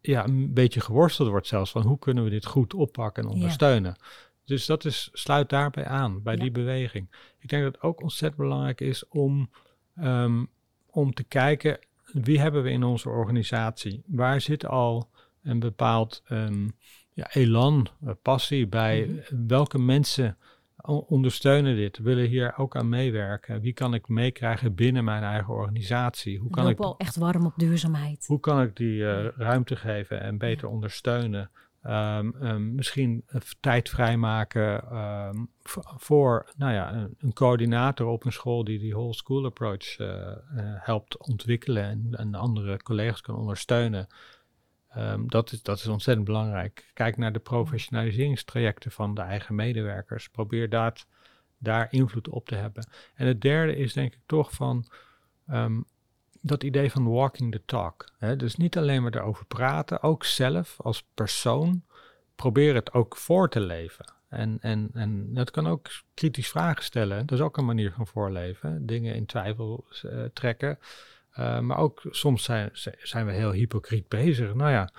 ja, 0.00 0.24
een 0.24 0.52
beetje 0.54 0.80
geworsteld 0.80 1.28
wordt 1.28 1.46
zelfs 1.46 1.70
van 1.70 1.82
hoe 1.82 1.98
kunnen 1.98 2.24
we 2.24 2.30
dit 2.30 2.46
goed 2.46 2.74
oppakken 2.74 3.22
en 3.22 3.30
ondersteunen. 3.30 3.96
Dus 4.44 4.66
dat 4.66 4.84
is, 4.84 5.08
sluit 5.12 5.48
daarbij 5.48 5.86
aan, 5.86 6.22
bij 6.22 6.36
die 6.36 6.50
beweging. 6.50 7.34
Ik 7.38 7.48
denk 7.48 7.62
dat 7.62 7.74
het 7.74 7.82
ook 7.82 8.02
ontzettend 8.02 8.42
belangrijk 8.42 8.80
is 8.80 9.08
om, 9.08 9.50
um, 9.96 10.48
om 10.86 11.14
te 11.14 11.24
kijken 11.24 11.78
wie 12.12 12.40
hebben 12.40 12.62
we 12.62 12.70
in 12.70 12.82
onze 12.82 13.08
organisatie? 13.08 14.02
Waar 14.06 14.40
zit 14.40 14.66
al 14.66 15.10
een 15.42 15.58
bepaald 15.58 16.22
um, 16.28 16.76
ja, 17.20 17.40
elan, 17.40 17.86
eh, 18.04 18.12
passie 18.22 18.66
bij? 18.66 19.06
Mhm. 19.06 19.46
Welke 19.46 19.78
mensen 19.78 20.36
ondersteunen 21.06 21.76
dit, 21.76 21.98
willen 21.98 22.26
hier 22.26 22.54
ook 22.56 22.76
aan 22.76 22.88
meewerken? 22.88 23.60
Wie 23.60 23.72
kan 23.72 23.94
ik 23.94 24.08
meekrijgen 24.08 24.74
binnen 24.74 25.04
mijn 25.04 25.22
eigen 25.22 25.54
organisatie? 25.54 26.38
Hoe 26.38 26.50
kan 26.50 26.68
ik 26.68 26.78
wel 26.78 26.96
echt 26.98 27.16
warm 27.16 27.46
op 27.46 27.52
duurzaamheid? 27.56 28.24
Hoe 28.26 28.40
kan 28.40 28.62
ik 28.62 28.76
die 28.76 29.00
uh, 29.00 29.26
ruimte 29.36 29.76
geven 29.76 30.20
en 30.20 30.38
beter 30.38 30.68
ondersteunen? 30.68 31.50
Um, 31.86 32.34
um, 32.42 32.74
misschien 32.74 33.24
tijd 33.60 33.88
vrijmaken 33.88 34.96
um, 34.96 35.50
voor 35.96 36.46
nou 36.56 36.72
ja, 36.72 36.94
een, 36.94 37.14
een, 37.18 37.32
coördinator 37.32 38.06
op 38.06 38.24
een 38.24 38.32
school 38.32 38.64
die 38.64 38.78
die 38.78 38.92
whole 38.92 39.14
school 39.14 39.44
approach 39.44 39.98
uh, 39.98 40.06
uh, 40.06 40.34
helpt 40.56 41.18
ontwikkelen 41.18 41.82
en, 41.82 42.08
en, 42.10 42.34
andere 42.34 42.82
collega's 42.82 43.20
kan 43.20 43.36
ondersteunen. 43.36 44.06
Dat, 45.26 45.52
is, 45.52 45.62
dat 45.62 45.78
is 45.78 45.86
ontzettend 45.86 46.26
belangrijk. 46.26 46.90
Kijk 46.92 47.16
naar 47.16 47.32
de 47.32 47.38
professionaliseringstrajecten 47.38 48.90
van 48.90 49.14
de 49.14 49.20
eigen 49.20 49.54
medewerkers. 49.54 50.28
Probeer 50.28 50.68
dat, 50.68 51.06
daar 51.58 51.86
invloed 51.90 52.28
op 52.28 52.46
te 52.46 52.54
hebben. 52.54 52.86
En 53.14 53.26
het 53.26 53.40
derde 53.40 53.76
is 53.76 53.92
denk 53.92 54.12
ik 54.12 54.20
toch 54.26 54.52
van 54.52 54.86
dat 56.40 56.62
idee 56.62 56.90
van 56.90 57.10
walking 57.10 57.52
the 57.52 57.62
talk. 57.64 58.12
Hè? 58.18 58.36
Dus 58.36 58.56
niet 58.56 58.76
alleen 58.76 59.02
maar 59.02 59.14
erover 59.14 59.46
praten, 59.46 60.02
ook 60.02 60.24
zelf 60.24 60.80
als 60.80 61.04
persoon 61.14 61.82
probeer 62.34 62.74
het 62.74 62.92
ook 62.92 63.16
voor 63.16 63.48
te 63.48 63.60
leven. 63.60 64.12
En, 64.28 64.58
en, 64.60 64.90
en 64.92 65.34
dat 65.34 65.50
kan 65.50 65.66
ook 65.66 65.90
kritisch 66.14 66.48
vragen 66.48 66.84
stellen. 66.84 67.26
Dat 67.26 67.38
is 67.38 67.44
ook 67.44 67.56
een 67.56 67.64
manier 67.64 67.92
van 67.92 68.06
voorleven. 68.06 68.86
Dingen 68.86 69.14
in 69.14 69.26
twijfel 69.26 69.86
uh, 70.02 70.24
trekken. 70.32 70.78
Uh, 71.38 71.60
maar 71.60 71.78
ook 71.78 72.02
soms 72.10 72.44
zijn, 72.44 72.70
zijn 73.02 73.26
we 73.26 73.32
heel 73.32 73.52
hypocriet 73.52 74.08
bezig. 74.08 74.54
Nou 74.54 74.70
ja, 74.70 74.92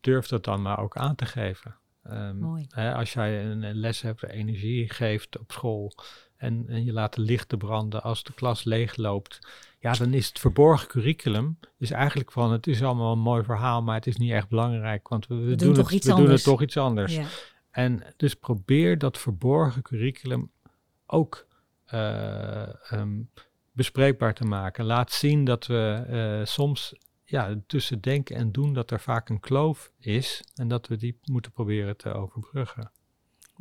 durf 0.00 0.26
dat 0.26 0.44
dan 0.44 0.62
maar 0.62 0.78
ook 0.78 0.96
aan 0.96 1.14
te 1.14 1.26
geven. 1.26 1.76
Um, 2.06 2.66
hè, 2.68 2.94
als 2.94 3.12
jij 3.12 3.44
een 3.44 3.74
les 3.74 4.00
hebt, 4.00 4.22
energie 4.22 4.90
geeft 4.90 5.38
op 5.38 5.52
school 5.52 5.92
en, 6.36 6.64
en 6.68 6.84
je 6.84 6.92
laat 6.92 7.14
de 7.14 7.20
lichten 7.20 7.58
branden 7.58 8.02
als 8.02 8.22
de 8.22 8.32
klas 8.32 8.64
leegloopt 8.64 9.40
ja, 9.82 9.92
dan 9.92 10.14
is 10.14 10.28
het 10.28 10.38
verborgen 10.38 10.88
curriculum 10.88 11.58
is 11.78 11.90
eigenlijk 11.90 12.32
van 12.32 12.52
het 12.52 12.66
is 12.66 12.82
allemaal 12.82 13.12
een 13.12 13.18
mooi 13.18 13.44
verhaal, 13.44 13.82
maar 13.82 13.94
het 13.94 14.06
is 14.06 14.16
niet 14.16 14.30
echt 14.30 14.48
belangrijk, 14.48 15.08
want 15.08 15.26
we, 15.26 15.34
we, 15.34 15.54
doen, 15.54 15.76
het, 15.76 16.04
we 16.04 16.14
doen 16.14 16.30
het 16.30 16.42
toch 16.42 16.62
iets 16.62 16.76
anders. 16.76 17.14
Ja. 17.14 17.24
En 17.70 18.02
dus 18.16 18.34
probeer 18.34 18.98
dat 18.98 19.18
verborgen 19.18 19.82
curriculum 19.82 20.50
ook 21.06 21.46
uh, 21.94 22.68
um, 22.92 23.30
bespreekbaar 23.72 24.34
te 24.34 24.44
maken. 24.44 24.84
Laat 24.84 25.12
zien 25.12 25.44
dat 25.44 25.66
we 25.66 26.04
uh, 26.10 26.46
soms 26.46 26.94
ja, 27.24 27.54
tussen 27.66 28.00
denken 28.00 28.36
en 28.36 28.52
doen 28.52 28.72
dat 28.72 28.90
er 28.90 29.00
vaak 29.00 29.28
een 29.28 29.40
kloof 29.40 29.92
is 29.98 30.44
en 30.54 30.68
dat 30.68 30.86
we 30.86 30.96
die 30.96 31.18
moeten 31.22 31.52
proberen 31.52 31.96
te 31.96 32.12
overbruggen 32.12 32.92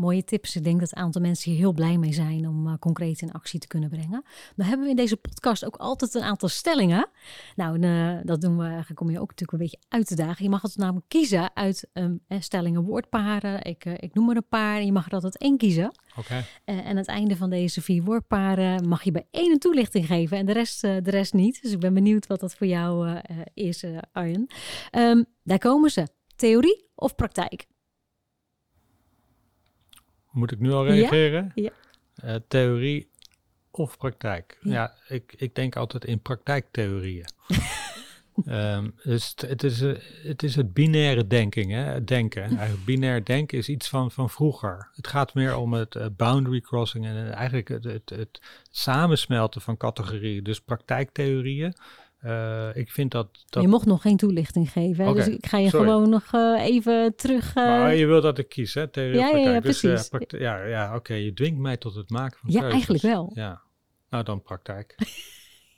mooie 0.01 0.23
tips. 0.23 0.55
Ik 0.55 0.63
denk 0.63 0.79
dat 0.79 0.91
een 0.91 1.03
aantal 1.03 1.21
mensen 1.21 1.51
hier 1.51 1.59
heel 1.59 1.73
blij 1.73 1.97
mee 1.97 2.13
zijn 2.13 2.47
om 2.47 2.67
uh, 2.67 2.73
concreet 2.79 3.21
in 3.21 3.31
actie 3.31 3.59
te 3.59 3.67
kunnen 3.67 3.89
brengen. 3.89 4.23
Dan 4.55 4.65
hebben 4.65 4.85
we 4.85 4.91
in 4.91 4.95
deze 4.95 5.17
podcast 5.17 5.65
ook 5.65 5.75
altijd 5.75 6.13
een 6.13 6.21
aantal 6.21 6.49
stellingen. 6.49 7.09
Nou, 7.55 7.79
uh, 7.79 8.19
dat 8.23 8.41
doen 8.41 8.57
we 8.57 8.63
eigenlijk 8.63 9.01
om 9.01 9.09
je 9.09 9.19
ook 9.19 9.29
natuurlijk 9.29 9.51
een 9.51 9.57
beetje 9.57 9.85
uit 9.89 10.07
te 10.07 10.15
dagen. 10.15 10.43
Je 10.43 10.49
mag 10.49 10.61
het 10.61 10.77
namelijk 10.77 11.09
kiezen 11.09 11.55
uit 11.55 11.89
um, 11.93 12.19
stellingen, 12.39 12.83
woordparen. 12.83 13.63
Ik, 13.63 13.85
uh, 13.85 13.93
ik 13.97 14.13
noem 14.13 14.29
er 14.29 14.35
een 14.35 14.47
paar 14.49 14.77
en 14.77 14.85
je 14.85 14.91
mag 14.91 15.05
er 15.05 15.13
altijd 15.13 15.37
één 15.37 15.57
kiezen. 15.57 15.91
Oké. 16.17 16.45
en 16.65 16.83
aan 16.83 16.95
het 16.95 17.07
einde 17.07 17.35
van 17.35 17.49
deze 17.49 17.81
vier 17.81 18.03
woordparen 18.03 18.87
mag 18.87 19.03
je 19.03 19.11
bij 19.11 19.27
één 19.31 19.51
een 19.51 19.59
toelichting 19.59 20.05
geven 20.05 20.37
en 20.37 20.45
de 20.45 20.53
rest, 20.53 20.81
de 20.81 21.01
rest 21.03 21.33
niet. 21.33 21.61
Dus 21.61 21.71
ik 21.71 21.79
ben 21.79 21.93
benieuwd 21.93 22.27
wat 22.27 22.39
dat 22.39 22.53
voor 22.53 22.67
jou 22.67 23.19
is, 23.53 23.85
Arjen. 24.11 24.47
Um, 24.91 25.25
daar 25.43 25.57
komen 25.57 25.89
ze. 25.89 26.07
Theorie 26.35 26.89
of 26.95 27.15
praktijk? 27.15 27.67
Moet 30.31 30.51
ik 30.51 30.59
nu 30.59 30.71
al 30.71 30.85
reageren? 30.85 31.51
Ja. 31.55 31.69
Uh, 32.25 32.35
theorie 32.47 33.09
of 33.71 33.97
praktijk? 33.97 34.57
Ja, 34.61 34.93
ik, 35.07 35.33
ik 35.37 35.55
denk 35.55 35.75
altijd 35.75 36.05
in 36.05 36.21
praktijktheorieën. 36.21 37.25
um, 38.45 38.95
dus 39.03 39.33
het 39.47 39.63
is, 39.63 39.79
het 40.23 40.43
is 40.43 40.55
het 40.55 40.73
binaire 40.73 41.27
denking, 41.27 41.71
hè? 41.71 42.03
denken. 42.03 42.43
Eigenlijk 42.43 42.85
binair 42.85 43.25
denken 43.25 43.57
is 43.57 43.69
iets 43.69 43.89
van, 43.89 44.11
van 44.11 44.29
vroeger. 44.29 44.89
Het 44.95 45.07
gaat 45.07 45.33
meer 45.33 45.55
om 45.55 45.73
het 45.73 45.95
uh, 45.95 46.05
boundary 46.17 46.61
crossing 46.61 47.05
en 47.05 47.33
eigenlijk 47.33 47.67
het, 47.67 47.83
het, 47.83 48.09
het 48.09 48.41
samensmelten 48.69 49.61
van 49.61 49.77
categorieën. 49.77 50.43
Dus 50.43 50.61
praktijktheorieën 50.61 51.73
uh, 52.25 52.75
ik 52.75 52.91
vind 52.91 53.11
dat, 53.11 53.45
dat, 53.49 53.63
Je 53.63 53.69
mocht 53.69 53.85
nog 53.85 54.01
geen 54.01 54.17
toelichting 54.17 54.71
geven, 54.71 55.13
dus 55.13 55.27
ik 55.27 55.45
ga 55.45 55.57
je 55.57 55.69
gewoon 55.69 56.09
nog 56.09 56.31
uh, 56.33 56.65
even 56.65 57.15
terug... 57.15 57.49
Uh... 57.49 57.55
Maar 57.55 57.95
je 57.95 58.05
wilt 58.05 58.23
dat 58.23 58.37
ik 58.37 58.49
kies, 58.49 58.73
hè? 58.73 58.85
Ja, 58.91 59.01
ja, 59.01 59.37
ja, 59.37 59.59
dus, 59.59 59.79
precies. 59.79 60.09
ja, 60.27 60.63
ja 60.63 60.95
oké, 60.95 61.13
je 61.13 61.33
dwingt 61.33 61.59
mij 61.59 61.77
tot 61.77 61.95
het 61.95 62.09
maken 62.09 62.39
van 62.39 62.51
Ja, 62.51 62.59
keuzes. 62.59 62.73
eigenlijk 62.73 63.03
wel. 63.03 63.31
Ja, 63.33 63.61
nou 64.09 64.23
dan 64.23 64.41
praktijk. 64.41 64.95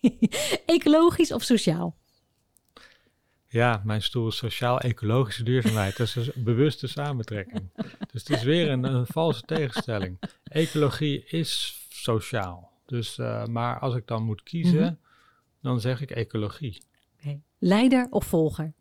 Ecologisch 0.66 1.32
of 1.32 1.44
sociaal? 1.44 1.96
Ja, 3.48 3.82
mijn 3.86 4.02
stoel 4.02 4.28
is 4.28 4.38
sociaal-ecologische 4.38 5.44
duurzaamheid. 5.44 5.98
dat 5.98 6.08
is 6.08 6.16
een 6.16 6.44
bewuste 6.44 6.88
samentrekking. 6.88 7.70
Dus 8.12 8.28
het 8.28 8.30
is 8.30 8.44
weer 8.44 8.70
een, 8.70 8.84
een 8.84 9.06
valse 9.06 9.42
tegenstelling. 9.42 10.20
Ecologie 10.44 11.24
is 11.26 11.82
sociaal. 11.90 12.72
Dus, 12.86 13.18
maar 13.50 13.80
als 13.80 13.96
ik 13.96 14.08
dan 14.08 14.24
moet 14.24 14.44
kiezen... 14.44 14.80
Mm 14.80 14.84
-hmm 14.84 15.02
dan 15.64 15.80
zeg 15.80 16.02
ik 16.02 16.12
ecologie. 16.12 16.84
Okay. 17.20 17.42
Leider 17.58 18.08
of 18.10 18.26
volger? 18.26 18.74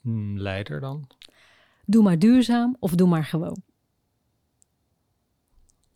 Hmm, 0.00 0.38
leider 0.38 0.80
dan. 0.80 1.06
Doe 1.84 2.02
maar 2.02 2.18
duurzaam 2.18 2.76
of 2.78 2.94
doe 2.94 3.08
maar 3.08 3.24
gewoon? 3.24 3.62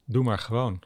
Doe 0.04 0.24
maar 0.24 0.38
gewoon. 0.38 0.83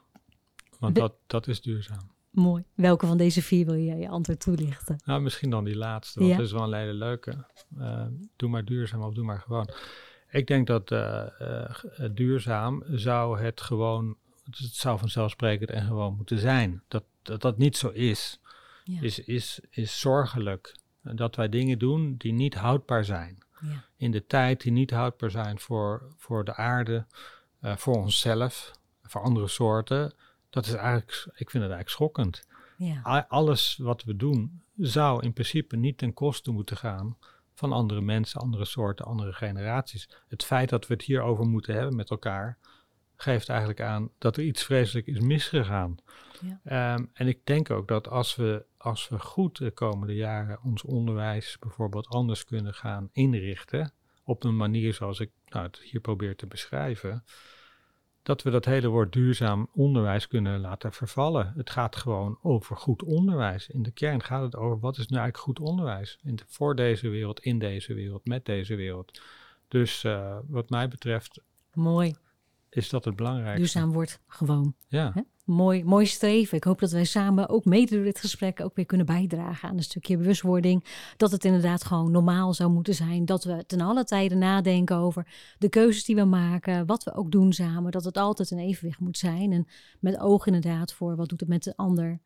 Want 0.78 0.94
dat, 0.94 1.14
dat 1.26 1.48
is 1.48 1.60
duurzaam. 1.60 2.10
Mooi. 2.30 2.64
Welke 2.74 3.06
van 3.06 3.16
deze 3.16 3.42
vier 3.42 3.66
wil 3.66 3.74
je 3.74 3.94
je 3.94 4.08
antwoord 4.08 4.40
toelichten? 4.40 4.96
Nou, 5.04 5.20
misschien 5.20 5.50
dan 5.50 5.64
die 5.64 5.76
laatste, 5.76 6.18
want 6.18 6.30
ja. 6.30 6.36
dat 6.36 6.46
is 6.46 6.52
wel 6.52 6.62
een 6.62 6.78
hele 6.78 6.92
leuke. 6.92 7.46
Uh, 7.78 8.06
doe 8.36 8.48
maar 8.48 8.64
duurzaam 8.64 9.02
of 9.02 9.14
doe 9.14 9.24
maar 9.24 9.40
gewoon. 9.40 9.68
Ik 10.30 10.46
denk 10.46 10.66
dat 10.66 10.90
uh, 10.90 11.26
uh, 11.40 11.74
duurzaam 12.14 12.82
zou 12.86 13.40
het 13.40 13.60
gewoon, 13.60 14.16
het 14.58 14.74
zou 14.74 14.98
vanzelfsprekend 14.98 15.70
en 15.70 15.86
gewoon 15.86 16.16
moeten 16.16 16.38
zijn. 16.38 16.82
Dat 16.88 17.04
dat 17.22 17.40
dat 17.40 17.58
niet 17.58 17.76
zo 17.76 17.88
is, 17.88 18.40
ja. 18.84 19.00
is, 19.00 19.18
is, 19.18 19.60
is 19.70 20.00
zorgelijk. 20.00 20.76
Dat 21.02 21.36
wij 21.36 21.48
dingen 21.48 21.78
doen 21.78 22.14
die 22.16 22.32
niet 22.32 22.54
houdbaar 22.54 23.04
zijn. 23.04 23.38
Ja. 23.60 23.84
In 23.96 24.10
de 24.10 24.26
tijd 24.26 24.60
die 24.60 24.72
niet 24.72 24.90
houdbaar 24.90 25.30
zijn 25.30 25.58
voor, 25.58 26.14
voor 26.16 26.44
de 26.44 26.54
aarde, 26.54 27.06
uh, 27.60 27.76
voor 27.76 27.96
onszelf, 27.96 28.72
voor 29.02 29.22
andere 29.22 29.48
soorten. 29.48 30.14
Dat 30.50 30.66
is 30.66 30.72
eigenlijk, 30.72 31.10
ik 31.12 31.50
vind 31.50 31.64
het 31.64 31.72
eigenlijk 31.72 31.88
schokkend. 31.88 32.46
Ja. 32.76 33.26
Alles 33.28 33.76
wat 33.76 34.04
we 34.04 34.16
doen 34.16 34.62
zou 34.76 35.22
in 35.22 35.32
principe 35.32 35.76
niet 35.76 35.98
ten 35.98 36.14
koste 36.14 36.50
moeten 36.50 36.76
gaan 36.76 37.16
van 37.54 37.72
andere 37.72 38.00
mensen, 38.00 38.40
andere 38.40 38.64
soorten, 38.64 39.04
andere 39.04 39.32
generaties. 39.32 40.08
Het 40.28 40.44
feit 40.44 40.68
dat 40.68 40.86
we 40.86 40.94
het 40.94 41.02
hierover 41.02 41.46
moeten 41.46 41.74
hebben 41.74 41.96
met 41.96 42.10
elkaar, 42.10 42.58
geeft 43.22 43.48
eigenlijk 43.48 43.80
aan 43.80 44.10
dat 44.18 44.36
er 44.36 44.42
iets 44.42 44.64
vreselijk 44.64 45.06
is 45.06 45.20
misgegaan. 45.20 45.96
Ja. 46.40 46.60
Ehm, 46.64 47.04
en 47.12 47.28
ik 47.28 47.46
denk 47.46 47.70
ook 47.70 47.88
dat 47.88 48.08
als 48.08 48.36
we, 48.36 48.64
als 48.76 49.08
we 49.08 49.18
goed 49.18 49.58
de 49.58 49.70
komende 49.70 50.14
jaren 50.14 50.58
ons 50.64 50.82
onderwijs 50.82 51.56
bijvoorbeeld 51.60 52.08
anders 52.08 52.44
kunnen 52.44 52.74
gaan 52.74 53.08
inrichten, 53.12 53.92
op 54.24 54.44
een 54.44 54.56
manier 54.56 54.94
zoals 54.94 55.20
ik 55.20 55.30
nou, 55.48 55.66
het 55.66 55.78
hier 55.78 56.00
probeer 56.00 56.36
te 56.36 56.46
beschrijven, 56.46 57.24
dat 58.22 58.42
we 58.42 58.50
dat 58.50 58.64
hele 58.64 58.88
woord 58.88 59.12
duurzaam 59.12 59.68
onderwijs 59.72 60.28
kunnen 60.28 60.60
laten 60.60 60.92
vervallen. 60.92 61.52
Het 61.56 61.70
gaat 61.70 61.96
gewoon 61.96 62.38
over 62.42 62.76
goed 62.76 63.02
onderwijs. 63.02 63.68
In 63.68 63.82
de 63.82 63.90
kern 63.90 64.22
gaat 64.22 64.42
het 64.42 64.56
over 64.56 64.78
wat 64.78 64.98
is 64.98 65.06
nu 65.06 65.16
eigenlijk 65.16 65.44
goed 65.44 65.68
onderwijs 65.68 66.18
in 66.22 66.38
voor 66.46 66.74
deze 66.74 67.08
wereld, 67.08 67.40
in 67.40 67.58
deze 67.58 67.94
wereld, 67.94 68.26
met 68.26 68.44
deze 68.44 68.74
wereld. 68.74 69.20
Dus 69.68 70.04
uh, 70.04 70.38
wat 70.46 70.70
mij 70.70 70.88
betreft. 70.88 71.40
Mooi 71.72 72.14
is 72.74 72.88
dat 72.88 73.04
het 73.04 73.16
belangrijkste. 73.16 73.58
Duurzaam 73.58 73.92
wordt 73.92 74.20
gewoon. 74.26 74.74
Ja. 74.88 75.10
Hè? 75.14 75.20
Mooi, 75.44 75.84
mooi 75.84 76.06
streven. 76.06 76.56
Ik 76.56 76.64
hoop 76.64 76.80
dat 76.80 76.90
wij 76.90 77.04
samen 77.04 77.48
ook 77.48 77.64
mede 77.64 77.94
door 77.94 78.04
dit 78.04 78.20
gesprek 78.20 78.60
ook 78.60 78.76
weer 78.76 78.86
kunnen 78.86 79.06
bijdragen 79.06 79.68
aan 79.68 79.76
een 79.76 79.82
stukje 79.82 80.16
bewustwording. 80.16 80.84
Dat 81.16 81.30
het 81.30 81.44
inderdaad 81.44 81.84
gewoon 81.84 82.10
normaal 82.10 82.54
zou 82.54 82.70
moeten 82.70 82.94
zijn. 82.94 83.24
Dat 83.24 83.44
we 83.44 83.64
ten 83.66 83.80
alle 83.80 84.04
tijden 84.04 84.38
nadenken 84.38 84.96
over 84.96 85.26
de 85.58 85.68
keuzes 85.68 86.04
die 86.04 86.16
we 86.16 86.24
maken. 86.24 86.86
Wat 86.86 87.04
we 87.04 87.14
ook 87.14 87.30
doen 87.30 87.52
samen. 87.52 87.92
Dat 87.92 88.04
het 88.04 88.16
altijd 88.16 88.50
een 88.50 88.58
evenwicht 88.58 89.00
moet 89.00 89.18
zijn. 89.18 89.52
En 89.52 89.66
met 90.00 90.18
oog 90.18 90.46
inderdaad 90.46 90.92
voor 90.92 91.16
wat 91.16 91.28
doet 91.28 91.40
het 91.40 91.48
met 91.48 91.62
de 91.62 91.76
ander. 91.76 92.20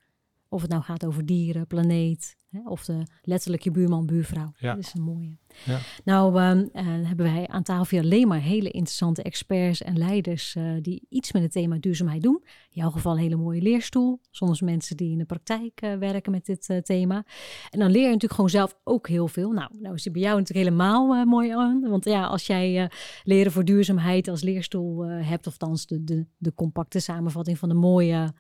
Of 0.48 0.60
het 0.60 0.70
nou 0.70 0.82
gaat 0.82 1.06
over 1.06 1.26
dieren, 1.26 1.66
planeet. 1.66 2.36
Hè, 2.50 2.60
of 2.64 2.84
de, 2.84 3.02
letterlijk 3.22 3.62
je 3.62 3.70
buurman, 3.70 4.06
buurvrouw. 4.06 4.52
Ja. 4.58 4.74
Dat 4.74 4.84
is 4.84 4.94
een 4.94 5.02
mooie. 5.02 5.36
Ja. 5.64 5.78
Nou 6.04 6.42
um, 6.42 6.68
hebben 7.06 7.32
wij 7.32 7.48
aan 7.48 7.62
tafel 7.62 7.98
alleen 7.98 8.28
maar 8.28 8.40
hele 8.40 8.70
interessante 8.70 9.22
experts 9.22 9.82
en 9.82 9.98
leiders 9.98 10.54
uh, 10.54 10.72
die 10.82 11.06
iets 11.08 11.32
met 11.32 11.42
het 11.42 11.52
thema 11.52 11.76
duurzaamheid 11.78 12.22
doen. 12.22 12.40
In 12.44 12.82
jouw 12.82 12.90
geval 12.90 13.12
een 13.12 13.18
hele 13.18 13.36
mooie 13.36 13.62
leerstoel. 13.62 14.20
Soms 14.30 14.60
mensen 14.60 14.96
die 14.96 15.10
in 15.10 15.18
de 15.18 15.24
praktijk 15.24 15.82
uh, 15.82 15.94
werken 15.94 16.32
met 16.32 16.46
dit 16.46 16.80
thema. 16.82 17.24
En 17.70 17.78
dan 17.78 17.90
leer 17.90 18.00
je 18.00 18.06
natuurlijk 18.06 18.34
gewoon 18.34 18.50
zelf 18.50 18.76
ook 18.84 19.08
heel 19.08 19.28
veel. 19.28 19.50
Nou, 19.50 19.70
nou 19.78 19.94
is 19.94 20.04
het 20.04 20.12
bij 20.12 20.22
jou 20.22 20.38
natuurlijk 20.38 20.68
helemaal 20.68 21.24
mooi 21.24 21.50
aan. 21.50 21.80
Want 21.80 22.04
ja, 22.04 22.26
als 22.26 22.46
jij 22.46 22.90
leren 23.22 23.52
voor 23.52 23.64
duurzaamheid 23.64 24.28
als 24.28 24.42
leerstoel 24.42 25.04
hebt, 25.04 25.46
of 25.46 25.52
althans 25.60 25.86
de, 25.86 26.04
de, 26.04 26.26
de 26.36 26.54
compacte 26.54 27.00
samenvatting 27.00 27.58
van 27.58 27.68
de 27.68 27.74
mooie, 27.74 28.32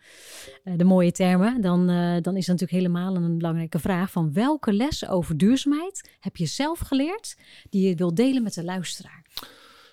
de 0.76 0.84
mooie 0.84 1.12
termen, 1.12 1.60
dan, 1.60 1.86
dan 2.22 2.36
is 2.36 2.46
dat 2.46 2.60
natuurlijk 2.60 2.70
helemaal 2.70 3.16
een 3.16 3.38
belangrijke 3.38 3.78
vraag 3.78 3.95
van 4.04 4.32
welke 4.32 4.72
lessen 4.72 5.08
over 5.08 5.36
duurzaamheid 5.36 6.16
heb 6.20 6.36
je 6.36 6.46
zelf 6.46 6.78
geleerd? 6.78 7.36
die 7.70 7.88
je 7.88 7.94
wil 7.94 8.14
delen 8.14 8.42
met 8.42 8.54
de 8.54 8.64
luisteraar? 8.64 9.24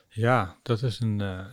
Ja, 0.10 0.58
dat 0.64 0.84
is 0.84 1.00
een. 1.00 1.20
Uh, 1.20 1.48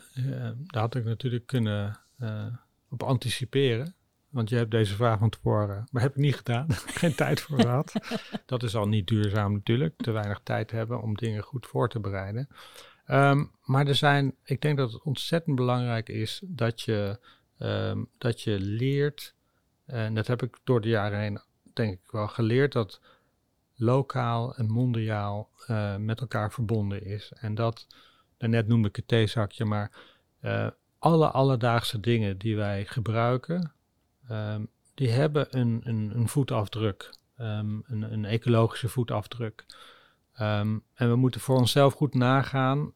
daar 0.66 0.82
had 0.82 0.94
ik 0.94 1.04
natuurlijk 1.04 1.46
kunnen 1.46 2.00
uh, 2.18 2.46
op 2.88 3.02
anticiperen. 3.02 3.94
Want 4.28 4.48
je 4.48 4.56
hebt 4.56 4.70
deze 4.70 4.94
vraag 4.94 5.18
van 5.18 5.30
tevoren, 5.30 5.88
maar 5.90 6.02
heb 6.02 6.10
ik 6.10 6.20
niet 6.20 6.36
gedaan. 6.36 6.66
Geen 7.00 7.14
tijd 7.14 7.40
voor 7.40 7.60
gehad. 7.60 7.92
dat 8.46 8.62
is 8.62 8.74
al 8.74 8.88
niet 8.88 9.06
duurzaam 9.06 9.52
natuurlijk. 9.52 9.94
Te 9.96 10.10
weinig 10.10 10.40
tijd 10.42 10.70
hebben 10.70 11.02
om 11.02 11.14
dingen 11.14 11.42
goed 11.42 11.66
voor 11.66 11.88
te 11.88 12.00
bereiden. 12.00 12.48
Um, 13.06 13.50
maar 13.64 13.86
er 13.86 13.94
zijn, 13.94 14.34
ik 14.44 14.60
denk 14.60 14.76
dat 14.76 14.92
het 14.92 15.02
ontzettend 15.02 15.56
belangrijk 15.56 16.08
is 16.08 16.42
dat 16.46 16.80
je, 16.80 17.18
um, 17.58 18.08
dat 18.18 18.42
je 18.42 18.60
leert. 18.60 19.34
En 19.86 20.14
dat 20.14 20.26
heb 20.26 20.42
ik 20.42 20.58
door 20.64 20.80
de 20.80 20.88
jaren 20.88 21.20
heen, 21.20 21.40
denk 21.72 21.92
ik 21.92 22.10
wel 22.10 22.28
geleerd. 22.28 22.72
Dat 22.72 23.00
lokaal 23.74 24.54
en 24.54 24.70
mondiaal 24.70 25.50
uh, 25.68 25.96
met 25.96 26.20
elkaar 26.20 26.52
verbonden 26.52 27.04
is. 27.04 27.32
En 27.34 27.54
dat, 27.54 27.86
net 28.38 28.68
noemde 28.68 28.88
ik 28.88 28.96
het 28.96 29.08
theezakje, 29.08 29.64
maar 29.64 29.90
uh, 30.42 30.66
alle 30.98 31.30
alledaagse 31.30 32.00
dingen 32.00 32.38
die 32.38 32.56
wij 32.56 32.84
gebruiken, 32.84 33.72
um, 34.30 34.68
die 34.94 35.10
hebben 35.10 35.58
een, 35.58 35.80
een, 35.84 36.10
een 36.14 36.28
voetafdruk, 36.28 37.14
um, 37.38 37.82
een, 37.86 38.12
een, 38.12 38.24
ecologische 38.24 38.88
voetafdruk. 38.88 39.66
Um, 40.40 40.82
en 40.94 41.08
we 41.08 41.16
moeten 41.16 41.40
voor 41.40 41.56
onszelf 41.56 41.94
goed 41.94 42.14
nagaan, 42.14 42.92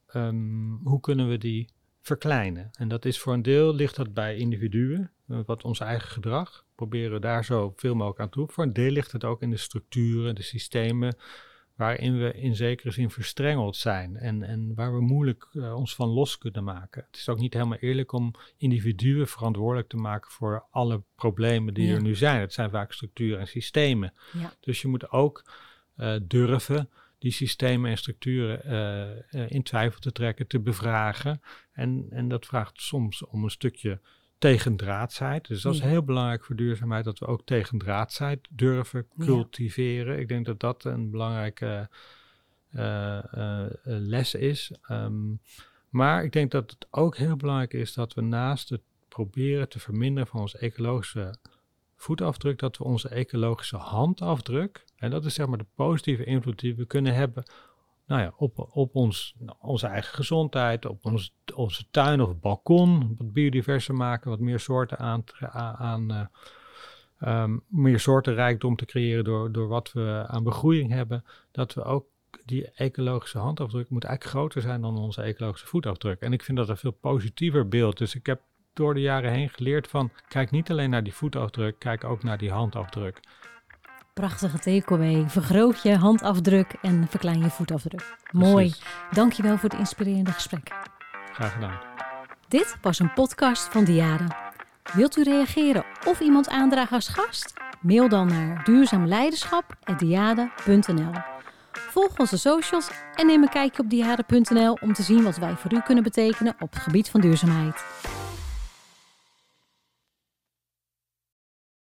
hoe 0.83 1.01
kunnen 1.01 1.29
we 1.29 1.39
die 1.39 1.69
verkleinen. 2.01 2.71
En 2.73 2.89
dat 2.89 3.05
is 3.05 3.21
voor 3.21 3.33
een 3.33 3.43
deel, 3.43 3.75
ligt 3.75 3.97
dat 3.97 4.15
bij 4.15 4.37
individuen, 4.37 5.11
eh, 5.29 5.39
wat 5.47 5.65
ons 5.65 5.81
eigen 5.81 6.09
gedrag 6.09 6.64
proberen 6.75 7.13
we 7.13 7.21
daar 7.21 7.45
zo 7.45 7.73
veel 7.77 7.95
mogelijk 7.95 8.21
aan 8.21 8.29
toe. 8.29 8.49
Voor 8.49 8.65
een 8.65 8.73
deel 8.73 8.91
ligt 8.91 9.13
het 9.13 9.25
ook 9.25 9.43
in 9.43 9.51
de 9.51 9.57
structuren, 9.57 10.35
de 10.35 10.43
systemen 10.43 11.17
waarin 11.77 12.19
we 12.19 12.33
in 12.33 12.55
zekere 12.55 12.91
zin 12.91 13.11
verstrengeld 13.11 13.77
zijn 13.77 14.17
en, 14.17 14.43
en 14.43 14.75
waar 14.75 14.95
we 14.95 15.01
moeilijk 15.01 15.49
uh, 15.53 15.75
ons 15.75 15.95
van 15.95 16.09
los 16.09 16.39
kunnen 16.39 16.65
maken. 16.65 17.05
Het 17.07 17.17
is 17.17 17.29
ook 17.29 17.39
niet 17.39 17.53
helemaal 17.53 17.79
eerlijk 17.79 18.13
om 18.13 18.35
individuen 18.57 19.29
verantwoordelijk 19.29 19.89
te 19.89 19.97
maken 19.97 20.31
voor 20.31 20.67
alle 20.71 21.03
problemen 21.15 21.75
die 21.75 21.95
er 21.95 22.03
nu 22.03 22.15
zijn. 22.15 22.41
Het 22.41 22.53
zijn 22.53 22.71
vaak 22.71 22.93
structuren 22.93 23.39
en 23.39 23.47
systemen. 23.47 24.13
Ja. 24.33 24.53
Dus 24.61 24.83
je 24.83 24.89
moet 24.89 25.11
ook 25.11 25.53
uh, 25.97 26.17
durven 26.23 26.91
die 27.19 27.33
systemen 27.33 27.91
en 27.91 27.99
structuren 27.99 28.61
uh, 29.31 29.51
in 29.51 29.63
twijfel 29.63 30.01
te 30.01 30.13
trekken, 30.13 30.47
te 30.47 30.61
bevragen. 30.61 31.41
En, 31.73 32.07
en 32.11 32.29
dat 32.29 32.47
vraagt 32.47 32.81
soms 32.81 33.27
om 33.27 33.45
een 33.45 33.51
stukje 33.51 34.01
tegendraadsheid. 34.51 35.47
Dus 35.47 35.63
dat 35.63 35.75
is 35.75 35.81
heel 35.81 36.03
belangrijk 36.03 36.45
voor 36.45 36.57
duurzaamheid, 36.57 37.05
dat 37.05 37.19
we 37.19 37.27
ook 37.27 37.43
tegendraadsheid 37.45 38.49
durven 38.51 39.07
cultiveren. 39.19 40.19
Ik 40.19 40.29
denk 40.29 40.47
dat 40.47 40.61
dat 40.61 40.85
een 40.85 41.11
belangrijke 41.11 41.89
uh, 42.71 43.19
uh, 43.35 43.67
les 43.85 44.35
is. 44.35 44.73
Um, 44.91 45.41
maar 45.89 46.25
ik 46.25 46.33
denk 46.33 46.51
dat 46.51 46.71
het 46.71 46.87
ook 46.91 47.17
heel 47.17 47.37
belangrijk 47.37 47.73
is 47.73 47.95
dat 47.95 48.15
we 48.15 48.21
naast 48.21 48.69
het 48.69 48.83
proberen 49.09 49.69
te 49.69 49.79
verminderen 49.79 50.29
van 50.29 50.41
onze 50.41 50.59
ecologische 50.59 51.35
voetafdruk, 51.97 52.59
dat 52.59 52.77
we 52.77 52.85
onze 52.85 53.09
ecologische 53.09 53.77
handafdruk, 53.77 54.85
en 54.97 55.11
dat 55.11 55.25
is 55.25 55.35
zeg 55.35 55.47
maar 55.47 55.59
de 55.59 55.67
positieve 55.75 56.25
invloed 56.25 56.59
die 56.59 56.75
we 56.75 56.87
kunnen 56.87 57.15
hebben 57.15 57.45
nou 58.07 58.21
ja, 58.21 58.33
op, 58.37 58.69
op 58.73 58.95
ons, 58.95 59.35
onze 59.61 59.87
eigen 59.87 60.15
gezondheid, 60.15 60.87
op 60.87 61.05
ons, 61.05 61.35
onze 61.55 61.85
tuin 61.91 62.21
of 62.21 62.41
balkon, 62.41 63.15
wat 63.19 63.33
biodiverser 63.33 63.95
maken, 63.95 64.31
wat 64.31 64.41
meer 64.41 64.61
soorten 64.61 64.99
aan, 64.99 65.25
aan 65.79 66.29
uh, 67.21 67.45
meer 67.69 68.01
soortenrijkdom 68.01 68.77
te 68.77 68.85
creëren 68.85 69.25
door, 69.25 69.53
door 69.53 69.69
wat 69.69 69.93
we 69.93 70.25
aan 70.27 70.43
begroeiing 70.43 70.91
hebben, 70.91 71.25
dat 71.51 71.75
we 71.75 71.83
ook 71.83 72.07
die 72.45 72.71
ecologische 72.71 73.39
handafdruk 73.39 73.89
moet 73.91 74.05
eigenlijk 74.05 74.37
groter 74.37 74.63
zijn 74.63 74.81
dan 74.81 74.99
onze 74.99 75.23
ecologische 75.23 75.67
voetafdruk. 75.67 76.21
En 76.21 76.33
ik 76.33 76.43
vind 76.43 76.59
dat 76.59 76.69
een 76.69 76.77
veel 76.77 76.91
positiever 77.01 77.69
beeld. 77.69 77.99
Dus 77.99 78.15
ik 78.15 78.27
heb 78.27 78.41
door 78.73 78.95
de 78.95 79.01
jaren 79.01 79.31
heen 79.31 79.49
geleerd 79.49 79.89
van, 79.89 80.11
kijk 80.29 80.51
niet 80.51 80.71
alleen 80.71 80.91
naar 80.91 81.03
die 81.03 81.15
voetafdruk, 81.15 81.79
kijk 81.79 82.05
ook 82.05 82.23
naar 82.23 82.39
die 82.39 82.51
handafdruk. 82.51 83.21
Prachtige 84.15 84.59
takeaway. 84.59 85.25
Vergroot 85.29 85.83
je 85.83 85.97
handafdruk 85.97 86.75
en 86.83 87.07
verklein 87.09 87.41
je 87.41 87.51
voetafdruk. 87.51 88.17
Mooi. 88.31 88.75
Dankjewel 89.11 89.59
voor 89.59 89.69
het 89.69 89.79
inspirerende 89.79 90.33
gesprek. 90.33 90.73
Graag 91.33 91.53
gedaan. 91.53 91.79
Dit 92.49 92.77
was 92.83 92.99
een 92.99 93.13
podcast 93.13 93.69
van 93.69 93.85
Diade. 93.85 94.25
Wilt 94.93 95.17
u 95.17 95.23
reageren 95.23 95.85
of 96.07 96.21
iemand 96.21 96.49
aandragen 96.49 96.95
als 96.95 97.09
gast? 97.09 97.53
Mail 97.81 98.09
dan 98.09 98.27
naar 98.27 98.65
duurzaamleiderschap.diade.nl 98.65 101.13
Volg 101.73 102.19
onze 102.19 102.39
socials 102.39 102.91
en 103.15 103.27
neem 103.27 103.43
een 103.43 103.49
kijkje 103.49 103.83
op 103.83 103.91
diade.nl 103.91 104.79
om 104.81 104.93
te 104.93 105.03
zien 105.03 105.23
wat 105.23 105.37
wij 105.37 105.55
voor 105.55 105.73
u 105.73 105.81
kunnen 105.81 106.05
betekenen 106.05 106.57
op 106.59 106.73
het 106.73 106.83
gebied 106.83 107.11
van 107.11 107.21
duurzaamheid. 107.21 107.85